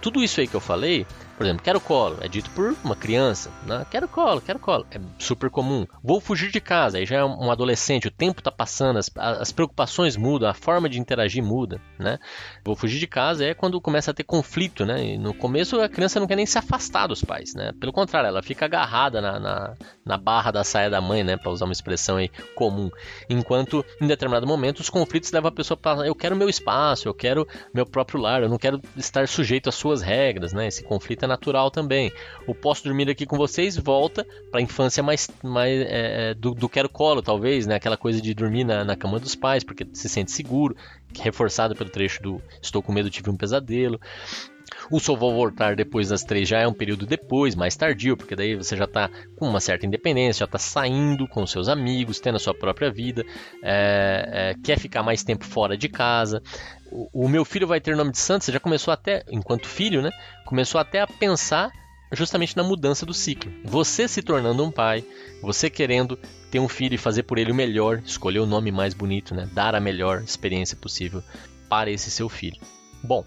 Tudo 0.00 0.24
isso 0.24 0.40
aí 0.40 0.48
que 0.48 0.56
eu 0.56 0.60
falei 0.60 1.06
por 1.42 1.46
exemplo, 1.46 1.64
quero 1.64 1.80
colo, 1.80 2.18
é 2.20 2.28
dito 2.28 2.48
por 2.50 2.72
uma 2.84 2.94
criança. 2.94 3.50
Né? 3.66 3.84
Quero 3.90 4.06
colo, 4.06 4.40
quero 4.40 4.60
colo. 4.60 4.86
É 4.92 5.00
super 5.18 5.50
comum. 5.50 5.84
Vou 6.00 6.20
fugir 6.20 6.52
de 6.52 6.60
casa, 6.60 6.98
aí 6.98 7.04
já 7.04 7.16
é 7.16 7.24
um 7.24 7.50
adolescente, 7.50 8.06
o 8.06 8.12
tempo 8.12 8.38
está 8.38 8.52
passando, 8.52 8.98
as, 8.98 9.10
as, 9.16 9.50
preocupações 9.50 10.16
mudam, 10.16 10.48
a 10.48 10.54
forma 10.54 10.88
de 10.88 11.00
interagir 11.00 11.42
muda. 11.42 11.80
Né? 11.98 12.20
Vou 12.64 12.76
fugir 12.76 13.00
de 13.00 13.08
casa 13.08 13.44
é 13.44 13.54
quando 13.54 13.80
começa 13.80 14.12
a 14.12 14.14
ter 14.14 14.22
conflito. 14.22 14.86
Né? 14.86 15.14
E 15.14 15.18
no 15.18 15.34
começo 15.34 15.80
a 15.80 15.88
criança 15.88 16.20
não 16.20 16.28
quer 16.28 16.36
nem 16.36 16.46
se 16.46 16.58
afastar 16.58 17.08
dos 17.08 17.24
pais. 17.24 17.56
Né? 17.56 17.72
Pelo 17.80 17.92
contrário, 17.92 18.28
ela 18.28 18.40
fica 18.40 18.66
agarrada 18.66 19.20
na, 19.20 19.40
na, 19.40 19.74
na 20.06 20.16
barra 20.16 20.52
da 20.52 20.62
saia 20.62 20.88
da 20.88 21.00
mãe, 21.00 21.24
né? 21.24 21.36
para 21.36 21.50
usar 21.50 21.64
uma 21.64 21.72
expressão 21.72 22.18
aí 22.18 22.30
comum. 22.54 22.88
Enquanto 23.28 23.84
em 24.00 24.06
determinado 24.06 24.46
momento 24.46 24.78
os 24.78 24.88
conflitos 24.88 25.32
levam 25.32 25.48
a 25.48 25.52
pessoa 25.52 25.76
para 25.76 26.06
eu 26.06 26.14
quero 26.14 26.36
meu 26.36 26.48
espaço, 26.48 27.08
eu 27.08 27.14
quero 27.14 27.48
meu 27.74 27.84
próprio 27.84 28.20
lar, 28.20 28.44
eu 28.44 28.48
não 28.48 28.58
quero 28.58 28.80
estar 28.96 29.26
sujeito 29.26 29.68
às 29.68 29.74
suas 29.74 30.02
regras. 30.02 30.52
Né? 30.52 30.68
Esse 30.68 30.84
conflito 30.84 31.24
é 31.24 31.31
natural 31.32 31.70
também. 31.70 32.12
O 32.46 32.54
posso 32.54 32.84
dormir 32.84 33.08
aqui 33.08 33.26
com 33.26 33.36
vocês 33.36 33.76
volta 33.76 34.26
para 34.50 34.60
a 34.60 34.62
infância 34.62 35.02
mais, 35.02 35.28
mais 35.42 35.80
é, 35.80 36.30
é, 36.30 36.34
do, 36.34 36.54
do 36.54 36.68
quero 36.68 36.88
colo, 36.88 37.22
talvez, 37.22 37.66
né? 37.66 37.74
Aquela 37.74 37.96
coisa 37.96 38.20
de 38.20 38.34
dormir 38.34 38.64
na, 38.64 38.84
na 38.84 38.96
cama 38.96 39.18
dos 39.18 39.34
pais 39.34 39.64
porque 39.64 39.86
se 39.92 40.08
sente 40.08 40.30
seguro, 40.30 40.76
reforçado 41.18 41.74
pelo 41.74 41.90
trecho 41.90 42.22
do 42.22 42.42
estou 42.60 42.82
com 42.82 42.92
medo, 42.92 43.10
tive 43.10 43.30
um 43.30 43.36
pesadelo. 43.36 44.00
O 44.90 44.98
vou 44.98 45.34
voltar 45.34 45.76
depois 45.76 46.08
das 46.08 46.22
três 46.22 46.48
já 46.48 46.58
é 46.58 46.66
um 46.66 46.72
período 46.72 47.06
depois, 47.06 47.54
mais 47.54 47.76
tardio, 47.76 48.16
porque 48.16 48.36
daí 48.36 48.54
você 48.54 48.76
já 48.76 48.84
está 48.84 49.10
com 49.36 49.48
uma 49.48 49.60
certa 49.60 49.86
independência, 49.86 50.40
já 50.40 50.44
está 50.44 50.58
saindo 50.58 51.26
com 51.28 51.46
seus 51.46 51.68
amigos, 51.68 52.20
tendo 52.20 52.36
a 52.36 52.40
sua 52.40 52.54
própria 52.54 52.90
vida, 52.90 53.24
é, 53.62 54.28
é, 54.32 54.54
quer 54.62 54.78
ficar 54.78 55.02
mais 55.02 55.22
tempo 55.22 55.44
fora 55.44 55.76
de 55.76 55.88
casa. 55.88 56.42
O, 56.90 57.24
o 57.24 57.28
meu 57.28 57.44
filho 57.44 57.66
vai 57.66 57.80
ter 57.80 57.96
nome 57.96 58.12
de 58.12 58.18
santo, 58.18 58.44
você 58.44 58.52
já 58.52 58.60
começou 58.60 58.92
até, 58.92 59.24
enquanto 59.30 59.66
filho, 59.66 60.02
né? 60.02 60.10
Começou 60.44 60.80
até 60.80 61.00
a 61.00 61.06
pensar 61.06 61.70
justamente 62.12 62.56
na 62.56 62.62
mudança 62.62 63.06
do 63.06 63.14
ciclo. 63.14 63.50
Você 63.64 64.06
se 64.06 64.22
tornando 64.22 64.62
um 64.62 64.70
pai, 64.70 65.04
você 65.40 65.70
querendo 65.70 66.18
ter 66.50 66.60
um 66.60 66.68
filho 66.68 66.94
e 66.94 66.98
fazer 66.98 67.22
por 67.22 67.38
ele 67.38 67.50
o 67.50 67.54
melhor, 67.54 68.02
escolher 68.04 68.40
o 68.40 68.46
nome 68.46 68.70
mais 68.70 68.92
bonito, 68.92 69.34
né? 69.34 69.48
Dar 69.52 69.74
a 69.74 69.80
melhor 69.80 70.22
experiência 70.22 70.76
possível 70.76 71.22
para 71.68 71.90
esse 71.90 72.10
seu 72.10 72.28
filho. 72.28 72.60
Bom, 73.02 73.24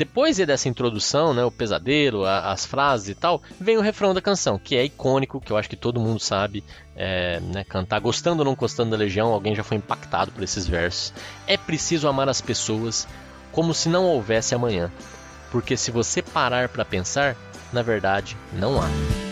depois 0.00 0.38
dessa 0.38 0.66
introdução, 0.66 1.34
né, 1.34 1.44
o 1.44 1.50
pesadelo, 1.50 2.24
a, 2.24 2.52
as 2.52 2.64
frases 2.64 3.10
e 3.10 3.14
tal, 3.14 3.42
vem 3.60 3.76
o 3.76 3.82
refrão 3.82 4.14
da 4.14 4.22
canção, 4.22 4.58
que 4.58 4.74
é 4.74 4.82
icônico, 4.82 5.42
que 5.42 5.52
eu 5.52 5.58
acho 5.58 5.68
que 5.68 5.76
todo 5.76 6.00
mundo 6.00 6.18
sabe 6.18 6.64
é, 6.96 7.38
né, 7.40 7.64
cantar. 7.64 8.00
Gostando 8.00 8.38
ou 8.40 8.46
não 8.46 8.54
gostando 8.54 8.92
da 8.92 8.96
Legião, 8.96 9.28
alguém 9.28 9.54
já 9.54 9.62
foi 9.62 9.76
impactado 9.76 10.32
por 10.32 10.42
esses 10.42 10.66
versos. 10.66 11.12
É 11.46 11.58
preciso 11.58 12.08
amar 12.08 12.30
as 12.30 12.40
pessoas 12.40 13.06
como 13.52 13.74
se 13.74 13.90
não 13.90 14.06
houvesse 14.06 14.54
amanhã, 14.54 14.90
porque 15.50 15.76
se 15.76 15.90
você 15.90 16.22
parar 16.22 16.70
para 16.70 16.82
pensar, 16.82 17.36
na 17.70 17.82
verdade, 17.82 18.38
não 18.54 18.80
há. 18.80 19.29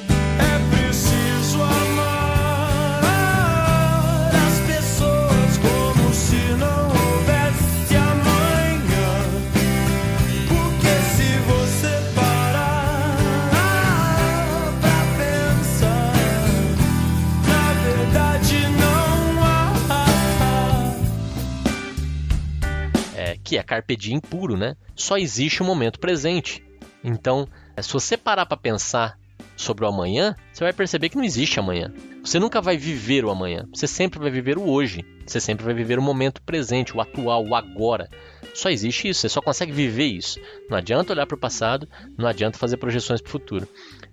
Que 23.49 23.57
é 23.57 23.63
carpe 23.63 23.97
diem 23.97 24.21
puro, 24.21 24.59
né? 24.59 24.77
Só 24.95 25.17
existe 25.17 25.63
o 25.63 25.65
momento 25.65 25.99
presente. 25.99 26.63
Então, 27.03 27.49
é, 27.75 27.81
se 27.81 27.91
você 27.91 28.15
parar 28.15 28.45
para 28.45 28.59
pensar 28.59 29.19
sobre 29.57 29.87
o 29.87 29.89
amanhã, 29.89 30.37
você 30.53 30.65
vai 30.65 30.73
perceber 30.75 31.09
que 31.09 31.17
não 31.17 31.25
existe 31.25 31.59
amanhã. 31.59 31.91
Você 32.23 32.39
nunca 32.39 32.61
vai 32.61 32.77
viver 32.77 33.25
o 33.25 33.31
amanhã. 33.31 33.67
Você 33.73 33.87
sempre 33.87 34.19
vai 34.19 34.31
viver 34.31 34.59
o 34.59 34.69
hoje. 34.69 35.03
Você 35.27 35.41
sempre 35.41 35.65
vai 35.65 35.73
viver 35.73 35.99
o 35.99 36.03
momento 36.03 36.43
presente, 36.43 36.95
o 36.95 37.01
atual, 37.01 37.43
o 37.43 37.55
agora. 37.55 38.11
Só 38.53 38.69
existe 38.69 39.09
isso. 39.09 39.23
Você 39.23 39.31
só 39.31 39.41
consegue 39.41 39.73
viver 39.73 40.09
isso. 40.09 40.39
Não 40.69 40.77
adianta 40.77 41.15
olhar 41.15 41.25
para 41.25 41.37
o 41.37 41.41
passado. 41.41 41.89
Não 42.19 42.29
adianta 42.29 42.59
fazer 42.59 42.77
projeções 42.77 43.23
para 43.23 43.29
o 43.29 43.33
futuro. 43.33 43.67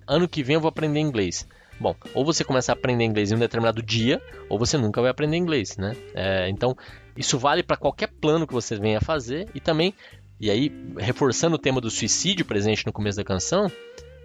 Ano 0.06 0.26
que 0.26 0.42
vem 0.42 0.54
eu 0.54 0.62
vou 0.62 0.70
aprender 0.70 1.00
inglês. 1.00 1.46
Bom, 1.78 1.94
ou 2.14 2.24
você 2.24 2.42
começa 2.42 2.72
a 2.72 2.74
aprender 2.74 3.04
inglês 3.04 3.30
em 3.30 3.34
um 3.34 3.38
determinado 3.38 3.82
dia, 3.82 4.22
ou 4.48 4.58
você 4.58 4.78
nunca 4.78 5.02
vai 5.02 5.10
aprender 5.10 5.36
inglês, 5.36 5.76
né? 5.76 5.94
É, 6.14 6.48
então, 6.48 6.74
isso 7.16 7.38
vale 7.38 7.62
para 7.62 7.76
qualquer 7.76 8.08
plano 8.08 8.46
que 8.46 8.52
você 8.52 8.76
venha 8.76 9.00
fazer 9.00 9.48
e 9.54 9.60
também, 9.60 9.94
e 10.38 10.50
aí 10.50 10.72
reforçando 10.98 11.56
o 11.56 11.58
tema 11.58 11.80
do 11.80 11.90
suicídio 11.90 12.44
presente 12.44 12.84
no 12.86 12.92
começo 12.92 13.16
da 13.16 13.24
canção, 13.24 13.70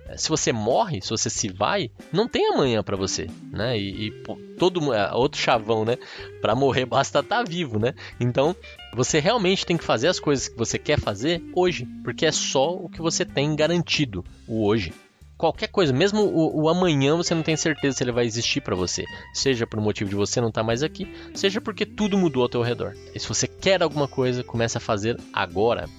é, 0.07 0.17
se 0.17 0.29
você 0.29 0.51
morre, 0.51 1.01
se 1.01 1.09
você 1.09 1.29
se 1.29 1.47
vai, 1.47 1.89
não 2.11 2.27
tem 2.27 2.47
amanhã 2.53 2.83
para 2.83 2.97
você, 2.97 3.29
né? 3.51 3.77
E, 3.77 4.07
e 4.07 4.11
todo 4.57 4.93
é, 4.93 5.13
outro 5.13 5.39
chavão, 5.39 5.85
né? 5.85 5.97
Para 6.41 6.55
morrer 6.55 6.85
basta 6.87 7.19
estar 7.19 7.37
tá 7.37 7.43
vivo, 7.43 7.79
né? 7.79 7.93
Então 8.19 8.55
você 8.93 9.19
realmente 9.19 9.65
tem 9.65 9.77
que 9.77 9.83
fazer 9.83 10.07
as 10.07 10.19
coisas 10.19 10.47
que 10.47 10.57
você 10.57 10.77
quer 10.77 10.99
fazer 10.99 11.41
hoje, 11.55 11.87
porque 12.03 12.25
é 12.25 12.31
só 12.31 12.75
o 12.75 12.89
que 12.89 13.01
você 13.01 13.23
tem 13.23 13.55
garantido, 13.55 14.23
o 14.47 14.65
hoje 14.65 14.93
qualquer 15.41 15.69
coisa, 15.69 15.91
mesmo 15.91 16.21
o, 16.21 16.61
o, 16.61 16.69
amanhã 16.69 17.15
você 17.15 17.33
não 17.33 17.41
tem 17.41 17.57
certeza 17.57 17.97
se 17.97 18.03
ele 18.03 18.11
vai 18.11 18.25
existir 18.25 18.61
para 18.61 18.75
você, 18.75 19.03
seja 19.33 19.65
por 19.65 19.81
motivo 19.81 20.07
de 20.07 20.15
você 20.15 20.39
não 20.39 20.49
estar 20.49 20.61
tá 20.61 20.67
mais 20.67 20.83
aqui, 20.83 21.11
seja 21.33 21.59
porque 21.59 21.83
tudo 21.83 22.15
mudou 22.15 22.43
ao 22.43 22.49
teu 22.49 22.61
redor. 22.61 22.95
E 23.15 23.19
se 23.19 23.27
você 23.27 23.47
quer 23.47 23.81
alguma 23.81 24.07
coisa, 24.07 24.43
comece 24.43 24.77
a 24.77 24.79
fazer 24.79 25.19
agora. 25.33 25.89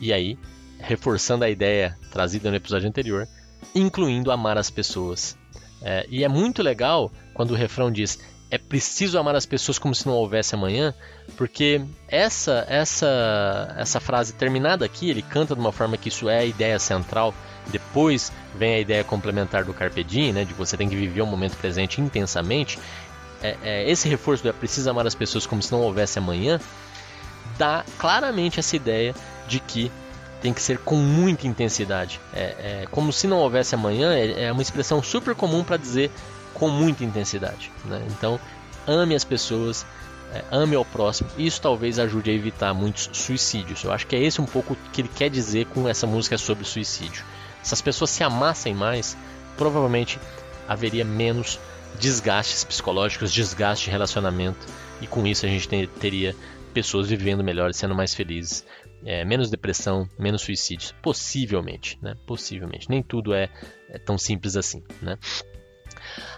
E 0.00 0.12
aí, 0.12 0.36
reforçando 0.80 1.44
a 1.44 1.48
ideia 1.48 1.96
trazida 2.10 2.50
no 2.50 2.56
episódio 2.56 2.88
anterior, 2.88 3.28
incluindo 3.72 4.32
amar 4.32 4.58
as 4.58 4.70
pessoas. 4.70 5.38
É, 5.80 6.04
e 6.10 6.24
é 6.24 6.28
muito 6.28 6.60
legal 6.60 7.12
quando 7.32 7.52
o 7.52 7.56
refrão 7.56 7.92
diz 7.92 8.18
é 8.50 8.58
preciso 8.58 9.18
amar 9.18 9.36
as 9.36 9.46
pessoas 9.46 9.78
como 9.78 9.94
se 9.94 10.04
não 10.04 10.14
houvesse 10.14 10.54
amanhã, 10.56 10.92
porque 11.36 11.80
essa 12.08 12.64
essa 12.68 13.72
essa 13.78 14.00
frase 14.00 14.32
terminada 14.32 14.84
aqui, 14.84 15.10
ele 15.10 15.22
canta 15.22 15.54
de 15.54 15.60
uma 15.60 15.72
forma 15.72 15.96
que 15.96 16.08
isso 16.08 16.28
é 16.28 16.38
a 16.38 16.44
ideia 16.44 16.78
central 16.80 17.32
depois 17.68 18.32
vem 18.54 18.74
a 18.74 18.80
ideia 18.80 19.04
complementar 19.04 19.64
do 19.64 19.74
Carpe 19.74 20.04
Diem, 20.04 20.32
né, 20.32 20.44
de 20.44 20.54
você 20.54 20.76
tem 20.76 20.88
que 20.88 20.96
viver 20.96 21.22
o 21.22 21.26
momento 21.26 21.56
presente 21.56 22.00
intensamente. 22.00 22.78
É, 23.42 23.56
é, 23.62 23.90
esse 23.90 24.08
reforço 24.08 24.42
do 24.42 24.48
é 24.48 24.52
preciso 24.52 24.88
amar 24.88 25.06
as 25.06 25.14
pessoas 25.14 25.46
como 25.46 25.62
se 25.62 25.70
não 25.70 25.80
houvesse 25.80 26.18
amanhã 26.18 26.58
dá 27.58 27.84
claramente 27.98 28.58
essa 28.58 28.74
ideia 28.74 29.14
de 29.46 29.60
que 29.60 29.90
tem 30.40 30.52
que 30.52 30.60
ser 30.60 30.78
com 30.78 30.96
muita 30.96 31.46
intensidade. 31.46 32.20
É, 32.32 32.82
é 32.82 32.86
como 32.90 33.12
se 33.12 33.26
não 33.26 33.38
houvesse 33.38 33.74
amanhã 33.74 34.12
é, 34.14 34.44
é 34.44 34.52
uma 34.52 34.62
expressão 34.62 35.02
super 35.02 35.34
comum 35.34 35.64
para 35.64 35.76
dizer 35.76 36.10
com 36.52 36.68
muita 36.68 37.04
intensidade. 37.04 37.70
Né? 37.84 38.02
Então 38.10 38.38
ame 38.86 39.14
as 39.14 39.24
pessoas, 39.24 39.86
é, 40.32 40.42
ame 40.50 40.76
ao 40.76 40.84
próximo. 40.84 41.30
Isso 41.38 41.60
talvez 41.60 41.98
ajude 41.98 42.30
a 42.30 42.34
evitar 42.34 42.74
muitos 42.74 43.08
suicídios. 43.12 43.82
Eu 43.84 43.92
acho 43.92 44.06
que 44.06 44.16
é 44.16 44.22
esse 44.22 44.40
um 44.40 44.46
pouco 44.46 44.76
que 44.92 45.00
ele 45.00 45.10
quer 45.14 45.30
dizer 45.30 45.66
com 45.66 45.88
essa 45.88 46.06
música 46.06 46.36
sobre 46.36 46.64
suicídio. 46.64 47.24
Se 47.64 47.74
as 47.74 47.80
pessoas 47.80 48.10
se 48.10 48.22
amassem 48.22 48.74
mais, 48.74 49.16
provavelmente 49.56 50.20
haveria 50.68 51.04
menos 51.04 51.58
desgastes 51.98 52.62
psicológicos, 52.62 53.32
desgaste 53.32 53.86
de 53.86 53.90
relacionamento, 53.90 54.66
e 55.00 55.06
com 55.06 55.26
isso 55.26 55.46
a 55.46 55.48
gente 55.48 55.68
ter, 55.68 55.88
teria 55.88 56.36
pessoas 56.72 57.08
vivendo 57.08 57.42
melhor 57.42 57.72
sendo 57.72 57.94
mais 57.94 58.14
felizes. 58.14 58.64
É, 59.06 59.24
menos 59.24 59.50
depressão, 59.50 60.08
menos 60.18 60.42
suicídios. 60.42 60.94
Possivelmente, 61.02 61.98
né? 62.00 62.16
Possivelmente. 62.26 62.88
Nem 62.88 63.02
tudo 63.02 63.34
é, 63.34 63.50
é 63.90 63.98
tão 63.98 64.16
simples 64.16 64.56
assim, 64.56 64.82
né? 65.02 65.18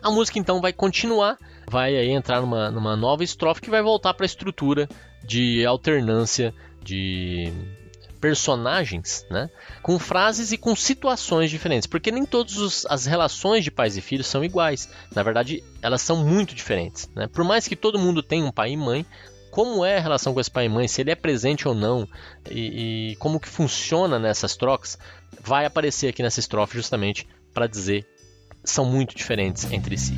A 0.03 0.11
música 0.11 0.39
então 0.39 0.61
vai 0.61 0.73
continuar, 0.73 1.39
vai 1.69 1.97
aí 1.97 2.11
entrar 2.11 2.41
numa, 2.41 2.71
numa 2.71 2.97
nova 2.97 3.25
estrofe 3.25 3.61
que 3.61 3.71
vai 3.71 3.83
voltar 3.83 4.15
para 4.15 4.25
a 4.25 4.27
estrutura 4.27 4.89
de 5.25 5.65
alternância 5.65 6.55
de 6.83 7.53
personagens, 8.27 9.25
né? 9.31 9.49
Com 9.81 10.01
frases 10.01 10.51
e 10.51 10.59
com 10.59 10.75
situações 10.75 11.49
diferentes, 11.49 11.87
porque 11.87 12.11
nem 12.11 12.27
todas 12.27 12.85
as 12.87 13.07
relações 13.07 13.63
de 13.63 13.71
pais 13.71 13.97
e 13.97 14.01
filhos 14.01 14.27
são 14.27 14.45
iguais. 14.45 14.89
Na 15.15 15.23
verdade, 15.23 15.63
elas 15.81 16.03
são 16.03 16.25
muito 16.25 16.57
diferentes, 16.57 17.09
né? 17.15 17.29
Por 17.29 17.45
mais 17.45 17.69
que 17.69 17.77
todo 17.77 18.01
mundo 18.01 18.25
tenha 18.25 18.45
um 18.45 18.51
pai 18.51 18.73
e 18.73 18.77
mãe, 18.77 19.07
como 19.49 19.85
é 19.85 19.97
a 19.97 20.01
relação 20.01 20.35
com 20.35 20.41
esse 20.41 20.51
pai 20.51 20.67
e 20.67 20.69
mãe, 20.69 20.89
se 20.89 21.01
ele 21.01 21.13
é 21.13 21.15
presente 21.15 21.69
ou 21.69 21.75
não, 21.75 22.09
e, 22.51 23.13
e 23.13 23.17
como 23.17 23.39
que 23.39 23.49
funciona 23.49 24.19
nessas 24.19 24.57
trocas, 24.57 24.99
vai 25.41 25.65
aparecer 25.65 26.09
aqui 26.09 26.21
nessa 26.21 26.41
estrofe 26.41 26.77
justamente 26.77 27.29
para 27.55 27.69
dizer 27.69 28.05
são 28.65 28.85
muito 28.85 29.15
diferentes 29.15 29.71
entre 29.71 29.97
si. 29.97 30.15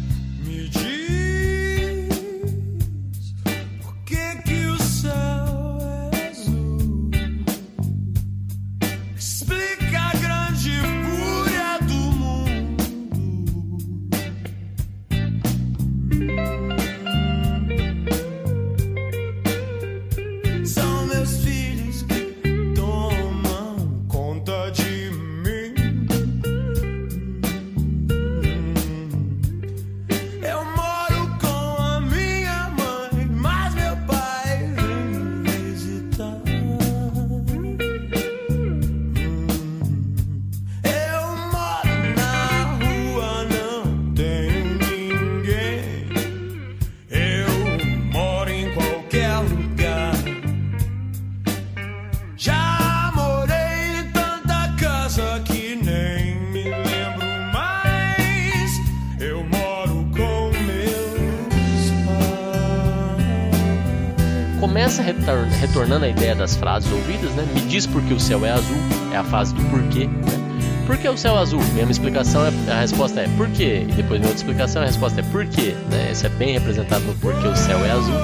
Das 66.48 66.56
frases 66.56 66.90
ouvidas, 66.90 67.30
né? 67.32 67.46
Me 67.52 67.60
diz 67.60 67.86
porque 67.86 68.14
o 68.14 68.18
céu 68.18 68.44
é 68.46 68.50
azul, 68.50 68.76
é 69.12 69.16
a 69.18 69.24
fase 69.24 69.54
do 69.54 69.62
porquê, 69.68 70.06
né? 70.06 70.86
Por 70.86 70.96
que 70.96 71.06
o 71.06 71.18
céu 71.18 71.36
é 71.36 71.40
azul? 71.42 71.60
Mesma 71.74 71.90
explicação, 71.90 72.42
é, 72.46 72.72
a 72.72 72.80
resposta 72.80 73.20
é 73.20 73.28
por 73.36 73.46
quê? 73.50 73.84
E 73.86 73.92
depois 73.92 74.18
minha 74.18 74.30
outra 74.30 74.42
explicação, 74.42 74.80
a 74.80 74.86
resposta 74.86 75.20
é 75.20 75.22
por 75.24 75.46
quê? 75.46 75.74
Né? 75.90 76.10
Isso 76.10 76.24
é 76.24 76.30
bem 76.30 76.54
representado 76.54 77.04
no 77.04 77.14
porquê 77.16 77.46
o 77.46 77.54
céu 77.54 77.84
é 77.84 77.90
azul. 77.90 78.14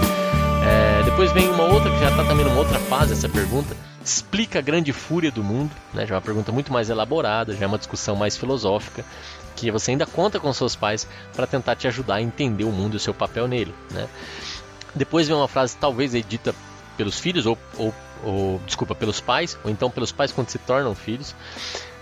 É, 0.66 1.03
depois 1.05 1.31
vem 1.33 1.51
uma 1.51 1.64
outra 1.64 1.91
que 1.91 2.01
já 2.01 2.09
está 2.09 2.25
também 2.25 2.47
numa 2.47 2.57
outra 2.57 2.79
fase 2.79 3.12
essa 3.12 3.29
pergunta. 3.29 3.77
Explica 4.03 4.61
a 4.61 4.62
grande 4.62 4.91
fúria 4.95 5.31
do 5.31 5.45
mundo, 5.45 5.70
né? 5.93 6.07
já 6.07 6.14
é 6.14 6.16
uma 6.16 6.22
pergunta 6.22 6.51
muito 6.51 6.72
mais 6.72 6.89
elaborada, 6.89 7.53
já 7.53 7.64
é 7.64 7.66
uma 7.66 7.77
discussão 7.77 8.16
mais 8.16 8.39
filosófica, 8.39 9.05
que 9.55 9.70
você 9.70 9.91
ainda 9.91 10.07
conta 10.07 10.41
com 10.41 10.51
seus 10.55 10.75
pais 10.75 11.07
para 11.37 11.47
tentar 11.47 11.77
te 11.77 11.87
ajudar 11.87 12.14
a 12.14 12.22
entender 12.22 12.64
o 12.64 12.72
mundo 12.72 12.95
e 12.95 12.97
o 12.97 13.01
seu 13.01 13.12
papel 13.12 13.47
nele. 13.47 13.75
Né? 13.91 14.09
Depois 14.95 15.29
vem 15.29 15.37
uma 15.37 15.49
frase 15.49 15.77
talvez 15.77 16.12
dita 16.27 16.55
pelos 16.97 17.18
filhos, 17.18 17.47
ou, 17.47 17.59
ou, 17.77 17.95
ou, 18.25 18.61
desculpa, 18.66 18.95
pelos 18.95 19.20
pais, 19.20 19.59
ou 19.64 19.70
então 19.70 19.91
pelos 19.91 20.12
pais 20.12 20.33
quando 20.33 20.49
se 20.49 20.59
tornam 20.59 20.95
filhos, 20.95 21.35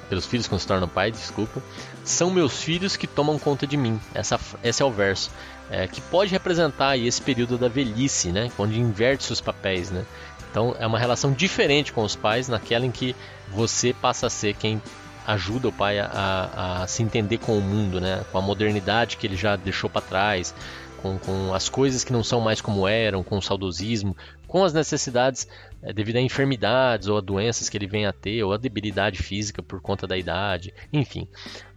pelos 0.08 0.26
filhos 0.26 0.46
quando 0.46 0.60
se 0.60 0.66
tornam 0.66 0.88
pais, 0.88 1.16
desculpa. 1.16 1.62
São 2.04 2.30
meus 2.30 2.62
filhos 2.62 2.96
que 2.96 3.06
tomam 3.06 3.38
conta 3.38 3.66
de 3.66 3.76
mim. 3.76 4.00
Essa, 4.14 4.38
esse 4.62 4.82
é 4.82 4.84
o 4.84 4.90
verso. 4.90 5.30
É, 5.70 5.86
que 5.88 6.00
pode 6.02 6.30
representar 6.30 6.98
esse 6.98 7.22
período 7.22 7.56
da 7.56 7.68
velhice, 7.68 8.30
né? 8.30 8.50
Onde 8.58 8.78
inverte 8.78 9.32
os 9.32 9.40
papéis, 9.40 9.90
né? 9.90 10.04
Então 10.50 10.76
é 10.78 10.86
uma 10.86 10.98
relação 10.98 11.32
diferente 11.32 11.92
com 11.92 12.04
os 12.04 12.14
pais, 12.14 12.46
naquela 12.46 12.84
em 12.84 12.90
que 12.90 13.16
você 13.48 13.94
passa 13.94 14.26
a 14.26 14.30
ser 14.30 14.54
quem 14.54 14.82
ajuda 15.26 15.68
o 15.68 15.72
pai 15.72 15.98
a, 15.98 16.82
a 16.82 16.86
se 16.86 17.02
entender 17.02 17.38
com 17.38 17.56
o 17.56 17.60
mundo, 17.62 18.00
né? 18.00 18.22
Com 18.30 18.36
a 18.36 18.42
modernidade 18.42 19.16
que 19.16 19.26
ele 19.26 19.36
já 19.36 19.56
deixou 19.56 19.88
para 19.88 20.02
trás, 20.02 20.54
com, 21.00 21.18
com 21.18 21.54
as 21.54 21.68
coisas 21.68 22.04
que 22.04 22.12
não 22.12 22.22
são 22.22 22.40
mais 22.40 22.60
como 22.60 22.86
eram, 22.86 23.22
com 23.22 23.38
o 23.38 23.42
saudosismo, 23.42 24.16
com 24.46 24.64
as 24.64 24.72
necessidades 24.74 25.48
é, 25.82 25.92
devido 25.92 26.16
a 26.16 26.20
enfermidades 26.20 27.08
ou 27.08 27.18
a 27.18 27.20
doenças 27.20 27.68
que 27.68 27.76
ele 27.76 27.86
vem 27.86 28.06
a 28.06 28.12
ter, 28.12 28.42
ou 28.44 28.52
a 28.52 28.56
debilidade 28.56 29.22
física 29.22 29.62
por 29.62 29.80
conta 29.80 30.06
da 30.06 30.16
idade, 30.16 30.72
enfim, 30.92 31.26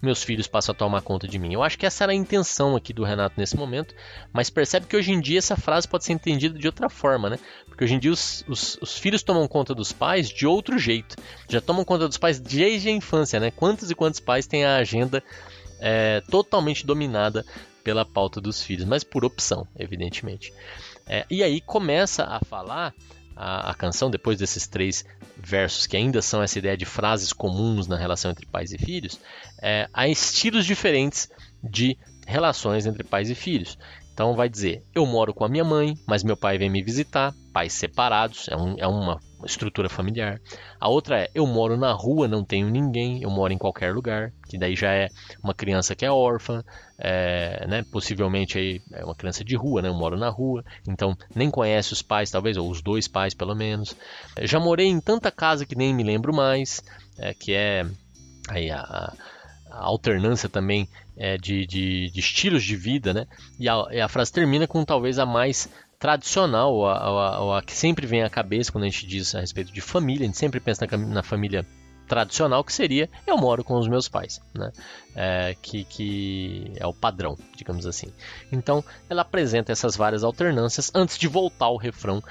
meus 0.02 0.24
filhos 0.24 0.48
passam 0.48 0.74
a 0.74 0.78
tomar 0.78 1.02
conta 1.02 1.28
de 1.28 1.40
mim. 1.40 1.54
Eu 1.54 1.64
acho 1.64 1.78
que 1.78 1.86
essa 1.86 2.04
era 2.04 2.12
a 2.12 2.16
intenção 2.16 2.76
aqui 2.76 2.94
do 2.94 3.04
Renato 3.04 3.36
nesse 3.38 3.58
momento, 3.58 3.96
mas 4.32 4.50
percebe 4.50 4.86
que 4.86 4.96
hoje 4.96 5.12
em 5.12 5.20
dia 5.20 5.40
essa 5.40 5.58
frase 5.58 5.88
pode 5.88 6.06
ser 6.06 6.14
entendida 6.14 6.58
de 6.58 6.68
outra 6.68 6.90
forma, 6.90 7.30
né? 7.30 7.40
Porque 7.68 7.84
hoje 7.84 7.96
em 7.96 8.00
dia 8.00 8.12
os, 8.12 8.46
os, 8.48 8.78
os 8.82 8.98
filhos 8.98 9.24
tomam 9.24 9.48
conta 9.48 9.74
dos 9.74 9.92
pais 9.92 10.30
de 10.30 10.46
outro 10.46 10.78
jeito, 10.78 11.16
já 11.50 11.60
tomam 11.60 11.84
conta 11.84 12.08
dos 12.08 12.18
pais 12.18 12.40
desde 12.40 12.90
a 12.90 12.92
infância, 12.92 13.40
né? 13.40 13.52
Quantos 13.52 13.90
e 13.90 13.96
quantos 13.96 14.20
pais 14.20 14.46
têm 14.46 14.66
a 14.66 14.78
agenda 14.78 15.24
é, 15.80 16.22
totalmente 16.30 16.86
dominada 16.86 17.46
pela 17.84 18.06
pauta 18.06 18.42
dos 18.42 18.64
filhos, 18.64 18.86
mas 18.86 19.04
por 19.04 19.24
opção, 19.24 19.68
evidentemente. 19.78 20.52
É, 21.08 21.26
e 21.30 21.44
aí 21.44 21.62
começa 21.62 22.24
a 22.24 22.40
falar 22.40 22.94
a, 23.36 23.72
a, 23.72 23.74
canção, 23.74 24.10
depois 24.10 24.38
desses 24.38 24.68
três 24.68 25.06
versos 25.38 25.86
que 25.86 25.98
ainda 25.98 26.22
são 26.22 26.42
essa 26.42 26.58
ideia 26.58 26.78
de 26.78 26.86
frases 26.86 27.34
comuns 27.34 27.88
na 27.88 27.98
relação 27.98 28.32
entre 28.32 28.46
pais 28.46 28.72
e 28.72 28.78
filhos, 28.78 29.20
é, 29.62 29.90
há 29.94 30.08
estilos 30.08 30.66
diferentes 30.66 31.30
de 31.64 31.98
relações 32.26 32.86
entre 32.86 33.04
pais 33.04 33.30
e 33.30 33.36
filhos. 33.36 33.78
Então 34.16 34.34
vai 34.34 34.48
dizer: 34.48 34.82
eu 34.96 35.06
moro 35.06 35.34
com 35.34 35.44
a 35.44 35.50
minha 35.50 35.66
mãe, 35.66 35.94
mas 36.08 36.24
meu 36.24 36.38
pai 36.38 36.58
vem 36.58 36.70
me 36.70 36.82
visitar, 36.82 37.34
pais 37.52 37.74
separados, 37.74 38.48
é, 38.48 38.56
um, 38.56 38.76
é 38.78 38.88
uma 38.88 39.20
estrutura 39.44 39.90
familiar. 39.90 40.40
A 40.80 40.88
outra 40.88 41.24
é: 41.24 41.30
eu 41.36 41.46
moro 41.46 41.76
na 41.76 41.92
rua, 41.92 42.26
não 42.26 42.42
tenho 42.42 42.70
ninguém, 42.70 43.22
eu 43.22 43.30
moro 43.30 43.52
em 43.52 43.58
qualquer 43.58 43.94
lugar, 43.94 44.32
que 44.48 44.58
daí 44.58 44.74
já 44.74 44.94
é 44.94 45.10
uma 45.44 45.54
criança 45.54 45.94
que 45.98 46.06
é 46.06 46.10
órfã, 46.10 46.64
é, 46.98 47.68
né, 47.68 47.84
possivelmente 47.92 48.58
aí 48.58 48.82
é 48.94 49.04
uma 49.04 49.16
criança 49.16 49.44
de 49.44 49.54
rua, 49.58 49.82
né, 49.82 49.90
eu 49.90 49.94
moro 49.94 50.18
na 50.18 50.30
rua, 50.30 50.64
então 50.88 51.14
nem 51.36 51.52
conhece 51.52 51.92
os 51.92 52.02
pais, 52.02 52.32
talvez, 52.32 52.56
ou 52.56 52.72
os 52.72 52.82
dois 52.82 53.10
pais 53.10 53.34
pelo 53.34 53.54
menos. 53.54 53.98
Já 54.44 54.62
morei 54.62 54.88
em 54.88 55.02
tanta 55.02 55.30
casa 55.30 55.66
que 55.66 55.76
nem 55.76 55.94
me 55.94 56.06
lembro 56.06 56.34
mais, 56.34 56.82
é, 57.20 57.34
que 57.34 57.54
é 57.54 57.86
aí 58.48 58.72
a, 58.72 58.80
a 58.80 59.14
alternância 59.78 60.50
também 60.50 60.88
é, 61.18 61.38
de, 61.38 61.66
de, 61.66 62.10
de, 62.10 62.20
estilos 62.20 62.64
de 62.64 62.76
vida, 62.76 63.14
né? 63.14 63.28
E 63.60 63.70
a, 63.70 63.86
e 63.92 64.02
a, 64.02 64.08
frase 64.08 64.32
termina 64.32 64.68
com 64.68 64.84
talvez 64.84 65.20
a 65.20 65.26
mais 65.26 65.70
tradicional, 66.00 66.74
ou 66.74 66.88
a, 66.88 67.40
ou 67.42 67.54
a, 67.54 67.62
que 67.62 67.74
sempre 67.74 68.06
vem 68.06 68.24
à 68.24 68.30
cabeça 68.30 68.72
quando 68.72 68.84
a 68.84 68.90
gente 68.90 69.08
diz 69.08 69.34
a 69.34 69.40
respeito 69.40 69.72
de 69.72 69.82
família, 69.82 70.24
a 70.24 70.28
gente 70.28 70.38
sempre 70.38 70.60
pensa 70.60 70.86
na, 70.86 70.98
na 70.98 71.24
família 71.24 71.66
tradicional 72.08 72.64
que 72.64 72.72
seria 72.72 73.10
eu 73.26 73.38
moro 73.38 73.64
com 73.64 73.76
os 73.76 73.88
meus 73.88 74.08
pais, 74.08 74.40
né? 74.54 74.72
É, 75.16 75.56
que, 75.62 75.84
que 75.86 76.74
é 76.76 76.86
o 76.86 76.94
padrão, 76.94 77.38
digamos 77.56 77.86
assim. 77.88 78.08
Então 78.52 78.84
ela 79.10 79.22
apresenta 79.22 79.72
essas 79.72 79.96
várias 79.96 80.24
alternâncias 80.24 80.92
antes 80.94 81.18
de 81.18 81.28
voltar 81.28 81.66
ao 81.66 81.78
refrão 81.78 82.22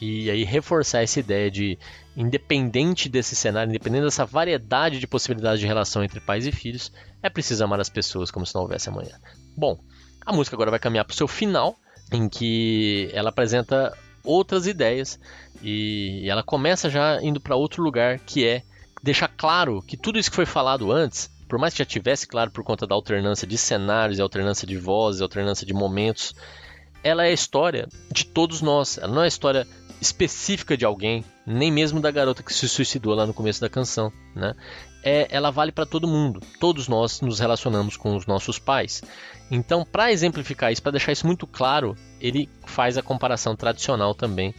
e 0.00 0.30
aí 0.30 0.44
reforçar 0.44 1.02
essa 1.02 1.20
ideia 1.20 1.50
de 1.50 1.78
independente 2.16 3.08
desse 3.08 3.34
cenário, 3.34 3.70
independente 3.70 4.04
dessa 4.04 4.24
variedade 4.24 4.98
de 4.98 5.06
possibilidades 5.06 5.60
de 5.60 5.66
relação 5.66 6.04
entre 6.04 6.20
pais 6.20 6.46
e 6.46 6.52
filhos, 6.52 6.92
é 7.22 7.28
preciso 7.28 7.64
amar 7.64 7.80
as 7.80 7.88
pessoas 7.88 8.30
como 8.30 8.46
se 8.46 8.54
não 8.54 8.62
houvesse 8.62 8.88
amanhã. 8.88 9.18
Bom, 9.56 9.78
a 10.24 10.32
música 10.32 10.56
agora 10.56 10.70
vai 10.70 10.80
caminhar 10.80 11.04
para 11.04 11.12
o 11.12 11.16
seu 11.16 11.28
final, 11.28 11.76
em 12.12 12.28
que 12.28 13.10
ela 13.12 13.30
apresenta 13.30 13.96
outras 14.22 14.66
ideias 14.66 15.18
e 15.62 16.26
ela 16.28 16.42
começa 16.42 16.88
já 16.88 17.20
indo 17.22 17.40
para 17.40 17.56
outro 17.56 17.82
lugar 17.82 18.18
que 18.18 18.46
é 18.46 18.62
deixar 19.02 19.28
claro 19.28 19.82
que 19.82 19.96
tudo 19.96 20.18
isso 20.18 20.30
que 20.30 20.36
foi 20.36 20.46
falado 20.46 20.90
antes, 20.90 21.30
por 21.48 21.58
mais 21.58 21.74
que 21.74 21.78
já 21.78 21.84
tivesse 21.84 22.26
claro 22.26 22.50
por 22.50 22.64
conta 22.64 22.86
da 22.86 22.94
alternância 22.94 23.46
de 23.46 23.58
cenários, 23.58 24.18
alternância 24.18 24.66
de 24.66 24.76
vozes, 24.76 25.20
alternância 25.20 25.66
de 25.66 25.74
momentos, 25.74 26.34
ela 27.02 27.24
é 27.24 27.28
a 27.28 27.32
história 27.32 27.86
de 28.10 28.24
todos 28.24 28.62
nós. 28.62 28.96
Ela 28.96 29.12
não 29.12 29.22
é 29.22 29.26
a 29.26 29.28
história 29.28 29.66
específica 30.00 30.76
de 30.76 30.86
alguém, 30.86 31.22
nem 31.46 31.70
mesmo 31.70 32.00
da 32.00 32.10
garota 32.10 32.42
que 32.42 32.52
se 32.52 32.68
suicidou 32.68 33.14
lá 33.14 33.26
no 33.26 33.34
começo 33.34 33.60
da 33.60 33.68
canção, 33.68 34.12
né? 34.34 34.54
É, 35.02 35.28
ela 35.30 35.50
vale 35.50 35.70
para 35.70 35.84
todo 35.84 36.08
mundo. 36.08 36.40
Todos 36.58 36.88
nós 36.88 37.20
nos 37.20 37.38
relacionamos 37.38 37.96
com 37.96 38.16
os 38.16 38.26
nossos 38.26 38.58
pais. 38.58 39.02
Então, 39.50 39.84
para 39.84 40.10
exemplificar 40.10 40.72
isso, 40.72 40.82
para 40.82 40.92
deixar 40.92 41.12
isso 41.12 41.26
muito 41.26 41.46
claro, 41.46 41.94
ele 42.18 42.48
faz 42.64 42.96
a 42.96 43.02
comparação 43.02 43.54
tradicional 43.54 44.14
também 44.14 44.54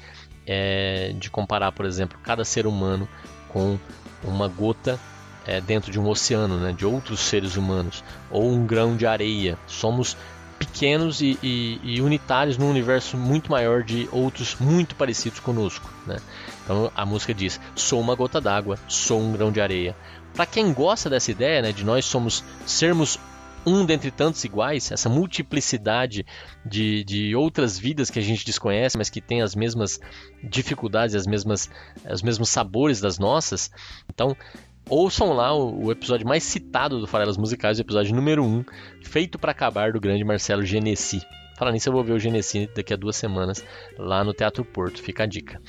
é, 0.45 1.13
de 1.17 1.31
comparar, 1.31 1.71
por 1.71 1.85
exemplo, 1.85 2.19
cada 2.21 2.45
ser 2.45 2.67
humano 2.67 3.09
com 3.49 3.79
uma 4.23 4.47
gota 4.47 4.99
é, 5.47 5.59
dentro 5.59 5.91
de 5.91 5.99
um 5.99 6.07
oceano, 6.07 6.57
né, 6.59 6.71
de 6.71 6.85
outros 6.85 7.19
seres 7.19 7.55
humanos, 7.55 8.03
ou 8.29 8.51
um 8.51 8.65
grão 8.65 8.95
de 8.95 9.07
areia. 9.07 9.57
Somos 9.67 10.15
pequenos 10.57 11.21
e, 11.21 11.37
e, 11.43 11.79
e, 11.83 12.01
unitários 12.01 12.57
num 12.57 12.69
universo 12.69 13.17
muito 13.17 13.51
maior 13.51 13.83
de 13.83 14.07
outros 14.11 14.55
muito 14.59 14.95
parecidos 14.95 15.39
conosco. 15.39 15.89
Né? 16.05 16.17
Então 16.65 16.91
a 16.93 17.05
música 17.05 17.33
diz: 17.33 17.61
sou 17.75 18.01
uma 18.01 18.15
gota 18.15 18.41
d'água, 18.41 18.77
sou 18.87 19.21
um 19.21 19.31
grão 19.31 19.51
de 19.51 19.61
areia. 19.61 19.95
Para 20.33 20.45
quem 20.45 20.73
gosta 20.73 21.09
dessa 21.09 21.31
ideia, 21.31 21.61
né, 21.61 21.71
de 21.71 21.85
nós 21.85 22.03
somos 22.03 22.43
sermos 22.65 23.17
um 23.65 23.85
dentre 23.85 24.11
tantos 24.11 24.43
iguais, 24.43 24.91
essa 24.91 25.09
multiplicidade 25.09 26.25
de, 26.63 27.03
de 27.03 27.35
outras 27.35 27.79
vidas 27.79 28.11
que 28.11 28.19
a 28.19 28.21
gente 28.21 28.45
desconhece, 28.45 28.97
mas 28.97 29.09
que 29.09 29.19
tem 29.19 29.41
as 29.41 29.55
mesmas 29.55 29.99
dificuldades, 30.43 31.15
as 31.15 31.25
mesmas, 31.25 31.69
os 32.09 32.21
mesmos 32.21 32.49
sabores 32.49 33.01
das 33.01 33.17
nossas. 33.17 33.71
Então, 34.07 34.35
ouçam 34.87 35.33
lá 35.33 35.53
o, 35.53 35.85
o, 35.85 35.91
episódio 35.91 36.27
mais 36.27 36.43
citado 36.43 36.99
do 36.99 37.07
Farelas 37.07 37.37
Musicais, 37.37 37.79
o 37.79 37.81
episódio 37.81 38.15
número 38.15 38.43
1, 38.43 38.65
feito 39.03 39.39
para 39.39 39.51
acabar 39.51 39.91
do 39.91 39.99
grande 39.99 40.23
Marcelo 40.23 40.63
Genesi. 40.63 41.21
Falando 41.57 41.73
nisso, 41.73 41.89
eu 41.89 41.93
vou 41.93 42.03
ver 42.03 42.13
o 42.13 42.19
Genesi 42.19 42.69
daqui 42.75 42.93
a 42.93 42.97
duas 42.97 43.15
semanas 43.15 43.65
lá 43.97 44.23
no 44.23 44.33
Teatro 44.33 44.63
Porto, 44.63 45.01
fica 45.01 45.23
a 45.23 45.25
dica. 45.25 45.59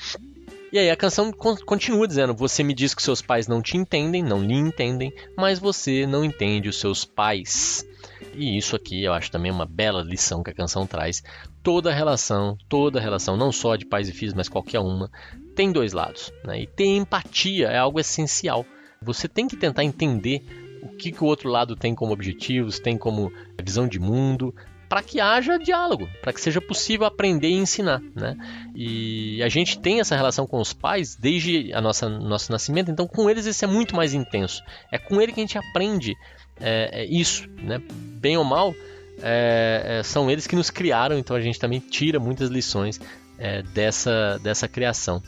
E 0.71 0.77
aí 0.77 0.89
a 0.89 0.95
canção 0.97 1.31
continua 1.31 2.07
dizendo: 2.07 2.33
Você 2.33 2.63
me 2.63 2.73
diz 2.73 2.93
que 2.93 3.01
seus 3.01 3.21
pais 3.21 3.47
não 3.47 3.61
te 3.61 3.77
entendem, 3.77 4.21
não 4.21 4.43
lhe 4.43 4.53
entendem, 4.53 5.13
mas 5.35 5.59
você 5.59 6.05
não 6.05 6.25
entende 6.25 6.67
os 6.67 6.79
seus 6.79 7.05
pais. 7.05 7.85
E 8.33 8.57
isso 8.57 8.75
aqui 8.75 9.03
eu 9.03 9.13
acho 9.13 9.31
também 9.31 9.51
uma 9.51 9.65
bela 9.65 10.03
lição 10.03 10.43
que 10.43 10.51
a 10.51 10.53
canção 10.53 10.85
traz. 10.85 11.23
Toda 11.63 11.93
relação, 11.93 12.57
toda 12.67 12.99
relação, 12.99 13.37
não 13.37 13.51
só 13.51 13.75
de 13.75 13.85
pais 13.85 14.09
e 14.09 14.13
filhos, 14.13 14.33
mas 14.33 14.49
qualquer 14.49 14.79
uma, 14.79 15.09
tem 15.55 15.71
dois 15.71 15.93
lados. 15.93 16.31
Né? 16.43 16.61
E 16.61 16.67
ter 16.67 16.85
empatia 16.85 17.67
é 17.67 17.77
algo 17.77 17.99
essencial. 17.99 18.65
Você 19.01 19.27
tem 19.27 19.47
que 19.47 19.55
tentar 19.55 19.83
entender 19.83 20.43
o 20.81 20.89
que, 20.89 21.11
que 21.11 21.23
o 21.23 21.27
outro 21.27 21.49
lado 21.49 21.75
tem 21.75 21.95
como 21.95 22.13
objetivos, 22.13 22.79
tem 22.79 22.97
como 22.97 23.31
visão 23.61 23.87
de 23.87 23.99
mundo, 23.99 24.53
para 24.87 25.01
que 25.03 25.19
haja 25.19 25.57
diálogo, 25.57 26.07
para 26.21 26.31
que 26.31 26.39
seja 26.39 26.61
possível 26.61 27.05
aprender 27.05 27.49
e 27.49 27.53
ensinar, 27.53 28.01
né? 28.15 28.35
E 28.75 29.41
a 29.43 29.49
gente 29.49 29.79
tem 29.79 29.99
essa 29.99 30.15
relação 30.15 30.47
com 30.47 30.59
os 30.59 30.73
pais 30.73 31.15
desde 31.15 31.73
a 31.73 31.81
nossa 31.81 32.07
nosso 32.07 32.51
nascimento, 32.51 32.89
então 32.89 33.07
com 33.07 33.29
eles 33.29 33.45
isso 33.45 33.63
é 33.65 33.67
muito 33.67 33.95
mais 33.95 34.13
intenso. 34.13 34.63
É 34.91 34.97
com 34.97 35.21
ele 35.21 35.31
que 35.33 35.39
a 35.39 35.43
gente 35.43 35.57
aprende 35.57 36.15
é, 36.59 37.01
é 37.01 37.05
isso, 37.05 37.47
né? 37.61 37.81
Bem 37.91 38.37
ou 38.37 38.43
mal, 38.43 38.73
é, 39.21 39.99
é 39.99 40.03
são 40.03 40.29
eles 40.31 40.47
que 40.47 40.55
nos 40.55 40.69
criaram, 40.69 41.17
então 41.17 41.35
a 41.35 41.41
gente 41.41 41.59
também 41.59 41.79
tira 41.79 42.19
muitas 42.19 42.49
lições 42.49 42.99
é, 43.37 43.61
dessa 43.61 44.39
dessa 44.41 44.67
criação 44.67 45.21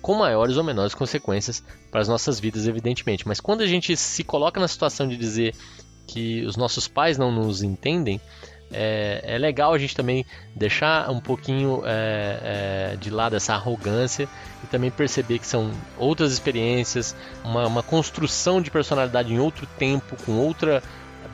com 0.00 0.14
maiores 0.14 0.56
ou 0.56 0.64
menores 0.64 0.94
consequências 0.94 1.62
para 1.90 2.00
as 2.00 2.08
nossas 2.08 2.38
vidas, 2.38 2.66
evidentemente. 2.66 3.26
Mas 3.26 3.40
quando 3.40 3.62
a 3.62 3.66
gente 3.66 3.96
se 3.96 4.22
coloca 4.22 4.60
na 4.60 4.68
situação 4.68 5.08
de 5.08 5.16
dizer 5.16 5.54
que 6.06 6.44
os 6.44 6.56
nossos 6.56 6.88
pais 6.88 7.18
não 7.18 7.30
nos 7.30 7.62
entendem, 7.62 8.20
é, 8.70 9.22
é 9.22 9.38
legal 9.38 9.72
a 9.72 9.78
gente 9.78 9.96
também 9.96 10.26
deixar 10.54 11.10
um 11.10 11.20
pouquinho 11.20 11.82
é, 11.84 12.92
é, 12.92 12.96
de 12.96 13.10
lado 13.10 13.36
essa 13.36 13.54
arrogância 13.54 14.28
e 14.62 14.66
também 14.66 14.90
perceber 14.90 15.38
que 15.38 15.46
são 15.46 15.70
outras 15.96 16.32
experiências, 16.32 17.16
uma, 17.44 17.66
uma 17.66 17.82
construção 17.82 18.60
de 18.60 18.70
personalidade 18.70 19.32
em 19.32 19.38
outro 19.38 19.66
tempo, 19.78 20.16
com 20.24 20.32
outra 20.32 20.82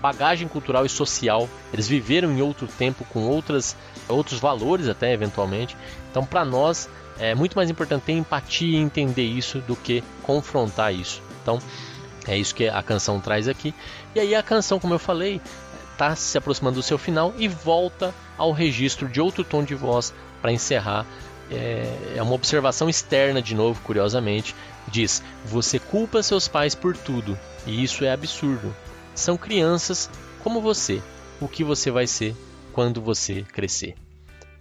bagagem 0.01 0.47
cultural 0.47 0.85
e 0.85 0.89
social. 0.89 1.49
Eles 1.73 1.89
viveram 1.89 2.31
em 2.31 2.43
outro 2.43 2.67
tempo 2.67 3.05
com 3.07 3.27
outras, 3.27 3.77
outros 4.09 4.39
valores 4.39 4.89
até 4.89 5.13
eventualmente. 5.13 5.77
Então, 6.11 6.25
para 6.25 6.45
nós 6.45 6.89
é 7.19 7.35
muito 7.35 7.57
mais 7.57 7.71
importante 7.71 8.03
ter 8.03 8.13
empatia 8.13 8.77
e 8.79 8.81
entender 8.81 9.25
isso 9.25 9.61
do 9.61 9.75
que 9.77 10.03
confrontar 10.23 10.93
isso. 10.93 11.23
Então, 11.43 11.59
é 12.27 12.37
isso 12.37 12.55
que 12.55 12.69
a 12.69 12.83
canção 12.83 13.21
traz 13.21 13.49
aqui. 13.49 13.75
E 14.15 14.21
aí 14.21 14.35
a 14.35 14.43
canção, 14.43 14.81
como 14.81 14.95
eu 14.95 14.99
falei, 14.99 15.41
está 15.95 16.15
se 16.15 16.37
aproximando 16.37 16.77
do 16.77 16.83
seu 16.83 16.99
final 16.99 17.33
e 17.39 17.49
volta 17.49 18.13
ao 18.37 18.53
registro 18.53 19.09
de 19.09 19.21
outro 19.21 19.43
tom 19.43 19.65
de 19.65 19.75
voz 19.75 20.13
para 20.43 20.53
encerrar. 20.53 21.07
É, 21.51 22.15
é 22.17 22.23
uma 22.23 22.35
observação 22.35 22.89
externa, 22.89 23.41
de 23.41 23.55
novo, 23.55 23.81
curiosamente. 23.83 24.55
Diz: 24.89 25.23
Você 25.45 25.79
culpa 25.79 26.23
seus 26.23 26.49
pais 26.49 26.75
por 26.75 26.97
tudo, 26.97 27.39
e 27.67 27.83
isso 27.83 28.05
é 28.05 28.13
absurdo. 28.13 28.75
São 29.15 29.37
crianças 29.37 30.11
como 30.43 30.61
você. 30.61 31.01
O 31.41 31.49
que 31.49 31.65
você 31.65 31.91
vai 31.91 32.07
ser 32.07 32.35
quando 32.73 33.01
você 33.01 33.43
crescer? 33.43 33.95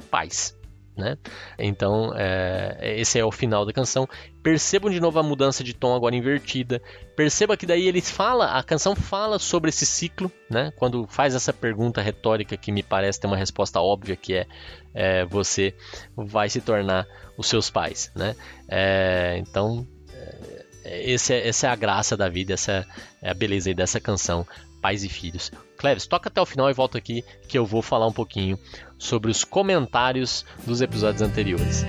Pais. 0.09 0.55
Né? 0.95 1.17
Então, 1.57 2.11
é, 2.15 2.95
esse 2.97 3.17
é 3.17 3.25
o 3.25 3.31
final 3.31 3.65
da 3.65 3.73
canção. 3.73 4.07
Percebam 4.43 4.91
de 4.91 4.99
novo 4.99 5.17
a 5.17 5.23
mudança 5.23 5.63
de 5.63 5.73
tom 5.73 5.95
agora 5.95 6.15
invertida. 6.15 6.81
Perceba 7.15 7.57
que 7.57 7.65
daí 7.65 7.87
ele 7.87 8.01
fala, 8.01 8.57
a 8.57 8.63
canção 8.63 8.95
fala 8.95 9.39
sobre 9.39 9.69
esse 9.69 9.85
ciclo, 9.85 10.31
né? 10.49 10.71
Quando 10.75 11.07
faz 11.07 11.33
essa 11.33 11.51
pergunta 11.51 12.01
retórica 12.01 12.55
que 12.55 12.71
me 12.71 12.83
parece 12.83 13.19
ter 13.19 13.27
uma 13.27 13.37
resposta 13.37 13.81
óbvia 13.81 14.15
que 14.15 14.35
é, 14.35 14.47
é 14.93 15.25
você 15.25 15.73
vai 16.15 16.47
se 16.49 16.61
tornar 16.61 17.07
os 17.37 17.47
seus 17.47 17.69
pais, 17.71 18.11
né? 18.15 18.35
É, 18.69 19.37
então, 19.39 19.87
é, 20.83 21.11
esse 21.11 21.33
é, 21.33 21.47
essa 21.47 21.67
é 21.67 21.69
a 21.71 21.75
graça 21.75 22.15
da 22.15 22.29
vida, 22.29 22.53
essa 22.53 22.85
é 23.21 23.31
a 23.31 23.33
beleza 23.33 23.73
dessa 23.73 23.99
canção, 23.99 24.45
Pais 24.81 25.03
e 25.03 25.09
Filhos. 25.09 25.49
Cleves, 25.77 26.05
toca 26.05 26.27
até 26.27 26.41
o 26.41 26.45
final 26.45 26.69
e 26.69 26.73
volta 26.73 26.97
aqui 26.97 27.23
que 27.47 27.57
eu 27.57 27.65
vou 27.65 27.81
falar 27.81 28.05
um 28.05 28.11
pouquinho 28.11 28.59
sobre 29.03 29.29
os 29.29 29.43
comentários 29.43 30.45
dos 30.65 30.79
episódios 30.79 31.21
anteriores. 31.21 31.85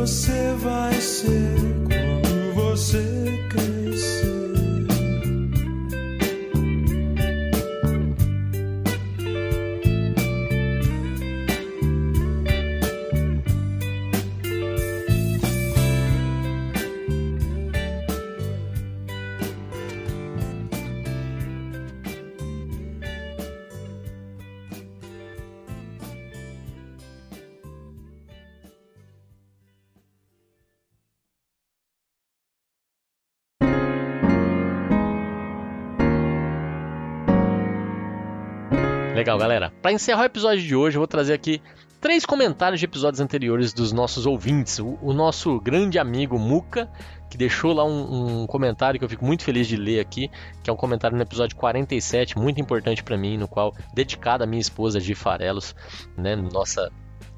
você 0.00 0.54
vai 0.56 0.98
ser. 0.98 1.59
Galera. 39.40 39.72
Para 39.80 39.92
encerrar 39.92 40.22
o 40.22 40.26
episódio 40.26 40.62
de 40.62 40.76
hoje, 40.76 40.96
eu 40.96 41.00
vou 41.00 41.08
trazer 41.08 41.32
aqui 41.32 41.62
três 42.00 42.24
comentários 42.24 42.78
de 42.78 42.86
episódios 42.86 43.20
anteriores 43.20 43.72
dos 43.72 43.92
nossos 43.92 44.26
ouvintes. 44.26 44.78
O, 44.78 44.98
o 45.00 45.12
nosso 45.12 45.58
grande 45.60 45.98
amigo 45.98 46.38
Muca, 46.38 46.90
que 47.30 47.38
deixou 47.38 47.72
lá 47.72 47.84
um, 47.84 48.42
um, 48.42 48.46
comentário 48.46 48.98
que 48.98 49.04
eu 49.04 49.08
fico 49.08 49.24
muito 49.24 49.42
feliz 49.42 49.66
de 49.66 49.76
ler 49.76 50.00
aqui, 50.00 50.30
que 50.62 50.68
é 50.68 50.72
um 50.72 50.76
comentário 50.76 51.16
no 51.16 51.22
episódio 51.22 51.56
47, 51.56 52.38
muito 52.38 52.60
importante 52.60 53.02
para 53.02 53.16
mim, 53.16 53.38
no 53.38 53.48
qual 53.48 53.74
dedicado 53.94 54.44
à 54.44 54.46
minha 54.46 54.60
esposa 54.60 55.00
de 55.00 55.14
Farelos, 55.14 55.74
né, 56.16 56.36
nossa 56.36 56.90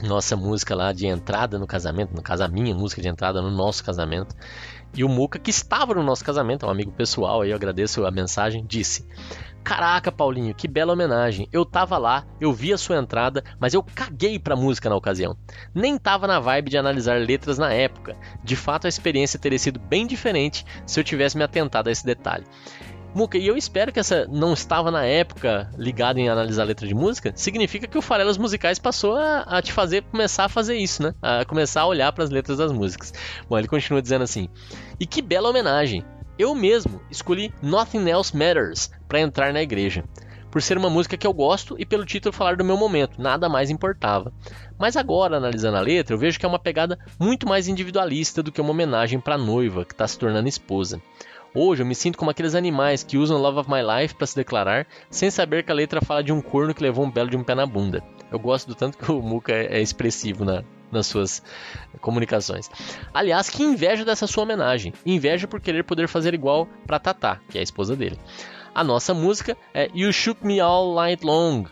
nossa 0.02 0.34
música 0.34 0.74
lá 0.74 0.92
de 0.92 1.06
entrada 1.06 1.60
no 1.60 1.66
casamento, 1.66 2.12
no 2.12 2.22
caso 2.22 2.42
a 2.42 2.48
minha 2.48 2.74
música 2.74 3.00
de 3.00 3.06
entrada 3.06 3.40
no 3.40 3.52
nosso 3.52 3.84
casamento. 3.84 4.34
E 4.94 5.04
o 5.04 5.08
Muca, 5.08 5.38
que 5.38 5.50
estava 5.50 5.94
no 5.94 6.02
nosso 6.02 6.24
casamento, 6.24 6.66
é 6.66 6.68
um 6.68 6.72
amigo 6.72 6.90
pessoal, 6.90 7.42
aí 7.42 7.50
eu 7.50 7.56
agradeço 7.56 8.04
a 8.04 8.10
mensagem, 8.10 8.64
disse: 8.66 9.06
Caraca, 9.64 10.10
Paulinho, 10.10 10.54
que 10.54 10.66
bela 10.66 10.92
homenagem. 10.92 11.48
Eu 11.52 11.64
tava 11.64 11.96
lá, 11.96 12.26
eu 12.40 12.52
vi 12.52 12.72
a 12.72 12.78
sua 12.78 12.98
entrada, 12.98 13.44
mas 13.60 13.74
eu 13.74 13.82
caguei 13.82 14.38
pra 14.38 14.56
música 14.56 14.88
na 14.88 14.96
ocasião. 14.96 15.36
Nem 15.74 15.96
tava 15.96 16.26
na 16.26 16.40
vibe 16.40 16.70
de 16.70 16.78
analisar 16.78 17.20
letras 17.20 17.58
na 17.58 17.72
época. 17.72 18.16
De 18.42 18.56
fato, 18.56 18.86
a 18.86 18.88
experiência 18.88 19.38
teria 19.38 19.58
sido 19.58 19.78
bem 19.78 20.06
diferente 20.06 20.66
se 20.84 20.98
eu 20.98 21.04
tivesse 21.04 21.36
me 21.36 21.44
atentado 21.44 21.88
a 21.88 21.92
esse 21.92 22.04
detalhe. 22.04 22.44
Muca, 23.14 23.36
e 23.36 23.46
eu 23.46 23.56
espero 23.58 23.92
que 23.92 24.00
essa 24.00 24.26
não 24.26 24.54
estava 24.54 24.90
na 24.90 25.04
época 25.04 25.70
ligada 25.76 26.18
em 26.18 26.30
analisar 26.30 26.64
letra 26.64 26.86
de 26.86 26.94
música, 26.94 27.30
significa 27.36 27.86
que 27.86 27.98
o 27.98 28.02
Farelas 28.02 28.38
Musicais 28.38 28.78
passou 28.78 29.16
a, 29.16 29.40
a 29.40 29.60
te 29.60 29.70
fazer 29.70 30.02
começar 30.04 30.46
a 30.46 30.48
fazer 30.48 30.76
isso, 30.76 31.02
né? 31.02 31.14
A 31.20 31.44
começar 31.44 31.82
a 31.82 31.86
olhar 31.86 32.10
para 32.12 32.24
as 32.24 32.30
letras 32.30 32.56
das 32.56 32.72
músicas. 32.72 33.12
Bom, 33.48 33.58
ele 33.58 33.68
continua 33.68 34.00
dizendo 34.00 34.22
assim: 34.22 34.48
E 34.98 35.06
que 35.06 35.20
bela 35.20 35.50
homenagem! 35.50 36.02
Eu 36.38 36.54
mesmo 36.54 37.00
escolhi 37.10 37.52
Nothing 37.62 38.08
Else 38.08 38.34
Matters 38.36 38.90
para 39.06 39.20
entrar 39.20 39.52
na 39.52 39.62
igreja, 39.62 40.02
por 40.50 40.62
ser 40.62 40.76
uma 40.78 40.90
música 40.90 41.16
que 41.16 41.26
eu 41.26 41.32
gosto 41.32 41.76
e 41.78 41.84
pelo 41.84 42.04
título 42.04 42.32
falar 42.32 42.56
do 42.56 42.64
meu 42.64 42.76
momento, 42.76 43.20
nada 43.20 43.48
mais 43.48 43.70
importava. 43.70 44.32
Mas 44.78 44.96
agora, 44.96 45.36
analisando 45.36 45.76
a 45.76 45.80
letra, 45.80 46.14
eu 46.14 46.18
vejo 46.18 46.38
que 46.38 46.46
é 46.46 46.48
uma 46.48 46.58
pegada 46.58 46.98
muito 47.18 47.48
mais 47.48 47.68
individualista 47.68 48.42
do 48.42 48.52
que 48.52 48.60
uma 48.60 48.70
homenagem 48.70 49.20
para 49.20 49.34
a 49.34 49.38
noiva 49.38 49.84
que 49.84 49.92
está 49.92 50.06
se 50.06 50.18
tornando 50.18 50.48
esposa. 50.48 51.00
Hoje 51.54 51.82
eu 51.82 51.86
me 51.86 51.94
sinto 51.94 52.16
como 52.16 52.30
aqueles 52.30 52.54
animais 52.54 53.02
que 53.02 53.18
usam 53.18 53.36
Love 53.36 53.60
of 53.60 53.70
My 53.70 53.80
Life 53.82 54.14
para 54.14 54.26
se 54.26 54.36
declarar, 54.36 54.86
sem 55.10 55.30
saber 55.30 55.64
que 55.64 55.72
a 55.72 55.74
letra 55.74 56.00
fala 56.00 56.22
de 56.22 56.32
um 56.32 56.40
corno 56.40 56.74
que 56.74 56.82
levou 56.82 57.04
um 57.04 57.10
belo 57.10 57.28
de 57.28 57.36
um 57.36 57.44
pé 57.44 57.54
na 57.54 57.66
bunda. 57.66 58.02
Eu 58.30 58.38
gosto 58.38 58.68
do 58.68 58.74
tanto 58.74 58.96
que 58.96 59.10
o 59.12 59.20
Muka 59.20 59.52
é, 59.52 59.78
é 59.78 59.82
expressivo 59.82 60.44
na, 60.46 60.64
nas 60.92 61.06
suas 61.06 61.42
comunicações. 62.00 62.70
Aliás, 63.12 63.50
que 63.50 63.62
inveja 63.62 64.04
dessa 64.04 64.26
sua 64.26 64.44
homenagem. 64.44 64.92
Inveja 65.04 65.48
por 65.48 65.60
querer 65.60 65.84
poder 65.84 66.06
fazer 66.06 66.34
igual 66.34 66.68
para 66.86 67.00
Tatá, 67.00 67.40
que 67.48 67.58
é 67.58 67.60
a 67.60 67.64
esposa 67.64 67.96
dele. 67.96 68.18
A 68.74 68.84
nossa 68.84 69.12
música 69.12 69.56
é 69.74 69.90
You 69.94 70.12
Shook 70.12 70.46
Me 70.46 70.60
All 70.60 70.94
Night 70.94 71.24
Long, 71.24 71.64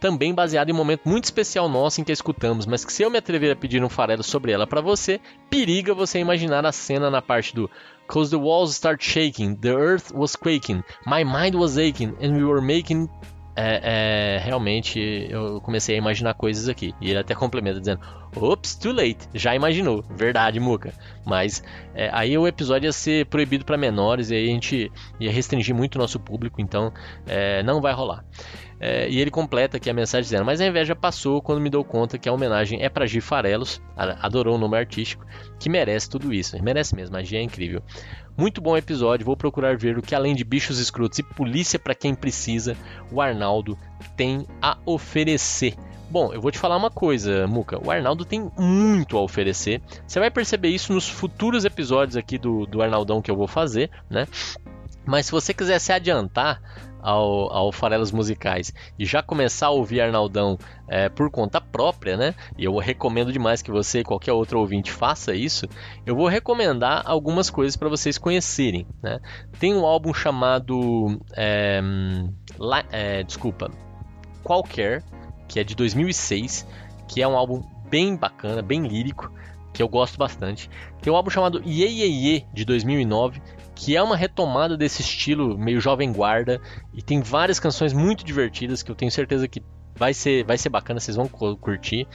também 0.00 0.34
baseada 0.34 0.70
em 0.70 0.74
um 0.74 0.76
momento 0.76 1.08
muito 1.08 1.24
especial 1.24 1.68
nosso 1.68 2.00
em 2.00 2.04
que 2.04 2.10
a 2.10 2.14
escutamos, 2.14 2.66
mas 2.66 2.84
que 2.84 2.92
se 2.92 3.02
eu 3.02 3.10
me 3.10 3.18
atrever 3.18 3.52
a 3.52 3.56
pedir 3.56 3.82
um 3.82 3.88
farelo 3.88 4.22
sobre 4.22 4.52
ela 4.52 4.66
para 4.66 4.80
você, 4.80 5.20
periga 5.50 5.94
você 5.94 6.18
imaginar 6.18 6.64
a 6.66 6.72
cena 6.72 7.10
na 7.10 7.22
parte 7.22 7.54
do 7.54 7.70
Cause 8.06 8.30
the 8.30 8.36
walls 8.36 8.74
start 8.74 9.04
shaking, 9.04 9.54
the 9.54 9.68
earth 9.68 10.12
was 10.14 10.34
quaking, 10.34 10.82
my 11.06 11.24
mind 11.24 11.54
was 11.54 11.76
aching, 11.76 12.14
and 12.22 12.36
we 12.36 12.44
were 12.44 12.62
making 12.62 13.08
é, 13.60 13.80
é, 13.82 14.38
realmente 14.38 15.26
eu 15.28 15.60
comecei 15.60 15.96
a 15.96 15.98
imaginar 15.98 16.32
coisas 16.34 16.68
aqui. 16.68 16.94
E 17.00 17.10
ele 17.10 17.18
até 17.18 17.34
complementa 17.34 17.80
dizendo: 17.80 18.00
Ops, 18.36 18.76
too 18.76 18.92
late. 18.92 19.18
Já 19.34 19.52
imaginou. 19.52 20.04
Verdade, 20.08 20.60
Muca. 20.60 20.94
Mas 21.26 21.62
é, 21.92 22.08
aí 22.12 22.38
o 22.38 22.46
episódio 22.46 22.86
ia 22.86 22.92
ser 22.92 23.26
proibido 23.26 23.64
para 23.64 23.76
menores 23.76 24.30
e 24.30 24.36
aí 24.36 24.48
a 24.48 24.52
gente 24.52 24.92
ia 25.18 25.32
restringir 25.32 25.74
muito 25.74 25.96
o 25.96 25.98
nosso 25.98 26.20
público, 26.20 26.60
então 26.60 26.92
é, 27.26 27.60
não 27.64 27.80
vai 27.80 27.92
rolar. 27.92 28.24
É, 28.80 29.08
e 29.08 29.18
ele 29.18 29.30
completa 29.30 29.76
aqui 29.76 29.90
a 29.90 29.94
mensagem 29.94 30.22
dizendo: 30.22 30.44
Mas 30.44 30.60
a 30.60 30.66
inveja 30.66 30.94
passou 30.94 31.42
quando 31.42 31.60
me 31.60 31.68
dou 31.68 31.82
conta 31.82 32.16
que 32.16 32.28
a 32.28 32.32
homenagem 32.32 32.80
é 32.84 32.88
para 32.88 33.06
Gi 33.06 33.20
Farelos, 33.20 33.82
adorou 33.96 34.54
o 34.54 34.58
nome 34.58 34.78
artístico, 34.78 35.26
que 35.58 35.68
merece 35.68 36.08
tudo 36.08 36.32
isso. 36.32 36.56
Merece 36.62 36.94
mesmo, 36.94 37.16
a 37.16 37.22
Gi 37.24 37.36
é 37.36 37.42
incrível. 37.42 37.82
Muito 38.38 38.60
bom 38.60 38.76
episódio, 38.76 39.26
vou 39.26 39.36
procurar 39.36 39.76
ver 39.76 39.98
o 39.98 40.02
que 40.02 40.14
além 40.14 40.32
de 40.32 40.44
bichos 40.44 40.78
escrotos 40.78 41.18
e 41.18 41.24
polícia 41.24 41.76
para 41.76 41.92
quem 41.92 42.14
precisa, 42.14 42.76
o 43.10 43.20
Arnaldo 43.20 43.76
tem 44.16 44.46
a 44.62 44.78
oferecer. 44.86 45.74
Bom, 46.08 46.32
eu 46.32 46.40
vou 46.40 46.52
te 46.52 46.58
falar 46.58 46.76
uma 46.76 46.88
coisa, 46.88 47.48
Muca. 47.48 47.84
O 47.84 47.90
Arnaldo 47.90 48.24
tem 48.24 48.48
muito 48.56 49.18
a 49.18 49.22
oferecer. 49.22 49.82
Você 50.06 50.20
vai 50.20 50.30
perceber 50.30 50.68
isso 50.68 50.92
nos 50.92 51.08
futuros 51.08 51.64
episódios 51.64 52.16
aqui 52.16 52.38
do, 52.38 52.64
do 52.64 52.80
Arnaldão 52.80 53.20
que 53.20 53.28
eu 53.28 53.34
vou 53.34 53.48
fazer, 53.48 53.90
né? 54.08 54.28
Mas 55.04 55.26
se 55.26 55.32
você 55.32 55.52
quiser 55.52 55.80
se 55.80 55.92
adiantar, 55.92 56.62
ao, 57.02 57.52
ao 57.52 57.72
Farelas 57.72 58.12
Musicais 58.12 58.72
e 58.98 59.04
já 59.04 59.22
começar 59.22 59.66
a 59.66 59.70
ouvir 59.70 60.00
Arnaldão 60.00 60.58
é, 60.88 61.08
por 61.08 61.30
conta 61.30 61.60
própria, 61.60 62.16
né? 62.16 62.34
E 62.56 62.64
eu 62.64 62.76
recomendo 62.78 63.32
demais 63.32 63.62
que 63.62 63.70
você 63.70 64.00
e 64.00 64.04
qualquer 64.04 64.32
outro 64.32 64.58
ouvinte 64.58 64.90
faça 64.90 65.34
isso. 65.34 65.66
Eu 66.06 66.16
vou 66.16 66.28
recomendar 66.28 67.02
algumas 67.04 67.50
coisas 67.50 67.76
para 67.76 67.88
vocês 67.88 68.18
conhecerem, 68.18 68.86
né? 69.02 69.20
Tem 69.58 69.74
um 69.74 69.84
álbum 69.84 70.12
chamado, 70.14 71.20
é, 71.36 71.80
La, 72.58 72.84
é, 72.90 73.22
desculpa, 73.22 73.70
Qualquer, 74.42 75.02
que 75.46 75.60
é 75.60 75.64
de 75.64 75.74
2006, 75.74 76.66
que 77.06 77.20
é 77.20 77.28
um 77.28 77.36
álbum 77.36 77.62
bem 77.90 78.16
bacana, 78.16 78.62
bem 78.62 78.86
lírico, 78.86 79.30
que 79.78 79.82
eu 79.82 79.88
gosto 79.88 80.18
bastante. 80.18 80.68
Tem 81.00 81.12
um 81.12 81.14
álbum 81.14 81.30
chamado 81.30 81.62
Ye 81.64 81.84
Ye 81.84 82.26
Ye, 82.26 82.46
de 82.52 82.64
2009, 82.64 83.40
que 83.76 83.96
é 83.96 84.02
uma 84.02 84.16
retomada 84.16 84.76
desse 84.76 85.02
estilo 85.02 85.56
meio 85.56 85.80
jovem 85.80 86.12
guarda 86.12 86.60
e 86.92 87.00
tem 87.00 87.22
várias 87.22 87.60
canções 87.60 87.92
muito 87.92 88.24
divertidas 88.24 88.82
que 88.82 88.90
eu 88.90 88.96
tenho 88.96 89.12
certeza 89.12 89.46
que 89.46 89.62
vai 89.94 90.12
ser, 90.12 90.44
vai 90.44 90.58
ser 90.58 90.68
bacana, 90.68 90.98
vocês 90.98 91.16
vão 91.16 91.28
curtir. 91.28 92.08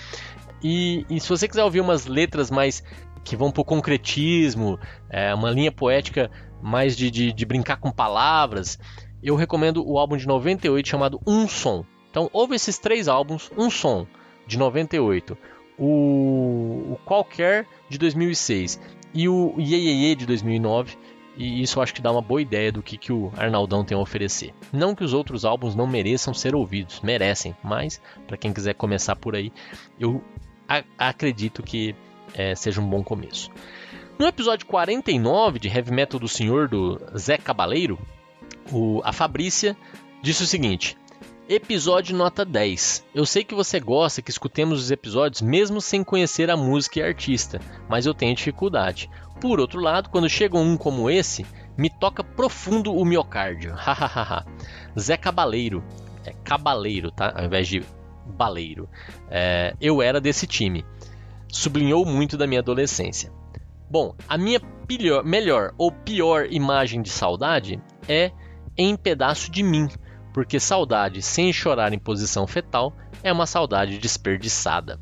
E, 0.62 1.06
e 1.10 1.22
se 1.22 1.30
você 1.30 1.48
quiser 1.48 1.64
ouvir 1.64 1.80
umas 1.80 2.06
letras 2.06 2.52
mais 2.52 2.84
que 3.24 3.38
vão 3.38 3.50
pro 3.50 3.64
concretismo, 3.64 4.78
é, 5.10 5.34
uma 5.34 5.50
linha 5.50 5.72
poética 5.72 6.30
mais 6.62 6.98
de, 6.98 7.10
de, 7.10 7.32
de 7.32 7.46
brincar 7.46 7.78
com 7.78 7.92
palavras, 7.92 8.78
eu 9.24 9.38
recomendo 9.38 9.90
o 9.90 9.98
álbum 9.98 10.18
de 10.18 10.28
98 10.28 10.86
chamado 10.86 11.22
Um 11.26 11.48
Som. 11.48 11.86
Então, 12.12 12.30
ouve 12.34 12.56
esses 12.56 12.78
três 12.78 13.08
álbuns, 13.08 13.50
Um 13.58 13.70
Som, 13.70 14.06
de 14.46 14.58
98, 14.58 15.38
o, 15.78 16.94
o 16.94 17.00
Qualquer, 17.06 17.68
de 17.90 17.98
2006 17.98 18.80
e 19.14 19.30
o 19.30 19.56
Ye 19.58 19.76
Ye 19.76 20.08
Ye, 20.08 20.16
de 20.16 20.26
2009, 20.26 20.98
e 21.36 21.62
isso 21.62 21.82
acho 21.82 21.94
que 21.94 22.02
dá 22.02 22.12
uma 22.12 22.22
boa 22.22 22.42
ideia 22.42 22.72
do 22.72 22.84
que, 22.84 22.98
que 22.98 23.12
o 23.12 23.32
Arnaldão 23.36 23.84
tem 23.84 23.98
a 23.98 24.02
oferecer. 24.02 24.54
Não 24.72 24.94
que 24.96 25.04
os 25.04 25.14
outros 25.14 25.46
álbuns 25.46 25.76
não 25.76 25.88
mereçam 25.88 26.34
ser 26.34 26.56
ouvidos, 26.56 27.02
merecem, 27.02 27.56
mas 27.64 28.02
para 28.28 28.38
quem 28.38 28.54
quiser 28.54 28.76
começar 28.76 29.16
por 29.16 29.36
aí, 29.36 29.52
eu 30.00 30.24
acredito 30.98 31.64
que 31.64 31.96
é, 32.34 32.56
seja 32.56 32.82
um 32.82 32.88
bom 32.88 33.04
começo. 33.04 33.50
No 34.18 34.28
episódio 34.28 34.66
49 34.68 35.60
de 35.60 35.68
Heavy 35.68 35.92
Metal 35.92 36.20
do 36.20 36.28
Senhor 36.28 36.68
do 36.68 37.02
Zé 37.18 37.38
Cabaleiro, 37.38 38.00
o, 38.72 39.02
a 39.04 39.12
Fabrícia 39.12 39.76
disse 40.22 40.44
o 40.44 40.48
seguinte: 40.48 40.96
Episódio 41.48 42.16
nota 42.16 42.46
10. 42.46 43.06
Eu 43.14 43.26
sei 43.26 43.44
que 43.44 43.54
você 43.54 43.78
gosta 43.78 44.22
que 44.22 44.32
escutemos 44.32 44.80
os 44.80 44.92
episódios 44.92 45.42
mesmo 45.42 45.82
sem 45.82 46.02
conhecer 46.02 46.50
a 46.50 46.56
música 46.56 47.00
e 47.00 47.04
artista, 47.04 47.60
mas 47.90 48.06
eu 48.06 48.14
tenho 48.14 48.34
dificuldade. 48.34 49.10
Por 49.42 49.60
outro 49.60 49.82
lado, 49.82 50.10
quando 50.10 50.30
chega 50.30 50.58
um 50.58 50.78
como 50.78 51.10
esse, 51.10 51.46
me 51.78 51.90
toca 51.90 52.24
profundo 52.24 52.96
o 52.96 53.04
miocárdio. 53.04 53.74
Hahaha. 53.76 54.46
Zé 54.98 55.18
Cabaleiro. 55.18 55.84
É 56.26 56.32
cabaleiro, 56.46 57.12
tá? 57.12 57.34
Ao 57.36 57.44
invés 57.44 57.68
de 57.68 57.84
baleiro. 58.26 58.88
É, 59.30 59.76
eu 59.82 60.02
era 60.02 60.22
desse 60.22 60.48
time. 60.48 60.86
Sublinhou 61.50 62.06
muito 62.06 62.38
da 62.38 62.48
minha 62.48 62.62
adolescência. 62.62 63.34
Bom, 63.90 64.16
a 64.30 64.38
minha 64.38 64.62
melhor 65.26 65.74
ou 65.78 65.92
pior 65.92 66.48
imagem 66.50 67.02
de 67.02 67.10
saudade 67.10 67.82
é 68.08 68.32
em 68.78 68.96
pedaço 68.96 69.52
de 69.52 69.62
mim, 69.62 69.88
porque 70.34 70.60
saudade 70.60 71.22
sem 71.22 71.54
chorar 71.54 71.94
em 71.94 72.00
posição 72.00 72.48
fetal 72.48 72.94
é 73.24 73.32
uma 73.32 73.46
saudade 73.46 73.98
desperdiçada. 73.98 75.00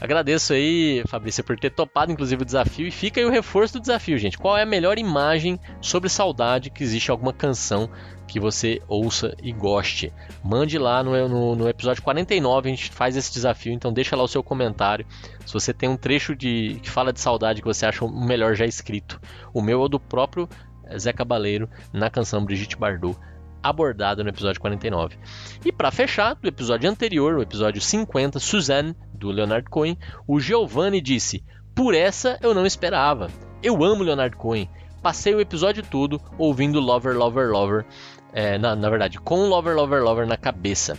Agradeço 0.00 0.54
aí, 0.54 1.02
Fabrícia, 1.08 1.44
por 1.44 1.58
ter 1.58 1.70
topado 1.70 2.12
inclusive 2.12 2.42
o 2.42 2.44
desafio. 2.44 2.86
E 2.86 2.90
fica 2.90 3.20
aí 3.20 3.26
o 3.26 3.30
reforço 3.30 3.74
do 3.74 3.80
desafio, 3.80 4.16
gente. 4.18 4.38
Qual 4.38 4.56
é 4.56 4.62
a 4.62 4.66
melhor 4.66 4.98
imagem 4.98 5.58
sobre 5.80 6.08
saudade 6.08 6.70
que 6.70 6.82
existe 6.82 7.10
alguma 7.10 7.32
canção 7.32 7.90
que 8.26 8.40
você 8.40 8.80
ouça 8.88 9.34
e 9.42 9.52
goste? 9.52 10.12
Mande 10.42 10.78
lá 10.78 11.02
no, 11.02 11.28
no, 11.28 11.56
no, 11.56 11.68
episódio 11.68 12.02
49, 12.02 12.68
a 12.68 12.70
gente 12.70 12.90
faz 12.90 13.14
esse 13.14 13.32
desafio, 13.32 13.72
então 13.72 13.92
deixa 13.92 14.16
lá 14.16 14.22
o 14.22 14.28
seu 14.28 14.42
comentário. 14.42 15.04
Se 15.44 15.52
você 15.52 15.74
tem 15.74 15.88
um 15.88 15.96
trecho 15.96 16.34
de 16.34 16.78
que 16.82 16.88
fala 16.88 17.12
de 17.12 17.20
saudade 17.20 17.60
que 17.60 17.68
você 17.68 17.84
acha 17.84 18.04
o 18.04 18.08
melhor 18.08 18.54
já 18.54 18.64
escrito. 18.64 19.20
O 19.52 19.60
meu 19.60 19.82
é 19.82 19.84
o 19.84 19.88
do 19.88 20.00
próprio 20.00 20.48
Zé 20.96 21.12
Cabaleiro 21.12 21.68
na 21.92 22.08
canção 22.08 22.44
Brigitte 22.44 22.76
Bardot 22.76 23.18
abordado 23.62 24.22
no 24.22 24.30
episódio 24.30 24.60
49. 24.60 25.16
E 25.64 25.72
para 25.72 25.90
fechar, 25.90 26.34
do 26.34 26.48
episódio 26.48 26.90
anterior, 26.90 27.34
o 27.34 27.42
episódio 27.42 27.80
50, 27.80 28.38
Suzanne, 28.38 28.94
do 29.14 29.30
Leonard 29.30 29.68
Cohen, 29.68 29.98
o 30.26 30.40
Giovanni 30.40 31.00
disse: 31.00 31.44
Por 31.74 31.94
essa 31.94 32.38
eu 32.40 32.54
não 32.54 32.66
esperava. 32.66 33.28
Eu 33.62 33.84
amo 33.84 34.02
Leonard 34.02 34.36
Cohen. 34.36 34.68
Passei 35.02 35.34
o 35.34 35.40
episódio 35.40 35.82
todo 35.82 36.20
ouvindo 36.36 36.80
Lover, 36.80 37.16
Lover, 37.16 37.50
Lover. 37.50 37.86
É, 38.32 38.58
na, 38.58 38.76
na 38.76 38.88
verdade, 38.88 39.18
com 39.18 39.48
Lover, 39.48 39.74
Lover, 39.74 40.02
Lover 40.02 40.26
na 40.26 40.36
cabeça. 40.36 40.98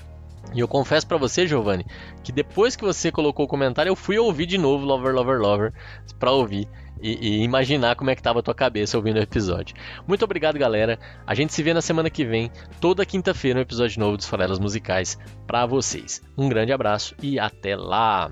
E 0.54 0.60
eu 0.60 0.68
confesso 0.68 1.08
para 1.08 1.18
você, 1.18 1.48
Giovanni, 1.48 1.86
que 2.24 2.32
depois 2.32 2.76
que 2.76 2.84
você 2.84 3.12
colocou 3.12 3.46
o 3.46 3.48
comentário, 3.48 3.90
eu 3.90 3.96
fui 3.96 4.18
ouvir 4.18 4.46
de 4.46 4.58
novo 4.58 4.86
Lover, 4.86 5.14
Lover, 5.14 5.40
Lover 5.40 5.74
para 6.20 6.32
ouvir 6.32 6.68
e, 7.02 7.40
e, 7.40 7.44
imaginar 7.44 7.96
como 7.96 8.10
é 8.10 8.16
que 8.16 8.22
tava 8.22 8.40
a 8.40 8.44
tua 8.44 8.54
cabeça 8.54 8.98
ouvindo 8.98 9.18
o 9.18 9.22
episódio. 9.22 9.76
Muito 10.08 10.24
obrigado, 10.24 10.58
galera. 10.58 11.00
A 11.26 11.34
gente 11.34 11.54
se 11.54 11.64
vê 11.64 11.74
na 11.74 11.82
semana 11.82 12.10
que 12.10 12.26
vem, 12.26 12.52
toda 12.80 13.06
quinta-feira, 13.06 13.60
um 13.60 13.62
episódio 13.62 14.00
novo 14.00 14.18
dos 14.18 14.28
Farelas 14.28 14.60
Musicais 14.60 15.18
para 15.48 15.66
vocês. 15.66 16.22
Um 16.38 16.48
grande 16.48 16.72
abraço 16.72 17.16
e 17.22 17.40
até 17.40 17.76
lá! 17.76 18.32